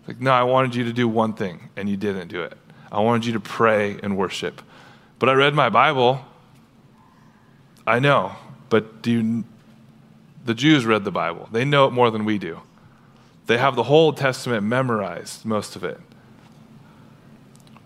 Like, 0.08 0.20
no, 0.20 0.32
I 0.32 0.44
wanted 0.44 0.76
you 0.76 0.84
to 0.84 0.94
do 0.94 1.08
one 1.08 1.34
thing, 1.34 1.70
and 1.78 1.90
you 1.90 1.98
didn't 1.98 2.28
do 2.28 2.44
it. 2.44 2.58
I 2.92 3.00
wanted 3.00 3.26
you 3.26 3.34
to 3.34 3.40
pray 3.40 4.00
and 4.04 4.18
worship. 4.18 4.62
But 5.18 5.30
I 5.30 5.34
read 5.34 5.54
my 5.54 5.70
Bible. 5.70 6.20
I 7.86 8.00
know, 8.00 8.36
but 8.70 9.02
do 9.02 9.12
you 9.12 9.46
the 10.47 10.53
Jews 10.53 10.86
read 10.86 11.03
the 11.03 11.12
Bible, 11.12 11.49
they 11.51 11.65
know 11.65 11.86
it 11.88 11.91
more 11.91 12.10
than 12.10 12.23
we 12.23 12.38
do. 12.38 12.62
They 13.47 13.57
have 13.57 13.75
the 13.75 13.83
whole 13.83 14.13
Testament 14.13 14.63
memorized, 14.63 15.45
most 15.45 15.75
of 15.75 15.83
it. 15.83 15.99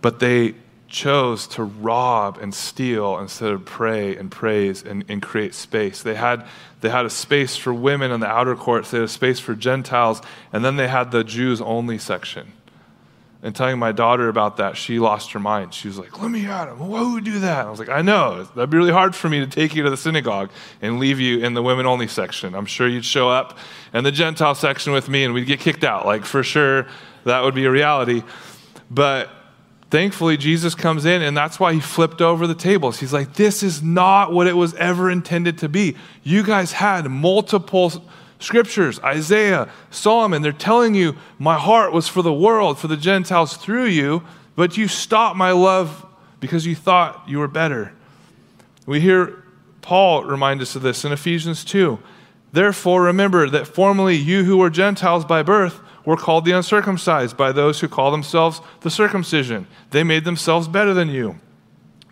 But 0.01 0.19
they 0.19 0.55
chose 0.87 1.47
to 1.47 1.63
rob 1.63 2.37
and 2.39 2.53
steal 2.53 3.17
instead 3.17 3.51
of 3.51 3.65
pray 3.65 4.15
and 4.15 4.29
praise 4.29 4.83
and, 4.83 5.03
and 5.07 5.21
create 5.21 5.55
space. 5.55 6.03
They 6.03 6.15
had, 6.15 6.45
they 6.81 6.89
had 6.89 7.05
a 7.05 7.09
space 7.09 7.55
for 7.55 7.73
women 7.73 8.11
in 8.11 8.19
the 8.19 8.27
outer 8.27 8.55
courts, 8.55 8.91
they 8.91 8.97
had 8.97 9.05
a 9.05 9.07
space 9.07 9.39
for 9.39 9.55
Gentiles, 9.55 10.21
and 10.53 10.63
then 10.63 10.75
they 10.75 10.87
had 10.87 11.11
the 11.11 11.23
Jews 11.23 11.61
only 11.61 11.97
section 11.97 12.53
and 13.43 13.55
telling 13.55 13.79
my 13.79 13.91
daughter 13.91 14.29
about 14.29 14.57
that, 14.57 14.77
she 14.77 14.99
lost 14.99 15.31
her 15.31 15.39
mind. 15.39 15.73
She 15.73 15.87
was 15.87 15.97
like, 15.97 16.21
Let 16.21 16.29
me 16.29 16.45
at 16.45 16.67
him. 16.67 16.77
Who 16.77 16.85
would 16.85 17.13
we 17.13 17.21
do 17.31 17.39
that? 17.39 17.65
I 17.65 17.69
was 17.69 17.79
like, 17.79 17.89
I 17.89 18.01
know. 18.01 18.43
That'd 18.43 18.69
be 18.69 18.77
really 18.77 18.91
hard 18.91 19.15
for 19.15 19.29
me 19.29 19.39
to 19.39 19.47
take 19.47 19.75
you 19.75 19.83
to 19.83 19.89
the 19.89 19.97
synagogue 19.97 20.51
and 20.81 20.99
leave 20.99 21.19
you 21.19 21.39
in 21.39 21.53
the 21.55 21.63
women 21.63 21.85
only 21.87 22.07
section. 22.07 22.53
I'm 22.53 22.67
sure 22.67 22.87
you'd 22.87 23.05
show 23.05 23.29
up 23.29 23.57
in 23.93 24.03
the 24.03 24.11
Gentile 24.11 24.53
section 24.53 24.93
with 24.93 25.09
me 25.09 25.23
and 25.23 25.33
we'd 25.33 25.47
get 25.47 25.59
kicked 25.59 25.83
out. 25.83 26.05
Like, 26.05 26.23
for 26.23 26.43
sure, 26.43 26.87
that 27.23 27.43
would 27.43 27.55
be 27.55 27.65
a 27.65 27.71
reality. 27.71 28.21
But 28.91 29.29
thankfully, 29.89 30.37
Jesus 30.37 30.75
comes 30.75 31.05
in 31.05 31.23
and 31.23 31.35
that's 31.35 31.59
why 31.59 31.73
he 31.73 31.79
flipped 31.79 32.21
over 32.21 32.45
the 32.45 32.55
tables. 32.55 32.99
He's 32.99 33.13
like, 33.13 33.33
This 33.33 33.63
is 33.63 33.81
not 33.81 34.31
what 34.31 34.45
it 34.45 34.53
was 34.53 34.75
ever 34.75 35.09
intended 35.09 35.57
to 35.59 35.69
be. 35.69 35.95
You 36.21 36.43
guys 36.43 36.73
had 36.73 37.09
multiple 37.09 38.03
scriptures, 38.43 38.99
Isaiah, 38.99 39.69
Solomon, 39.89 40.41
they're 40.41 40.51
telling 40.51 40.95
you, 40.95 41.15
my 41.39 41.57
heart 41.57 41.93
was 41.93 42.07
for 42.07 42.21
the 42.21 42.33
world, 42.33 42.79
for 42.79 42.87
the 42.87 42.97
Gentiles 42.97 43.57
through 43.57 43.85
you, 43.85 44.23
but 44.55 44.77
you 44.77 44.87
stopped 44.87 45.37
my 45.37 45.51
love 45.51 46.05
because 46.39 46.65
you 46.65 46.75
thought 46.75 47.23
you 47.27 47.39
were 47.39 47.47
better. 47.47 47.93
We 48.85 48.99
hear 48.99 49.43
Paul 49.81 50.23
remind 50.23 50.61
us 50.61 50.75
of 50.75 50.81
this 50.81 51.05
in 51.05 51.11
Ephesians 51.11 51.63
2. 51.65 51.99
Therefore, 52.51 53.03
remember 53.03 53.49
that 53.49 53.67
formerly 53.67 54.15
you 54.15 54.43
who 54.43 54.57
were 54.57 54.69
Gentiles 54.69 55.23
by 55.23 55.43
birth 55.43 55.79
were 56.05 56.17
called 56.17 56.45
the 56.45 56.51
uncircumcised 56.51 57.37
by 57.37 57.51
those 57.51 57.79
who 57.79 57.87
call 57.87 58.11
themselves 58.11 58.61
the 58.81 58.89
circumcision. 58.89 59.67
They 59.91 60.03
made 60.03 60.25
themselves 60.25 60.67
better 60.67 60.93
than 60.93 61.09
you. 61.09 61.39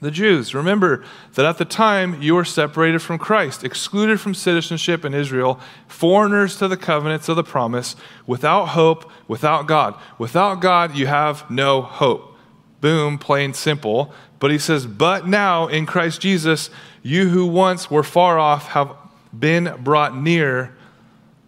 The 0.02 0.12
Jews. 0.12 0.56
Remember 0.56 1.04
that 1.34 1.46
at 1.46 1.58
the 1.58 1.66
time 1.66 2.22
you 2.22 2.36
were 2.36 2.46
separated 2.46 3.02
from 3.02 3.18
Christ, 3.18 3.64
excluded 3.64 4.20
from 4.20 4.34
citizenship 4.34 5.04
in 5.04 5.14
Israel, 5.14 5.60
foreigners 5.88 6.58
to 6.58 6.68
the 6.68 6.78
covenants 6.78 7.28
of 7.30 7.36
the 7.36 7.44
promise, 7.44 7.96
without 8.26 8.68
hope, 8.68 9.12
without 9.28 9.68
God. 9.68 10.00
Without 10.18 10.62
God, 10.62 10.96
you 10.96 11.08
have 11.08 11.50
no 11.50 11.82
hope. 11.82 12.38
Boom, 12.82 13.18
plain 13.18 13.54
simple. 13.54 14.14
But 14.40 14.52
he 14.52 14.58
says, 14.58 14.86
But 14.86 15.28
now 15.28 15.68
in 15.68 15.86
Christ 15.86 16.22
Jesus, 16.22 16.70
you 17.04 17.30
who 17.30 17.46
once 17.46 17.92
were 17.92 18.04
far 18.04 18.40
off 18.40 18.70
have 18.70 18.94
been 19.38 19.74
brought 19.84 20.16
near 20.16 20.76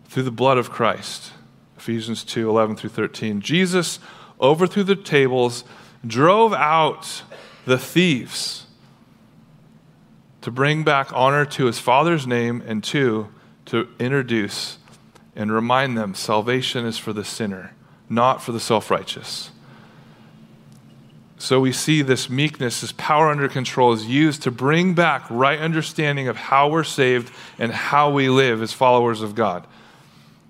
through 0.05 0.23
the 0.23 0.31
blood 0.31 0.57
of 0.57 0.69
Christ. 0.69 1.31
Ephesians 1.77 2.23
2 2.23 2.49
11 2.49 2.75
through 2.75 2.89
13. 2.89 3.41
Jesus 3.41 3.99
overthrew 4.39 4.83
the 4.83 4.95
tables, 4.95 5.63
drove 6.05 6.53
out 6.53 7.23
the 7.65 7.77
thieves 7.77 8.65
to 10.41 10.51
bring 10.51 10.83
back 10.83 11.11
honor 11.13 11.45
to 11.45 11.65
his 11.65 11.79
Father's 11.79 12.25
name, 12.25 12.63
and 12.65 12.83
two, 12.83 13.29
to 13.65 13.87
introduce 13.99 14.79
and 15.35 15.51
remind 15.51 15.97
them 15.97 16.13
salvation 16.13 16.85
is 16.85 16.97
for 16.97 17.13
the 17.13 17.23
sinner, 17.23 17.73
not 18.09 18.41
for 18.41 18.51
the 18.51 18.59
self 18.59 18.91
righteous. 18.91 19.51
So 21.37 21.59
we 21.59 21.71
see 21.71 22.03
this 22.03 22.29
meekness, 22.29 22.81
this 22.81 22.91
power 22.91 23.29
under 23.29 23.47
control 23.47 23.93
is 23.93 24.05
used 24.05 24.43
to 24.43 24.51
bring 24.51 24.93
back 24.93 25.25
right 25.29 25.57
understanding 25.57 26.27
of 26.27 26.37
how 26.37 26.69
we're 26.69 26.83
saved 26.83 27.33
and 27.57 27.71
how 27.71 28.11
we 28.11 28.29
live 28.29 28.61
as 28.61 28.73
followers 28.73 29.23
of 29.23 29.33
God. 29.33 29.65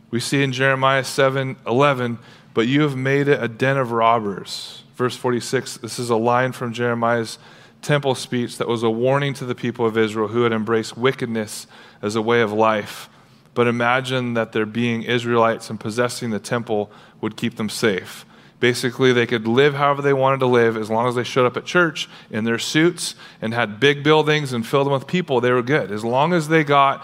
We 0.10 0.20
see 0.20 0.44
in 0.44 0.52
Jeremiah 0.52 1.06
7 1.06 1.56
11, 1.66 2.20
but 2.54 2.68
you 2.68 2.82
have 2.82 2.98
made 2.98 3.30
it 3.30 3.42
a 3.42 3.48
den 3.48 3.78
of 3.78 3.94
robbers. 3.94 4.81
Verse 5.02 5.16
46, 5.16 5.78
this 5.78 5.98
is 5.98 6.12
a 6.12 6.16
line 6.16 6.52
from 6.52 6.74
Jeremiah's 6.74 7.40
temple 7.82 8.14
speech 8.14 8.60
that 8.60 8.68
was 8.68 8.84
a 8.84 8.90
warning 8.92 9.34
to 9.34 9.46
the 9.46 9.56
people 9.56 9.84
of 9.84 9.98
Israel 9.98 10.28
who 10.28 10.44
had 10.44 10.52
embraced 10.52 10.96
wickedness 10.96 11.66
as 12.04 12.16
a 12.16 12.22
way 12.22 12.42
of 12.42 12.54
life. 12.54 13.10
But 13.56 13.66
imagine 13.66 14.36
that 14.36 14.52
their 14.52 14.68
being 14.68 15.02
Israelites 15.02 15.72
and 15.72 15.80
possessing 15.80 16.30
the 16.30 16.38
temple 16.38 16.92
would 17.20 17.36
keep 17.36 17.56
them 17.56 17.68
safe. 17.68 18.28
Basically, 18.60 19.12
they 19.12 19.26
could 19.26 19.48
live 19.48 19.74
however 19.74 20.04
they 20.04 20.14
wanted 20.14 20.40
to 20.42 20.46
live 20.46 20.78
as 20.78 20.92
long 20.92 21.08
as 21.08 21.16
they 21.16 21.24
showed 21.24 21.48
up 21.48 21.58
at 21.58 21.66
church 21.66 22.08
in 22.30 22.44
their 22.44 22.60
suits 22.60 23.16
and 23.42 23.56
had 23.56 23.80
big 23.80 24.04
buildings 24.04 24.54
and 24.54 24.68
filled 24.68 24.86
them 24.86 24.94
with 24.94 25.08
people, 25.08 25.42
they 25.42 25.52
were 25.52 25.64
good. 25.64 25.90
As 25.92 26.06
long 26.06 26.32
as 26.32 26.48
they 26.48 26.64
got 26.64 27.04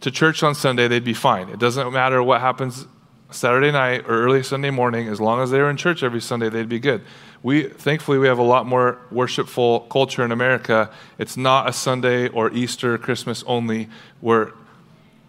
to 0.00 0.10
church 0.10 0.42
on 0.42 0.54
Sunday, 0.54 0.88
they'd 0.88 1.04
be 1.04 1.12
fine. 1.12 1.50
It 1.50 1.58
doesn't 1.58 1.92
matter 1.92 2.22
what 2.22 2.40
happens 2.40 2.86
Saturday 3.30 3.70
night 3.70 4.04
or 4.06 4.22
early 4.22 4.42
Sunday 4.42 4.70
morning, 4.70 5.08
as 5.08 5.20
long 5.20 5.40
as 5.40 5.50
they 5.50 5.58
were 5.58 5.68
in 5.68 5.76
church 5.76 6.02
every 6.02 6.20
Sunday, 6.20 6.48
they'd 6.48 6.68
be 6.68 6.78
good. 6.78 7.02
We 7.42 7.64
thankfully 7.64 8.18
we 8.18 8.26
have 8.26 8.38
a 8.38 8.42
lot 8.42 8.66
more 8.66 8.98
worshipful 9.10 9.80
culture 9.80 10.24
in 10.24 10.32
America. 10.32 10.90
It's 11.18 11.36
not 11.36 11.68
a 11.68 11.72
Sunday 11.72 12.28
or 12.28 12.50
Easter, 12.52 12.96
Christmas 12.98 13.44
only 13.46 13.88
where 14.20 14.52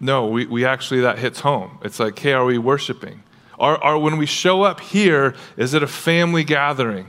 no, 0.00 0.26
we, 0.26 0.46
we 0.46 0.64
actually 0.64 1.02
that 1.02 1.18
hits 1.18 1.40
home. 1.40 1.78
It's 1.82 2.00
like, 2.00 2.18
hey, 2.18 2.32
are 2.32 2.46
we 2.46 2.56
worshiping? 2.56 3.22
Are, 3.58 3.76
are 3.84 3.98
when 3.98 4.16
we 4.16 4.24
show 4.24 4.62
up 4.62 4.80
here, 4.80 5.34
is 5.58 5.74
it 5.74 5.82
a 5.82 5.86
family 5.86 6.42
gathering? 6.42 7.06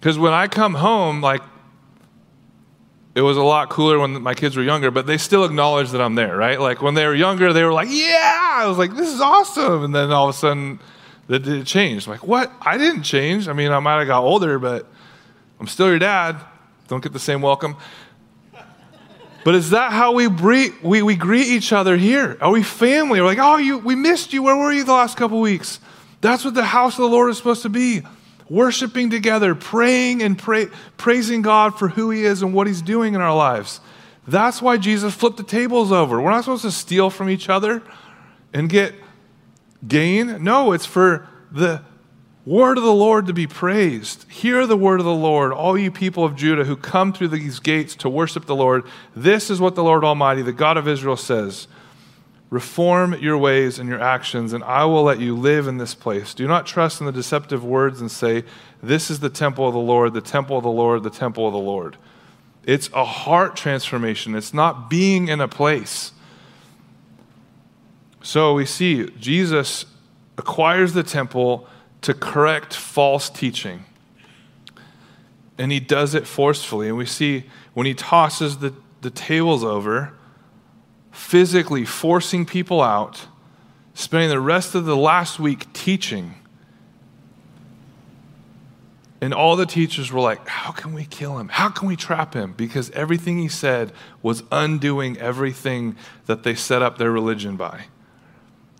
Because 0.00 0.18
when 0.18 0.32
I 0.32 0.48
come 0.48 0.74
home, 0.74 1.20
like 1.20 1.42
it 3.14 3.20
was 3.20 3.36
a 3.36 3.42
lot 3.42 3.70
cooler 3.70 3.98
when 3.98 4.22
my 4.22 4.34
kids 4.34 4.56
were 4.56 4.62
younger, 4.62 4.90
but 4.90 5.06
they 5.06 5.18
still 5.18 5.44
acknowledge 5.44 5.90
that 5.90 6.00
I'm 6.00 6.16
there, 6.16 6.36
right? 6.36 6.60
Like 6.60 6.82
when 6.82 6.94
they 6.94 7.06
were 7.06 7.14
younger, 7.14 7.52
they 7.52 7.62
were 7.62 7.72
like, 7.72 7.88
yeah, 7.90 8.50
I 8.54 8.66
was 8.66 8.76
like, 8.76 8.94
this 8.96 9.08
is 9.08 9.20
awesome. 9.20 9.84
And 9.84 9.94
then 9.94 10.10
all 10.10 10.28
of 10.28 10.34
a 10.34 10.38
sudden, 10.38 10.80
it 11.28 11.64
changed. 11.64 12.08
I'm 12.08 12.12
like, 12.12 12.26
what? 12.26 12.52
I 12.60 12.76
didn't 12.76 13.04
change. 13.04 13.46
I 13.46 13.52
mean, 13.52 13.70
I 13.70 13.78
might 13.78 13.98
have 13.98 14.08
got 14.08 14.22
older, 14.22 14.58
but 14.58 14.88
I'm 15.60 15.68
still 15.68 15.88
your 15.88 16.00
dad. 16.00 16.40
Don't 16.88 17.02
get 17.02 17.12
the 17.12 17.20
same 17.20 17.40
welcome. 17.40 17.76
But 19.44 19.54
is 19.54 19.70
that 19.70 19.92
how 19.92 20.12
we, 20.12 20.28
greet, 20.28 20.82
we, 20.82 21.02
we 21.02 21.14
greet 21.14 21.46
each 21.46 21.72
other 21.72 21.96
here? 21.96 22.36
Are 22.40 22.50
we 22.50 22.62
family? 22.62 23.20
We're 23.20 23.26
like, 23.26 23.38
oh, 23.38 23.58
you, 23.58 23.78
we 23.78 23.94
missed 23.94 24.32
you. 24.32 24.42
Where 24.42 24.56
were 24.56 24.72
you 24.72 24.84
the 24.84 24.92
last 24.92 25.16
couple 25.16 25.40
weeks? 25.40 25.78
That's 26.20 26.44
what 26.44 26.54
the 26.54 26.64
house 26.64 26.94
of 26.94 27.02
the 27.02 27.08
Lord 27.08 27.30
is 27.30 27.36
supposed 27.36 27.62
to 27.62 27.68
be 27.68 28.02
worshiping 28.48 29.10
together, 29.10 29.54
praying 29.54 30.22
and 30.22 30.38
pray, 30.38 30.66
praising 30.96 31.42
God 31.42 31.78
for 31.78 31.88
who 31.88 32.10
He 32.10 32.24
is 32.24 32.42
and 32.42 32.54
what 32.54 32.66
He's 32.66 32.82
doing 32.82 33.14
in 33.14 33.20
our 33.20 33.34
lives. 33.34 33.80
That's 34.26 34.62
why 34.62 34.76
Jesus 34.76 35.14
flipped 35.14 35.36
the 35.36 35.42
tables 35.42 35.92
over. 35.92 36.20
We're 36.20 36.30
not 36.30 36.44
supposed 36.44 36.62
to 36.62 36.70
steal 36.70 37.10
from 37.10 37.28
each 37.28 37.48
other 37.48 37.82
and 38.52 38.68
get 38.68 38.94
gain. 39.86 40.42
No, 40.42 40.72
it's 40.72 40.86
for 40.86 41.28
the 41.50 41.82
word 42.46 42.78
of 42.78 42.84
the 42.84 42.92
Lord 42.92 43.26
to 43.26 43.32
be 43.32 43.46
praised. 43.46 44.30
Hear 44.30 44.66
the 44.66 44.76
word 44.76 45.00
of 45.00 45.06
the 45.06 45.14
Lord, 45.14 45.52
all 45.52 45.76
you 45.76 45.90
people 45.90 46.24
of 46.24 46.36
Judah 46.36 46.64
who 46.64 46.76
come 46.76 47.12
through 47.12 47.28
these 47.28 47.58
gates 47.58 47.94
to 47.96 48.08
worship 48.08 48.46
the 48.46 48.56
Lord. 48.56 48.84
This 49.14 49.50
is 49.50 49.60
what 49.60 49.74
the 49.74 49.84
Lord 49.84 50.04
Almighty, 50.04 50.42
the 50.42 50.52
God 50.52 50.76
of 50.76 50.88
Israel, 50.88 51.16
says. 51.16 51.68
Reform 52.50 53.14
your 53.14 53.36
ways 53.36 53.78
and 53.78 53.88
your 53.88 54.00
actions, 54.00 54.52
and 54.52 54.62
I 54.64 54.84
will 54.84 55.02
let 55.02 55.18
you 55.18 55.34
live 55.34 55.66
in 55.66 55.78
this 55.78 55.94
place. 55.94 56.34
Do 56.34 56.46
not 56.46 56.66
trust 56.66 57.00
in 57.00 57.06
the 57.06 57.12
deceptive 57.12 57.64
words 57.64 58.00
and 58.00 58.10
say, 58.10 58.44
This 58.82 59.10
is 59.10 59.20
the 59.20 59.30
temple 59.30 59.66
of 59.66 59.74
the 59.74 59.80
Lord, 59.80 60.14
the 60.14 60.20
temple 60.20 60.56
of 60.56 60.62
the 60.62 60.70
Lord, 60.70 61.02
the 61.02 61.10
temple 61.10 61.46
of 61.46 61.52
the 61.52 61.58
Lord. 61.58 61.96
It's 62.64 62.88
a 62.94 63.04
heart 63.04 63.56
transformation, 63.56 64.34
it's 64.34 64.54
not 64.54 64.88
being 64.88 65.28
in 65.28 65.40
a 65.40 65.48
place. 65.48 66.12
So 68.22 68.54
we 68.54 68.64
see 68.64 69.10
Jesus 69.18 69.84
acquires 70.38 70.94
the 70.94 71.02
temple 71.02 71.68
to 72.02 72.14
correct 72.14 72.74
false 72.74 73.28
teaching. 73.28 73.84
And 75.58 75.70
he 75.70 75.78
does 75.78 76.14
it 76.14 76.26
forcefully. 76.26 76.88
And 76.88 76.96
we 76.96 77.06
see 77.06 77.44
when 77.74 77.86
he 77.86 77.94
tosses 77.94 78.58
the, 78.58 78.74
the 79.02 79.10
tables 79.10 79.62
over, 79.62 80.12
physically 81.14 81.84
forcing 81.84 82.44
people 82.44 82.82
out, 82.82 83.26
spending 83.94 84.28
the 84.28 84.40
rest 84.40 84.74
of 84.74 84.84
the 84.84 84.96
last 84.96 85.38
week 85.38 85.72
teaching. 85.72 86.34
And 89.20 89.32
all 89.32 89.56
the 89.56 89.64
teachers 89.64 90.12
were 90.12 90.20
like, 90.20 90.46
How 90.46 90.72
can 90.72 90.92
we 90.92 91.04
kill 91.06 91.38
him? 91.38 91.48
How 91.48 91.70
can 91.70 91.88
we 91.88 91.96
trap 91.96 92.34
him? 92.34 92.52
Because 92.52 92.90
everything 92.90 93.38
he 93.38 93.48
said 93.48 93.92
was 94.22 94.42
undoing 94.52 95.16
everything 95.18 95.96
that 96.26 96.42
they 96.42 96.54
set 96.54 96.82
up 96.82 96.98
their 96.98 97.10
religion 97.10 97.56
by. 97.56 97.86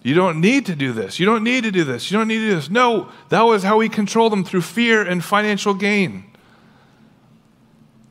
You 0.02 0.14
don't 0.14 0.42
need 0.42 0.66
to 0.66 0.76
do 0.76 0.92
this. 0.92 1.18
You 1.18 1.24
don't 1.24 1.42
need 1.42 1.64
to 1.64 1.70
do 1.70 1.82
this. 1.82 2.10
You 2.10 2.18
don't 2.18 2.28
need 2.28 2.40
to 2.40 2.48
do 2.50 2.54
this. 2.56 2.68
No, 2.68 3.10
that 3.30 3.42
was 3.42 3.62
how 3.62 3.78
we 3.78 3.88
control 3.88 4.28
them 4.28 4.44
through 4.44 4.60
fear 4.60 5.02
and 5.02 5.24
financial 5.24 5.72
gain. 5.72 6.24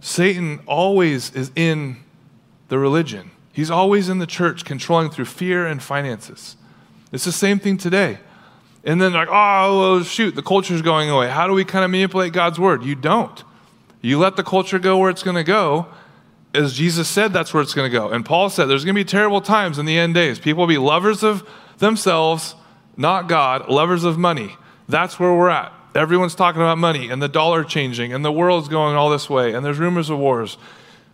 Satan 0.01 0.59
always 0.65 1.32
is 1.36 1.51
in 1.55 1.97
the 2.69 2.80
religion. 2.80 3.30
He's 3.53 3.69
always 3.69 4.09
in 4.09 4.17
the 4.17 4.25
church 4.25 4.65
controlling 4.65 5.11
through 5.11 5.25
fear 5.25 5.65
and 5.65 5.81
finances. 5.81 6.57
It's 7.11 7.23
the 7.23 7.31
same 7.31 7.59
thing 7.59 7.77
today. 7.77 8.17
And 8.83 8.99
then, 8.99 9.13
like, 9.13 9.29
oh, 9.31 9.79
well, 9.79 10.03
shoot, 10.03 10.35
the 10.35 10.41
culture's 10.41 10.81
going 10.81 11.09
away. 11.09 11.29
How 11.29 11.47
do 11.47 11.53
we 11.53 11.63
kind 11.63 11.85
of 11.85 11.91
manipulate 11.91 12.33
God's 12.33 12.59
word? 12.59 12.83
You 12.83 12.95
don't. 12.95 13.41
You 14.01 14.19
let 14.19 14.35
the 14.35 14.43
culture 14.43 14.79
go 14.79 14.97
where 14.97 15.11
it's 15.11 15.23
going 15.23 15.37
to 15.37 15.43
go. 15.43 15.85
As 16.53 16.73
Jesus 16.73 17.07
said, 17.07 17.31
that's 17.31 17.53
where 17.53 17.63
it's 17.63 17.73
going 17.73 17.89
to 17.89 17.97
go. 17.97 18.09
And 18.09 18.25
Paul 18.25 18.49
said 18.49 18.65
there's 18.65 18.83
going 18.83 18.95
to 18.95 18.99
be 18.99 19.05
terrible 19.05 19.39
times 19.39 19.79
in 19.79 19.85
the 19.85 19.97
end 19.97 20.15
days. 20.15 20.39
People 20.39 20.61
will 20.61 20.67
be 20.67 20.77
lovers 20.77 21.23
of 21.23 21.47
themselves, 21.77 22.55
not 22.97 23.29
God, 23.29 23.69
lovers 23.69 24.03
of 24.03 24.17
money. 24.17 24.57
That's 24.89 25.19
where 25.19 25.33
we're 25.33 25.49
at. 25.49 25.71
Everyone's 25.95 26.35
talking 26.35 26.61
about 26.61 26.79
money 26.79 27.09
and 27.09 27.21
the 27.21 27.27
dollar 27.27 27.63
changing 27.63 28.13
and 28.13 28.25
the 28.25 28.31
world's 28.31 28.67
going 28.67 28.95
all 28.95 29.09
this 29.09 29.29
way 29.29 29.53
and 29.53 29.63
there's 29.63 29.77
rumors 29.77 30.09
of 30.09 30.17
wars 30.17 30.57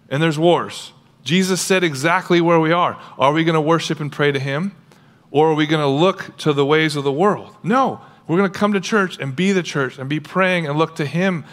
and 0.09 0.23
there's 0.23 0.39
wars. 0.39 0.93
Jesus 1.23 1.61
said 1.61 1.83
exactly 1.83 2.41
where 2.41 2.59
we 2.59 2.71
are. 2.71 2.99
Are 3.17 3.33
we 3.33 3.43
going 3.43 3.55
to 3.55 3.61
worship 3.61 3.99
and 3.99 4.11
pray 4.11 4.31
to 4.31 4.39
Him? 4.39 4.75
Or 5.31 5.51
are 5.51 5.53
we 5.53 5.67
going 5.67 5.81
to 5.81 5.87
look 5.87 6.37
to 6.39 6.53
the 6.53 6.65
ways 6.65 6.95
of 6.95 7.03
the 7.03 7.11
world? 7.11 7.55
No. 7.63 8.01
We're 8.27 8.37
going 8.37 8.51
to 8.51 8.57
come 8.57 8.73
to 8.73 8.79
church 8.79 9.17
and 9.19 9.35
be 9.35 9.51
the 9.51 9.63
church 9.63 9.97
and 9.97 10.09
be 10.09 10.19
praying 10.19 10.67
and 10.67 10.77
look 10.77 10.95
to 10.95 11.05
Him 11.05 11.45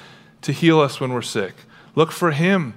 to 0.43 0.53
heal 0.53 0.81
us 0.81 1.01
when 1.01 1.13
we're 1.13 1.23
sick. 1.23 1.55
Look 1.95 2.13
for 2.13 2.33
Him 2.33 2.77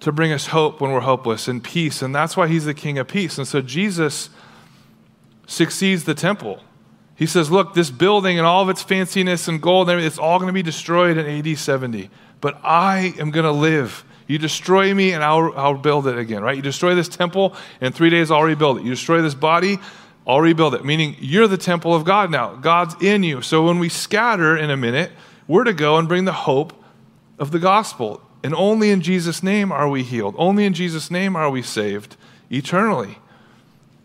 to 0.00 0.12
bring 0.12 0.32
us 0.32 0.48
hope 0.48 0.80
when 0.80 0.92
we're 0.92 1.00
hopeless 1.00 1.48
and 1.48 1.62
peace. 1.62 2.02
And 2.02 2.14
that's 2.14 2.36
why 2.36 2.48
He's 2.48 2.64
the 2.64 2.74
King 2.74 2.98
of 2.98 3.08
peace. 3.08 3.38
And 3.38 3.46
so 3.46 3.60
Jesus 3.60 4.30
succeeds 5.46 6.04
the 6.04 6.14
temple. 6.14 6.60
He 7.16 7.26
says, 7.26 7.50
Look, 7.50 7.74
this 7.74 7.90
building 7.90 8.38
and 8.38 8.46
all 8.46 8.62
of 8.62 8.68
its 8.68 8.84
fanciness 8.84 9.48
and 9.48 9.60
gold 9.60 9.88
and 9.88 9.94
everything, 9.94 10.06
it's 10.08 10.18
all 10.18 10.38
going 10.38 10.48
to 10.48 10.52
be 10.52 10.62
destroyed 10.62 11.16
in 11.16 11.26
AD 11.26 11.58
70. 11.58 12.10
But 12.40 12.60
I 12.62 13.14
am 13.18 13.30
going 13.30 13.44
to 13.44 13.52
live 13.52 14.04
you 14.26 14.38
destroy 14.38 14.92
me 14.92 15.12
and 15.12 15.22
I'll, 15.22 15.52
I'll 15.56 15.74
build 15.74 16.06
it 16.06 16.18
again, 16.18 16.42
right? 16.42 16.56
You 16.56 16.62
destroy 16.62 16.94
this 16.94 17.08
temple, 17.08 17.54
in 17.80 17.92
three 17.92 18.10
days 18.10 18.30
I'll 18.30 18.42
rebuild 18.42 18.78
it. 18.78 18.84
You 18.84 18.90
destroy 18.90 19.22
this 19.22 19.34
body, 19.34 19.78
I'll 20.26 20.40
rebuild 20.40 20.74
it. 20.74 20.84
Meaning 20.84 21.16
you're 21.20 21.46
the 21.46 21.56
temple 21.56 21.94
of 21.94 22.04
God 22.04 22.30
now. 22.30 22.56
God's 22.56 22.96
in 23.00 23.22
you. 23.22 23.42
So 23.42 23.64
when 23.66 23.78
we 23.78 23.88
scatter 23.88 24.56
in 24.56 24.70
a 24.70 24.76
minute, 24.76 25.12
we're 25.46 25.64
to 25.64 25.72
go 25.72 25.96
and 25.96 26.08
bring 26.08 26.24
the 26.24 26.32
hope 26.32 26.72
of 27.38 27.52
the 27.52 27.58
gospel. 27.58 28.20
And 28.42 28.54
only 28.54 28.90
in 28.90 29.00
Jesus' 29.00 29.42
name 29.42 29.70
are 29.70 29.88
we 29.88 30.02
healed. 30.02 30.34
Only 30.38 30.64
in 30.64 30.74
Jesus' 30.74 31.10
name 31.10 31.36
are 31.36 31.50
we 31.50 31.62
saved 31.62 32.16
eternally. 32.50 33.18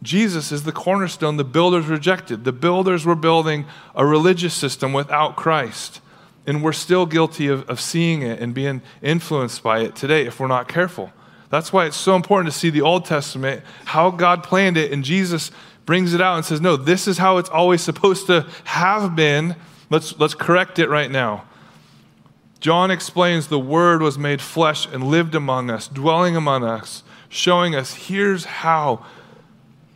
Jesus 0.03 0.51
is 0.51 0.63
the 0.63 0.72
cornerstone 0.72 1.38
the 1.38 1.43
builders 1.43 1.86
rejected. 1.86 2.43
The 2.43 2.51
builders 2.51 3.05
were 3.05 3.15
building 3.15 3.65
a 3.95 4.05
religious 4.05 4.53
system 4.53 4.93
without 4.93 5.36
Christ. 5.36 6.01
And 6.48 6.64
we're 6.64 6.74
still 6.74 7.06
guilty 7.06 7.48
of, 7.48 7.70
of 7.70 7.80
seeing 7.80 8.22
it 8.24 8.39
and 8.39 8.54
being 8.54 8.82
influenced 9.02 9.62
by 9.62 9.82
it 9.82 9.96
today 9.96 10.26
if 10.26 10.39
we're 10.39 10.48
not 10.48 10.68
careful. 10.68 11.12
That's 11.50 11.74
why 11.74 11.86
it's 11.86 11.98
so 11.98 12.16
important 12.16 12.52
to 12.52 12.58
see 12.58 12.70
the 12.70 12.82
Old 12.82 13.06
Testament, 13.06 13.64
how 13.86 14.10
God 14.10 14.42
planned 14.42 14.78
it, 14.78 14.92
and 14.92 15.04
Jesus 15.04 15.52
brings 15.86 16.14
it 16.14 16.22
out 16.22 16.38
and 16.38 16.46
says, 16.46 16.62
No, 16.62 16.78
this 16.78 17.08
is 17.08 17.18
how 17.18 17.38
it's 17.38 17.50
always 17.50 17.82
supposed 17.82 18.28
to 18.28 18.48
have 18.64 19.16
been. 19.16 19.56
Let's, 19.89 20.18
let's 20.18 20.34
correct 20.34 20.80
it 20.80 20.88
right 20.88 21.12
now. 21.12 21.44
John 22.62 22.92
explains 22.92 23.48
the 23.48 23.60
Word 23.60 24.02
was 24.02 24.18
made 24.18 24.39
flesh 24.39 24.86
and 24.86 25.04
lived 25.04 25.36
among 25.36 25.70
us, 25.70 25.88
dwelling 25.88 26.36
among 26.36 26.64
us, 26.64 27.04
showing 27.28 27.76
us 27.76 27.94
here's 27.94 28.46
how 28.46 29.06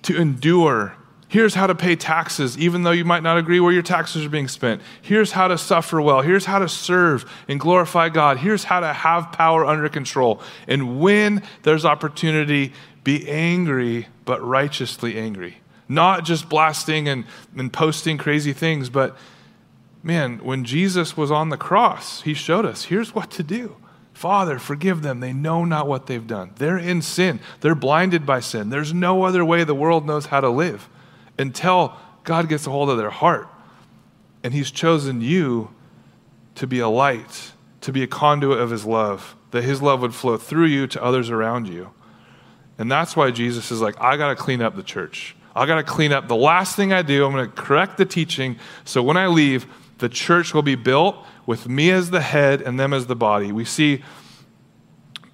to 0.02 0.18
endure 0.18 0.96
Here's 1.28 1.55
how 1.55 1.67
to 1.67 1.76
pay 1.76 1.95
taxes, 1.95 2.57
even 2.57 2.84
though 2.84 2.91
you 2.91 3.03
might 3.03 3.23
not 3.23 3.38
agree 3.38 3.59
where 3.59 3.73
your 3.73 3.82
taxes 3.82 4.26
are 4.26 4.30
being 4.30 4.47
spent. 4.47 4.82
Here's 5.01 5.32
how 5.32 5.47
to 5.47 5.57
suffer 5.57 5.99
well. 5.99 6.21
Here's 6.21 6.45
how 6.45 6.59
to 6.59 6.69
serve 6.69 7.30
and 7.47 7.59
glorify 7.59 8.09
God. 8.09 8.38
Here's 8.38 8.63
how 8.63 8.80
to 8.80 8.93
have 8.93 9.32
power 9.32 9.65
under 9.65 9.89
control. 9.89 10.39
And 10.67 10.99
when 10.99 11.41
there's 11.63 11.84
opportunity, 11.84 12.73
be 13.03 13.28
angry, 13.28 14.07
but 14.23 14.45
righteously 14.45 15.17
angry. 15.17 15.57
Not 15.89 16.26
just 16.26 16.47
blasting 16.47 17.07
and, 17.07 17.26
and 17.57 17.73
posting 17.73 18.17
crazy 18.17 18.53
things, 18.53 18.89
but 18.89 19.17
man, 20.03 20.38
when 20.43 20.63
Jesus 20.63 21.17
was 21.17 21.32
on 21.32 21.49
the 21.49 21.57
cross, 21.57 22.21
he 22.21 22.36
showed 22.36 22.65
us 22.65 22.86
here's 22.86 23.15
what 23.15 23.32
to 23.32 23.43
do. 23.43 23.78
Father, 24.13 24.59
forgive 24.59 25.01
them. 25.01 25.19
They 25.19 25.34
know 25.34 25.65
not 25.65 25.88
what 25.88 26.05
they've 26.05 26.26
done. 26.26 26.51
They're 26.55 26.78
in 26.78 27.01
sin, 27.01 27.39
they're 27.61 27.76
blinded 27.76 28.28
by 28.28 28.41
sin. 28.41 28.69
There's 28.69 28.93
no 28.93 29.23
other 29.23 29.43
way 29.43 29.63
the 29.63 29.73
world 29.73 30.05
knows 30.05 30.28
how 30.28 30.39
to 30.39 30.49
live 30.49 30.88
until 31.38 31.95
God 32.23 32.49
gets 32.49 32.67
a 32.67 32.71
hold 32.71 32.89
of 32.89 32.97
their 32.97 33.09
heart. 33.09 33.47
And 34.43 34.53
He's 34.53 34.71
chosen 34.71 35.21
you 35.21 35.73
to 36.55 36.67
be 36.67 36.79
a 36.79 36.89
light, 36.89 37.51
to 37.81 37.91
be 37.91 38.03
a 38.03 38.07
conduit 38.07 38.59
of 38.59 38.69
His 38.69 38.86
love, 38.86 39.36
that 39.51 39.63
His 39.63 39.81
love 39.81 40.01
would 40.01 40.13
flow 40.13 40.38
through 40.38 40.65
you 40.65 40.88
to 40.88 41.03
others 41.03 41.29
around 41.29 41.67
you. 41.67 41.91
And 42.77 42.91
that's 42.91 43.15
why 43.15 43.31
Jesus 43.31 43.71
is 43.71 43.81
like, 43.81 43.99
I 44.01 44.17
got 44.17 44.29
to 44.29 44.36
clean 44.36 44.61
up 44.61 44.75
the 44.75 44.83
church. 44.83 45.36
I 45.55 45.65
got 45.65 45.75
to 45.75 45.83
clean 45.83 46.11
up 46.11 46.27
the 46.27 46.36
last 46.36 46.75
thing 46.75 46.91
I 46.91 47.01
do. 47.01 47.25
I'm 47.25 47.31
going 47.31 47.49
to 47.49 47.55
correct 47.55 47.97
the 47.97 48.05
teaching. 48.05 48.57
So 48.83 49.01
when 49.01 49.15
I 49.15 49.27
leave, 49.27 49.65
the 49.99 50.09
church 50.09 50.53
will 50.53 50.61
be 50.61 50.75
built 50.75 51.15
with 51.45 51.69
me 51.69 51.91
as 51.91 52.09
the 52.09 52.21
head 52.21 52.61
and 52.61 52.79
them 52.79 52.93
as 52.93 53.07
the 53.07 53.15
body. 53.15 53.51
We 53.51 53.63
see 53.63 54.03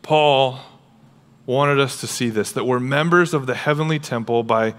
Paul 0.04 0.60
wanted 1.46 1.80
us 1.80 2.00
to 2.02 2.08
see 2.08 2.30
this 2.30 2.52
that 2.52 2.66
we're 2.66 2.80
members 2.80 3.34
of 3.34 3.48
the 3.48 3.56
heavenly 3.56 3.98
temple 3.98 4.44
by 4.44 4.76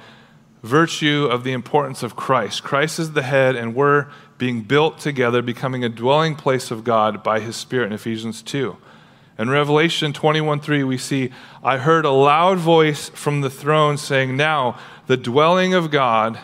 virtue 0.63 1.29
of 1.31 1.45
the 1.45 1.53
importance 1.53 2.03
of 2.03 2.17
Christ. 2.17 2.63
Christ 2.63 2.99
is 2.99 3.13
the 3.13 3.23
head, 3.23 3.57
and 3.57 3.75
we're 3.75 4.07
being 4.39 4.63
built 4.63 4.99
together, 4.99 5.43
becoming 5.43 5.85
a 5.85 5.89
dwelling 5.89 6.37
place 6.37 6.71
of 6.71 6.85
God 6.85 7.23
by 7.23 7.41
his 7.41 7.57
Spirit 7.57 7.87
in 7.87 7.93
Ephesians 7.93 8.43
2. 8.43 8.77
In 9.39 9.51
Revelation 9.51 10.13
21 10.13 10.61
3, 10.61 10.85
we 10.85 10.99
see, 10.99 11.31
I 11.65 11.79
heard 11.79 12.05
a 12.05 12.11
loud 12.11 12.59
voice 12.59 13.09
from 13.09 13.41
the 13.41 13.51
throne 13.51 13.97
saying, 13.97 14.37
Now 14.37 14.79
the 15.07 15.17
dwelling 15.17 15.75
of 15.75 15.91
God 15.91 16.39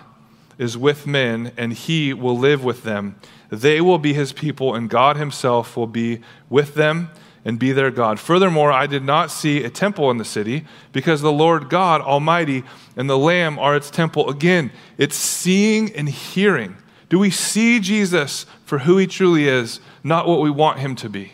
is 0.58 0.76
with 0.76 1.06
men, 1.06 1.52
and 1.56 1.72
he 1.72 2.12
will 2.12 2.36
live 2.36 2.64
with 2.64 2.82
them. 2.82 3.16
They 3.50 3.80
will 3.80 3.98
be 3.98 4.14
his 4.14 4.32
people, 4.32 4.74
and 4.74 4.90
God 4.90 5.16
himself 5.16 5.76
will 5.76 5.86
be 5.86 6.20
with 6.48 6.74
them 6.74 7.10
and 7.48 7.58
be 7.58 7.72
their 7.72 7.90
God. 7.90 8.20
Furthermore, 8.20 8.70
I 8.70 8.86
did 8.86 9.02
not 9.02 9.30
see 9.30 9.64
a 9.64 9.70
temple 9.70 10.10
in 10.10 10.18
the 10.18 10.24
city 10.24 10.66
because 10.92 11.22
the 11.22 11.32
Lord 11.32 11.70
God 11.70 12.02
Almighty 12.02 12.62
and 12.94 13.08
the 13.08 13.16
Lamb 13.16 13.58
are 13.58 13.74
its 13.74 13.90
temple. 13.90 14.28
Again, 14.28 14.70
it's 14.98 15.16
seeing 15.16 15.90
and 15.96 16.10
hearing. 16.10 16.76
Do 17.08 17.18
we 17.18 17.30
see 17.30 17.80
Jesus 17.80 18.44
for 18.66 18.80
who 18.80 18.98
he 18.98 19.06
truly 19.06 19.48
is, 19.48 19.80
not 20.04 20.28
what 20.28 20.42
we 20.42 20.50
want 20.50 20.80
him 20.80 20.94
to 20.96 21.08
be? 21.08 21.32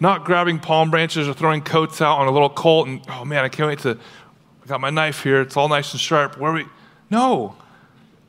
Not 0.00 0.24
grabbing 0.24 0.60
palm 0.60 0.90
branches 0.90 1.28
or 1.28 1.34
throwing 1.34 1.60
coats 1.60 2.00
out 2.00 2.16
on 2.16 2.26
a 2.26 2.30
little 2.30 2.48
colt 2.48 2.88
and, 2.88 3.04
oh 3.10 3.26
man, 3.26 3.44
I 3.44 3.50
can't 3.50 3.68
wait 3.68 3.80
to, 3.80 3.98
I 4.62 4.66
got 4.66 4.80
my 4.80 4.88
knife 4.88 5.22
here, 5.22 5.42
it's 5.42 5.58
all 5.58 5.68
nice 5.68 5.92
and 5.92 6.00
sharp. 6.00 6.38
Where 6.38 6.52
are 6.52 6.54
we? 6.54 6.64
No. 7.10 7.54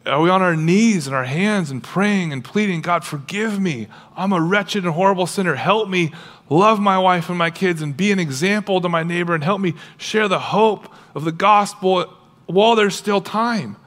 Are 0.06 0.22
we 0.22 0.30
on 0.30 0.42
our 0.42 0.56
knees 0.56 1.06
and 1.06 1.16
our 1.16 1.26
hands 1.26 1.70
and 1.70 1.84
praying 1.84 2.34
and 2.34 2.44
pleading, 2.44 2.82
God, 2.82 3.04
forgive 3.04 3.60
me. 3.60 3.88
I'm 4.16 4.34
a 4.34 4.42
wretched 4.42 4.84
and 4.84 4.94
horrible 4.94 5.28
sinner. 5.28 5.56
Help 5.56 5.90
me 5.90 6.12
love 6.50 6.80
my 6.80 6.98
wife 6.98 7.30
and 7.30 7.38
my 7.38 7.52
kids 7.52 7.82
and 7.82 7.96
be 7.96 8.12
an 8.12 8.20
example 8.20 8.82
to 8.82 8.90
my 8.90 9.04
neighbor 9.04 9.36
and 9.36 9.44
help 9.44 9.62
me 9.62 9.76
share 9.98 10.28
the 10.28 10.40
hope 10.40 10.92
of 11.14 11.24
the 11.24 11.32
gospel 11.32 12.12
while 12.48 12.76
there's 12.76 12.96
still 12.96 13.22
time. 13.22 13.78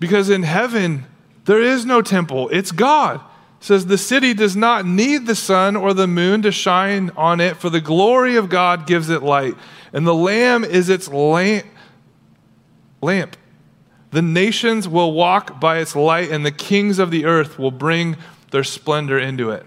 Because 0.00 0.30
in 0.30 0.42
heaven, 0.42 1.06
there 1.44 1.62
is 1.62 1.86
no 1.86 2.02
temple, 2.02 2.48
it's 2.50 2.72
God. 2.72 3.16
It 3.60 3.64
says 3.64 3.86
the 3.86 3.98
city 3.98 4.34
does 4.34 4.56
not 4.56 4.84
need 4.86 5.26
the 5.26 5.34
sun 5.34 5.76
or 5.76 5.94
the 5.94 6.06
moon 6.06 6.42
to 6.42 6.50
shine 6.50 7.10
on 7.16 7.40
it, 7.40 7.56
for 7.56 7.70
the 7.70 7.80
glory 7.80 8.36
of 8.36 8.48
God 8.48 8.86
gives 8.86 9.10
it 9.10 9.22
light, 9.22 9.54
and 9.92 10.06
the 10.06 10.14
Lamb 10.14 10.64
is 10.64 10.88
its 10.88 11.08
lamp. 11.08 11.66
lamp. 13.02 13.36
The 14.10 14.22
nations 14.22 14.88
will 14.88 15.12
walk 15.12 15.60
by 15.60 15.78
its 15.78 15.94
light, 15.94 16.30
and 16.30 16.44
the 16.44 16.50
kings 16.50 16.98
of 16.98 17.10
the 17.10 17.24
earth 17.24 17.58
will 17.58 17.70
bring 17.70 18.16
their 18.50 18.64
splendor 18.64 19.18
into 19.18 19.50
it. 19.50 19.64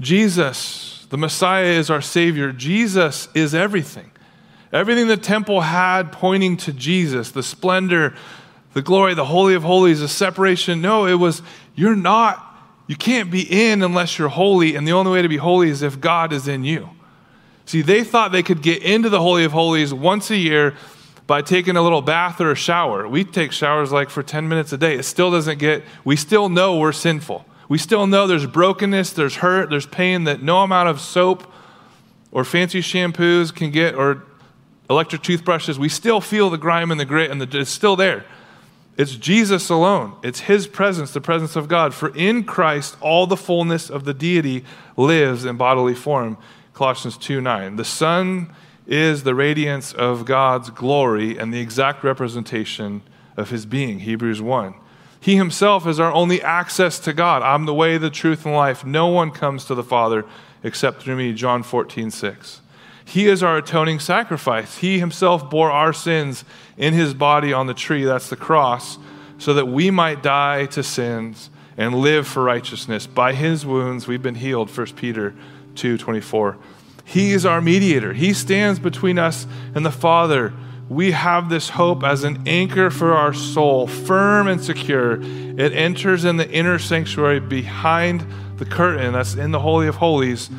Jesus, 0.00 1.06
the 1.10 1.18
Messiah, 1.18 1.66
is 1.66 1.90
our 1.90 2.00
Savior. 2.00 2.52
Jesus 2.52 3.28
is 3.34 3.54
everything. 3.54 4.10
Everything 4.72 5.06
the 5.06 5.16
temple 5.16 5.60
had 5.60 6.12
pointing 6.12 6.56
to 6.58 6.72
Jesus, 6.72 7.30
the 7.30 7.42
splendor, 7.42 8.14
the 8.72 8.82
glory, 8.82 9.14
the 9.14 9.24
Holy 9.24 9.54
of 9.54 9.62
Holies, 9.62 10.00
the 10.00 10.08
separation. 10.08 10.80
No, 10.80 11.06
it 11.06 11.14
was, 11.14 11.42
you're 11.74 11.96
not, 11.96 12.44
you 12.86 12.96
can't 12.96 13.30
be 13.30 13.42
in 13.42 13.82
unless 13.82 14.18
you're 14.18 14.28
holy, 14.28 14.74
and 14.74 14.86
the 14.86 14.92
only 14.92 15.12
way 15.12 15.22
to 15.22 15.28
be 15.28 15.36
holy 15.36 15.70
is 15.70 15.82
if 15.82 16.00
God 16.00 16.32
is 16.32 16.48
in 16.48 16.64
you. 16.64 16.90
See, 17.66 17.82
they 17.82 18.02
thought 18.02 18.32
they 18.32 18.42
could 18.42 18.62
get 18.62 18.82
into 18.82 19.08
the 19.08 19.20
Holy 19.20 19.44
of 19.44 19.52
Holies 19.52 19.94
once 19.94 20.30
a 20.30 20.36
year 20.36 20.74
by 21.30 21.40
taking 21.40 21.76
a 21.76 21.82
little 21.82 22.02
bath 22.02 22.40
or 22.40 22.50
a 22.50 22.56
shower. 22.56 23.06
We 23.06 23.22
take 23.22 23.52
showers 23.52 23.92
like 23.92 24.10
for 24.10 24.20
10 24.20 24.48
minutes 24.48 24.72
a 24.72 24.76
day. 24.76 24.96
It 24.96 25.04
still 25.04 25.30
doesn't 25.30 25.60
get, 25.60 25.84
we 26.04 26.16
still 26.16 26.48
know 26.48 26.76
we're 26.76 26.90
sinful. 26.90 27.44
We 27.68 27.78
still 27.78 28.08
know 28.08 28.26
there's 28.26 28.46
brokenness, 28.46 29.12
there's 29.12 29.36
hurt, 29.36 29.70
there's 29.70 29.86
pain 29.86 30.24
that 30.24 30.42
no 30.42 30.58
amount 30.58 30.88
of 30.88 31.00
soap 31.00 31.48
or 32.32 32.42
fancy 32.42 32.80
shampoos 32.80 33.54
can 33.54 33.70
get 33.70 33.94
or 33.94 34.24
electric 34.90 35.22
toothbrushes. 35.22 35.78
We 35.78 35.88
still 35.88 36.20
feel 36.20 36.50
the 36.50 36.58
grime 36.58 36.90
and 36.90 36.98
the 36.98 37.04
grit, 37.04 37.30
and 37.30 37.40
the, 37.40 37.60
it's 37.60 37.70
still 37.70 37.94
there. 37.94 38.24
It's 38.96 39.14
Jesus 39.14 39.70
alone. 39.70 40.16
It's 40.24 40.40
His 40.40 40.66
presence, 40.66 41.12
the 41.12 41.20
presence 41.20 41.54
of 41.54 41.68
God. 41.68 41.94
For 41.94 42.12
in 42.16 42.42
Christ, 42.42 42.96
all 43.00 43.28
the 43.28 43.36
fullness 43.36 43.88
of 43.88 44.02
the 44.02 44.14
deity 44.14 44.64
lives 44.96 45.44
in 45.44 45.56
bodily 45.56 45.94
form. 45.94 46.38
Colossians 46.74 47.16
2 47.16 47.40
9. 47.40 47.76
The 47.76 47.84
Son 47.84 48.52
is 48.90 49.22
the 49.22 49.34
radiance 49.34 49.92
of 49.92 50.24
God's 50.26 50.68
glory 50.68 51.38
and 51.38 51.54
the 51.54 51.60
exact 51.60 52.04
representation 52.04 53.02
of 53.36 53.48
His 53.48 53.64
being. 53.64 54.00
Hebrews 54.00 54.42
1. 54.42 54.74
He 55.20 55.36
himself 55.36 55.86
is 55.86 56.00
our 56.00 56.12
only 56.12 56.42
access 56.42 56.98
to 57.00 57.12
God. 57.12 57.42
I'm 57.42 57.66
the 57.66 57.74
way, 57.74 57.98
the 57.98 58.10
truth, 58.10 58.46
and 58.46 58.54
life. 58.54 58.84
No 58.84 59.08
one 59.08 59.30
comes 59.30 59.66
to 59.66 59.74
the 59.74 59.84
Father 59.84 60.24
except 60.62 61.02
through 61.02 61.16
me. 61.16 61.34
John 61.34 61.62
14, 61.62 62.10
6. 62.10 62.60
He 63.04 63.26
is 63.26 63.42
our 63.42 63.58
atoning 63.58 63.98
sacrifice. 63.98 64.78
He 64.78 64.98
himself 64.98 65.50
bore 65.50 65.70
our 65.70 65.92
sins 65.92 66.44
in 66.76 66.94
his 66.94 67.12
body 67.12 67.52
on 67.52 67.66
the 67.66 67.74
tree, 67.74 68.04
that's 68.04 68.30
the 68.30 68.36
cross, 68.36 68.98
so 69.36 69.52
that 69.54 69.66
we 69.66 69.90
might 69.90 70.22
die 70.22 70.66
to 70.66 70.82
sins 70.82 71.50
and 71.76 71.94
live 71.96 72.26
for 72.26 72.42
righteousness. 72.42 73.06
By 73.06 73.34
his 73.34 73.66
wounds 73.66 74.06
we've 74.06 74.22
been 74.22 74.36
healed, 74.36 74.74
1 74.74 74.86
Peter 74.96 75.34
2, 75.74 75.98
24. 75.98 76.56
He 77.10 77.32
is 77.32 77.44
our 77.44 77.60
mediator. 77.60 78.12
He 78.12 78.32
stands 78.32 78.78
between 78.78 79.18
us 79.18 79.46
and 79.74 79.84
the 79.84 79.90
Father 79.90 80.52
we 80.90 81.12
have 81.12 81.48
this 81.48 81.68
hope 81.68 82.02
as 82.02 82.24
an 82.24 82.42
anchor 82.48 82.90
for 82.90 83.14
our 83.14 83.32
soul, 83.32 83.86
firm 83.86 84.48
and 84.48 84.60
secure. 84.60 85.20
It 85.22 85.72
enters 85.72 86.24
in 86.24 86.36
the 86.36 86.50
inner 86.50 86.80
sanctuary 86.80 87.38
behind 87.38 88.26
the 88.56 88.64
curtain 88.64 89.12
that's 89.12 89.36
in 89.36 89.52
the 89.52 89.60
Holy 89.60 89.86
of 89.86 89.94
Holies. 89.94 90.50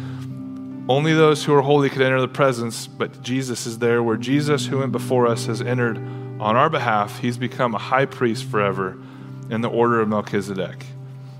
Only 0.87 1.13
those 1.13 1.43
who 1.43 1.53
are 1.53 1.61
holy 1.61 1.89
could 1.89 2.01
enter 2.01 2.21
the 2.21 2.29
presence, 2.29 2.87
but 2.87 3.21
Jesus 3.21 3.67
is 3.67 3.79
there, 3.79 4.01
where 4.01 4.15
Jesus, 4.15 4.65
who 4.65 4.79
went 4.79 4.93
before 4.93 5.27
us, 5.27 5.47
has 5.47 5.61
entered 5.61 5.97
on 5.97 6.55
our 6.55 6.69
behalf. 6.69 7.19
He's 7.19 7.37
become 7.37 7.75
a 7.75 7.79
high 7.79 8.05
priest 8.05 8.45
forever 8.45 8.97
in 9.49 9.59
the 9.59 9.69
order 9.69 9.99
of 9.99 10.07
Melchizedek. 10.07 10.85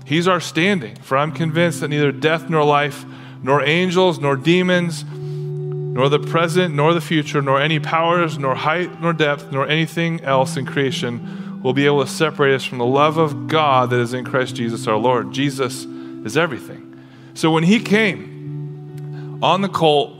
He's 0.04 0.28
our 0.28 0.40
standing, 0.40 0.96
for 0.96 1.16
I'm 1.16 1.32
convinced 1.32 1.80
that 1.80 1.88
neither 1.88 2.12
death 2.12 2.50
nor 2.50 2.62
life, 2.62 3.06
nor 3.42 3.62
angels, 3.64 4.18
nor 4.18 4.36
demons, 4.36 5.04
nor 5.04 6.08
the 6.08 6.18
present, 6.18 6.74
nor 6.74 6.94
the 6.94 7.00
future, 7.00 7.42
nor 7.42 7.60
any 7.60 7.78
powers, 7.78 8.38
nor 8.38 8.54
height, 8.54 9.00
nor 9.00 9.12
depth, 9.12 9.52
nor 9.52 9.68
anything 9.68 10.20
else 10.22 10.56
in 10.56 10.64
creation 10.64 11.60
will 11.62 11.72
be 11.72 11.86
able 11.86 12.04
to 12.04 12.10
separate 12.10 12.54
us 12.54 12.64
from 12.64 12.78
the 12.78 12.86
love 12.86 13.18
of 13.18 13.46
God 13.46 13.90
that 13.90 14.00
is 14.00 14.14
in 14.14 14.24
Christ 14.24 14.56
Jesus 14.56 14.86
our 14.86 14.96
Lord. 14.96 15.32
Jesus 15.32 15.84
is 15.84 16.36
everything. 16.36 17.00
So 17.34 17.50
when 17.50 17.62
he 17.62 17.80
came 17.80 19.38
on 19.42 19.60
the 19.60 19.68
colt, 19.68 20.16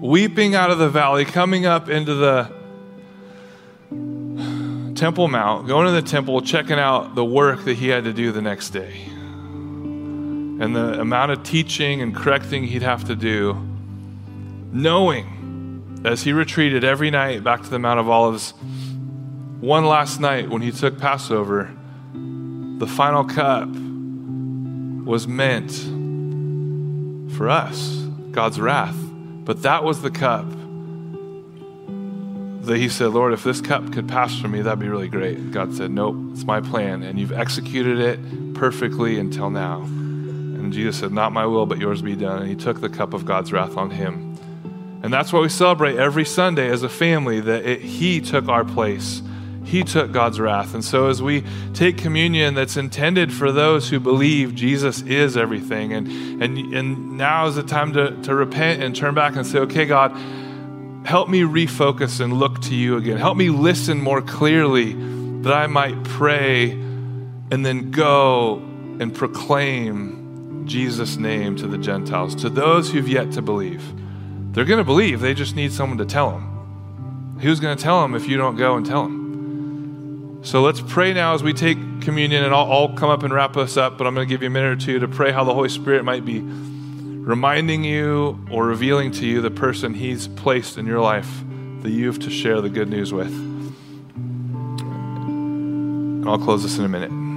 weeping 0.00 0.54
out 0.54 0.70
of 0.70 0.78
the 0.78 0.88
valley, 0.88 1.24
coming 1.24 1.66
up 1.66 1.88
into 1.88 2.14
the 2.14 2.52
Temple 4.94 5.28
Mount, 5.28 5.66
going 5.66 5.86
to 5.86 5.92
the 5.92 6.02
temple, 6.02 6.40
checking 6.42 6.78
out 6.78 7.14
the 7.14 7.24
work 7.24 7.64
that 7.64 7.74
he 7.74 7.88
had 7.88 8.04
to 8.04 8.12
do 8.12 8.30
the 8.30 8.42
next 8.42 8.70
day. 8.70 9.11
And 10.62 10.76
the 10.76 11.00
amount 11.00 11.32
of 11.32 11.42
teaching 11.42 12.00
and 12.02 12.14
correcting 12.14 12.62
he'd 12.62 12.82
have 12.82 13.02
to 13.06 13.16
do, 13.16 13.54
knowing 14.70 16.00
as 16.04 16.22
he 16.22 16.32
retreated 16.32 16.84
every 16.84 17.10
night 17.10 17.42
back 17.42 17.64
to 17.64 17.68
the 17.68 17.80
Mount 17.80 17.98
of 17.98 18.08
Olives, 18.08 18.54
one 19.60 19.84
last 19.86 20.20
night 20.20 20.48
when 20.50 20.62
he 20.62 20.70
took 20.70 21.00
Passover, 21.00 21.68
the 22.78 22.86
final 22.86 23.24
cup 23.24 23.70
was 25.04 25.26
meant 25.26 25.72
for 27.36 27.50
us, 27.50 27.96
God's 28.30 28.60
wrath. 28.60 28.94
But 29.44 29.62
that 29.62 29.82
was 29.82 30.00
the 30.00 30.12
cup 30.12 30.46
that 32.66 32.76
he 32.76 32.88
said, 32.88 33.08
Lord, 33.08 33.32
if 33.32 33.42
this 33.42 33.60
cup 33.60 33.92
could 33.92 34.06
pass 34.06 34.38
from 34.38 34.52
me, 34.52 34.62
that'd 34.62 34.78
be 34.78 34.86
really 34.88 35.08
great. 35.08 35.50
God 35.50 35.74
said, 35.74 35.90
Nope, 35.90 36.14
it's 36.30 36.44
my 36.44 36.60
plan, 36.60 37.02
and 37.02 37.18
you've 37.18 37.32
executed 37.32 37.98
it 37.98 38.54
perfectly 38.54 39.18
until 39.18 39.50
now. 39.50 39.88
And 40.62 40.72
Jesus 40.72 40.98
said, 40.98 41.12
Not 41.12 41.32
my 41.32 41.44
will, 41.46 41.66
but 41.66 41.78
yours 41.78 42.02
be 42.02 42.14
done. 42.14 42.42
And 42.42 42.48
he 42.48 42.54
took 42.54 42.80
the 42.80 42.88
cup 42.88 43.14
of 43.14 43.24
God's 43.24 43.52
wrath 43.52 43.76
on 43.76 43.90
him. 43.90 44.32
And 45.02 45.12
that's 45.12 45.32
why 45.32 45.40
we 45.40 45.48
celebrate 45.48 45.96
every 45.96 46.24
Sunday 46.24 46.68
as 46.70 46.84
a 46.84 46.88
family 46.88 47.40
that 47.40 47.66
it, 47.66 47.80
he 47.80 48.20
took 48.20 48.48
our 48.48 48.64
place. 48.64 49.20
He 49.64 49.82
took 49.82 50.12
God's 50.12 50.38
wrath. 50.38 50.74
And 50.74 50.84
so, 50.84 51.08
as 51.08 51.20
we 51.20 51.44
take 51.74 51.98
communion 51.98 52.54
that's 52.54 52.76
intended 52.76 53.32
for 53.32 53.50
those 53.50 53.90
who 53.90 53.98
believe 53.98 54.54
Jesus 54.54 55.02
is 55.02 55.36
everything, 55.36 55.92
and, 55.92 56.08
and, 56.42 56.74
and 56.74 57.16
now 57.16 57.46
is 57.46 57.56
the 57.56 57.62
time 57.64 57.92
to, 57.94 58.16
to 58.22 58.34
repent 58.34 58.82
and 58.82 58.94
turn 58.94 59.14
back 59.14 59.34
and 59.34 59.44
say, 59.44 59.58
okay, 59.60 59.84
God, 59.84 60.12
help 61.04 61.28
me 61.28 61.40
refocus 61.40 62.20
and 62.20 62.34
look 62.34 62.60
to 62.62 62.74
you 62.74 62.96
again. 62.96 63.16
Help 63.16 63.36
me 63.36 63.50
listen 63.50 64.00
more 64.00 64.22
clearly 64.22 64.92
that 65.42 65.52
I 65.52 65.66
might 65.66 66.04
pray 66.04 66.70
and 66.70 67.66
then 67.66 67.90
go 67.90 68.58
and 69.00 69.12
proclaim 69.12 70.21
Jesus' 70.66 71.16
name 71.16 71.56
to 71.56 71.66
the 71.66 71.78
Gentiles, 71.78 72.34
to 72.36 72.48
those 72.48 72.90
who've 72.90 73.08
yet 73.08 73.32
to 73.32 73.42
believe. 73.42 73.82
They're 74.52 74.64
going 74.64 74.78
to 74.78 74.84
believe, 74.84 75.20
they 75.20 75.34
just 75.34 75.56
need 75.56 75.72
someone 75.72 75.98
to 75.98 76.04
tell 76.04 76.30
them. 76.30 77.36
Who's 77.40 77.60
going 77.60 77.76
to 77.76 77.82
tell 77.82 78.02
them 78.02 78.14
if 78.14 78.28
you 78.28 78.36
don't 78.36 78.56
go 78.56 78.76
and 78.76 78.84
tell 78.84 79.04
them? 79.04 80.40
So 80.42 80.60
let's 80.60 80.80
pray 80.80 81.12
now 81.12 81.34
as 81.34 81.42
we 81.42 81.52
take 81.52 81.78
communion, 82.02 82.44
and 82.44 82.54
I'll, 82.54 82.70
I'll 82.70 82.94
come 82.94 83.10
up 83.10 83.22
and 83.22 83.32
wrap 83.32 83.56
us 83.56 83.76
up, 83.76 83.96
but 83.96 84.06
I'm 84.06 84.14
going 84.14 84.26
to 84.26 84.32
give 84.32 84.42
you 84.42 84.48
a 84.48 84.50
minute 84.50 84.72
or 84.72 84.76
two 84.76 84.98
to 84.98 85.08
pray 85.08 85.32
how 85.32 85.44
the 85.44 85.54
Holy 85.54 85.68
Spirit 85.68 86.04
might 86.04 86.24
be 86.24 86.40
reminding 86.40 87.84
you 87.84 88.44
or 88.50 88.66
revealing 88.66 89.12
to 89.12 89.24
you 89.24 89.40
the 89.40 89.50
person 89.50 89.94
He's 89.94 90.26
placed 90.28 90.76
in 90.78 90.86
your 90.86 91.00
life 91.00 91.42
that 91.82 91.90
you 91.90 92.06
have 92.06 92.18
to 92.20 92.30
share 92.30 92.60
the 92.60 92.68
good 92.68 92.88
news 92.88 93.12
with. 93.12 93.32
And 96.22 96.28
I'll 96.28 96.38
close 96.38 96.62
this 96.62 96.78
in 96.78 96.84
a 96.84 96.88
minute. 96.88 97.31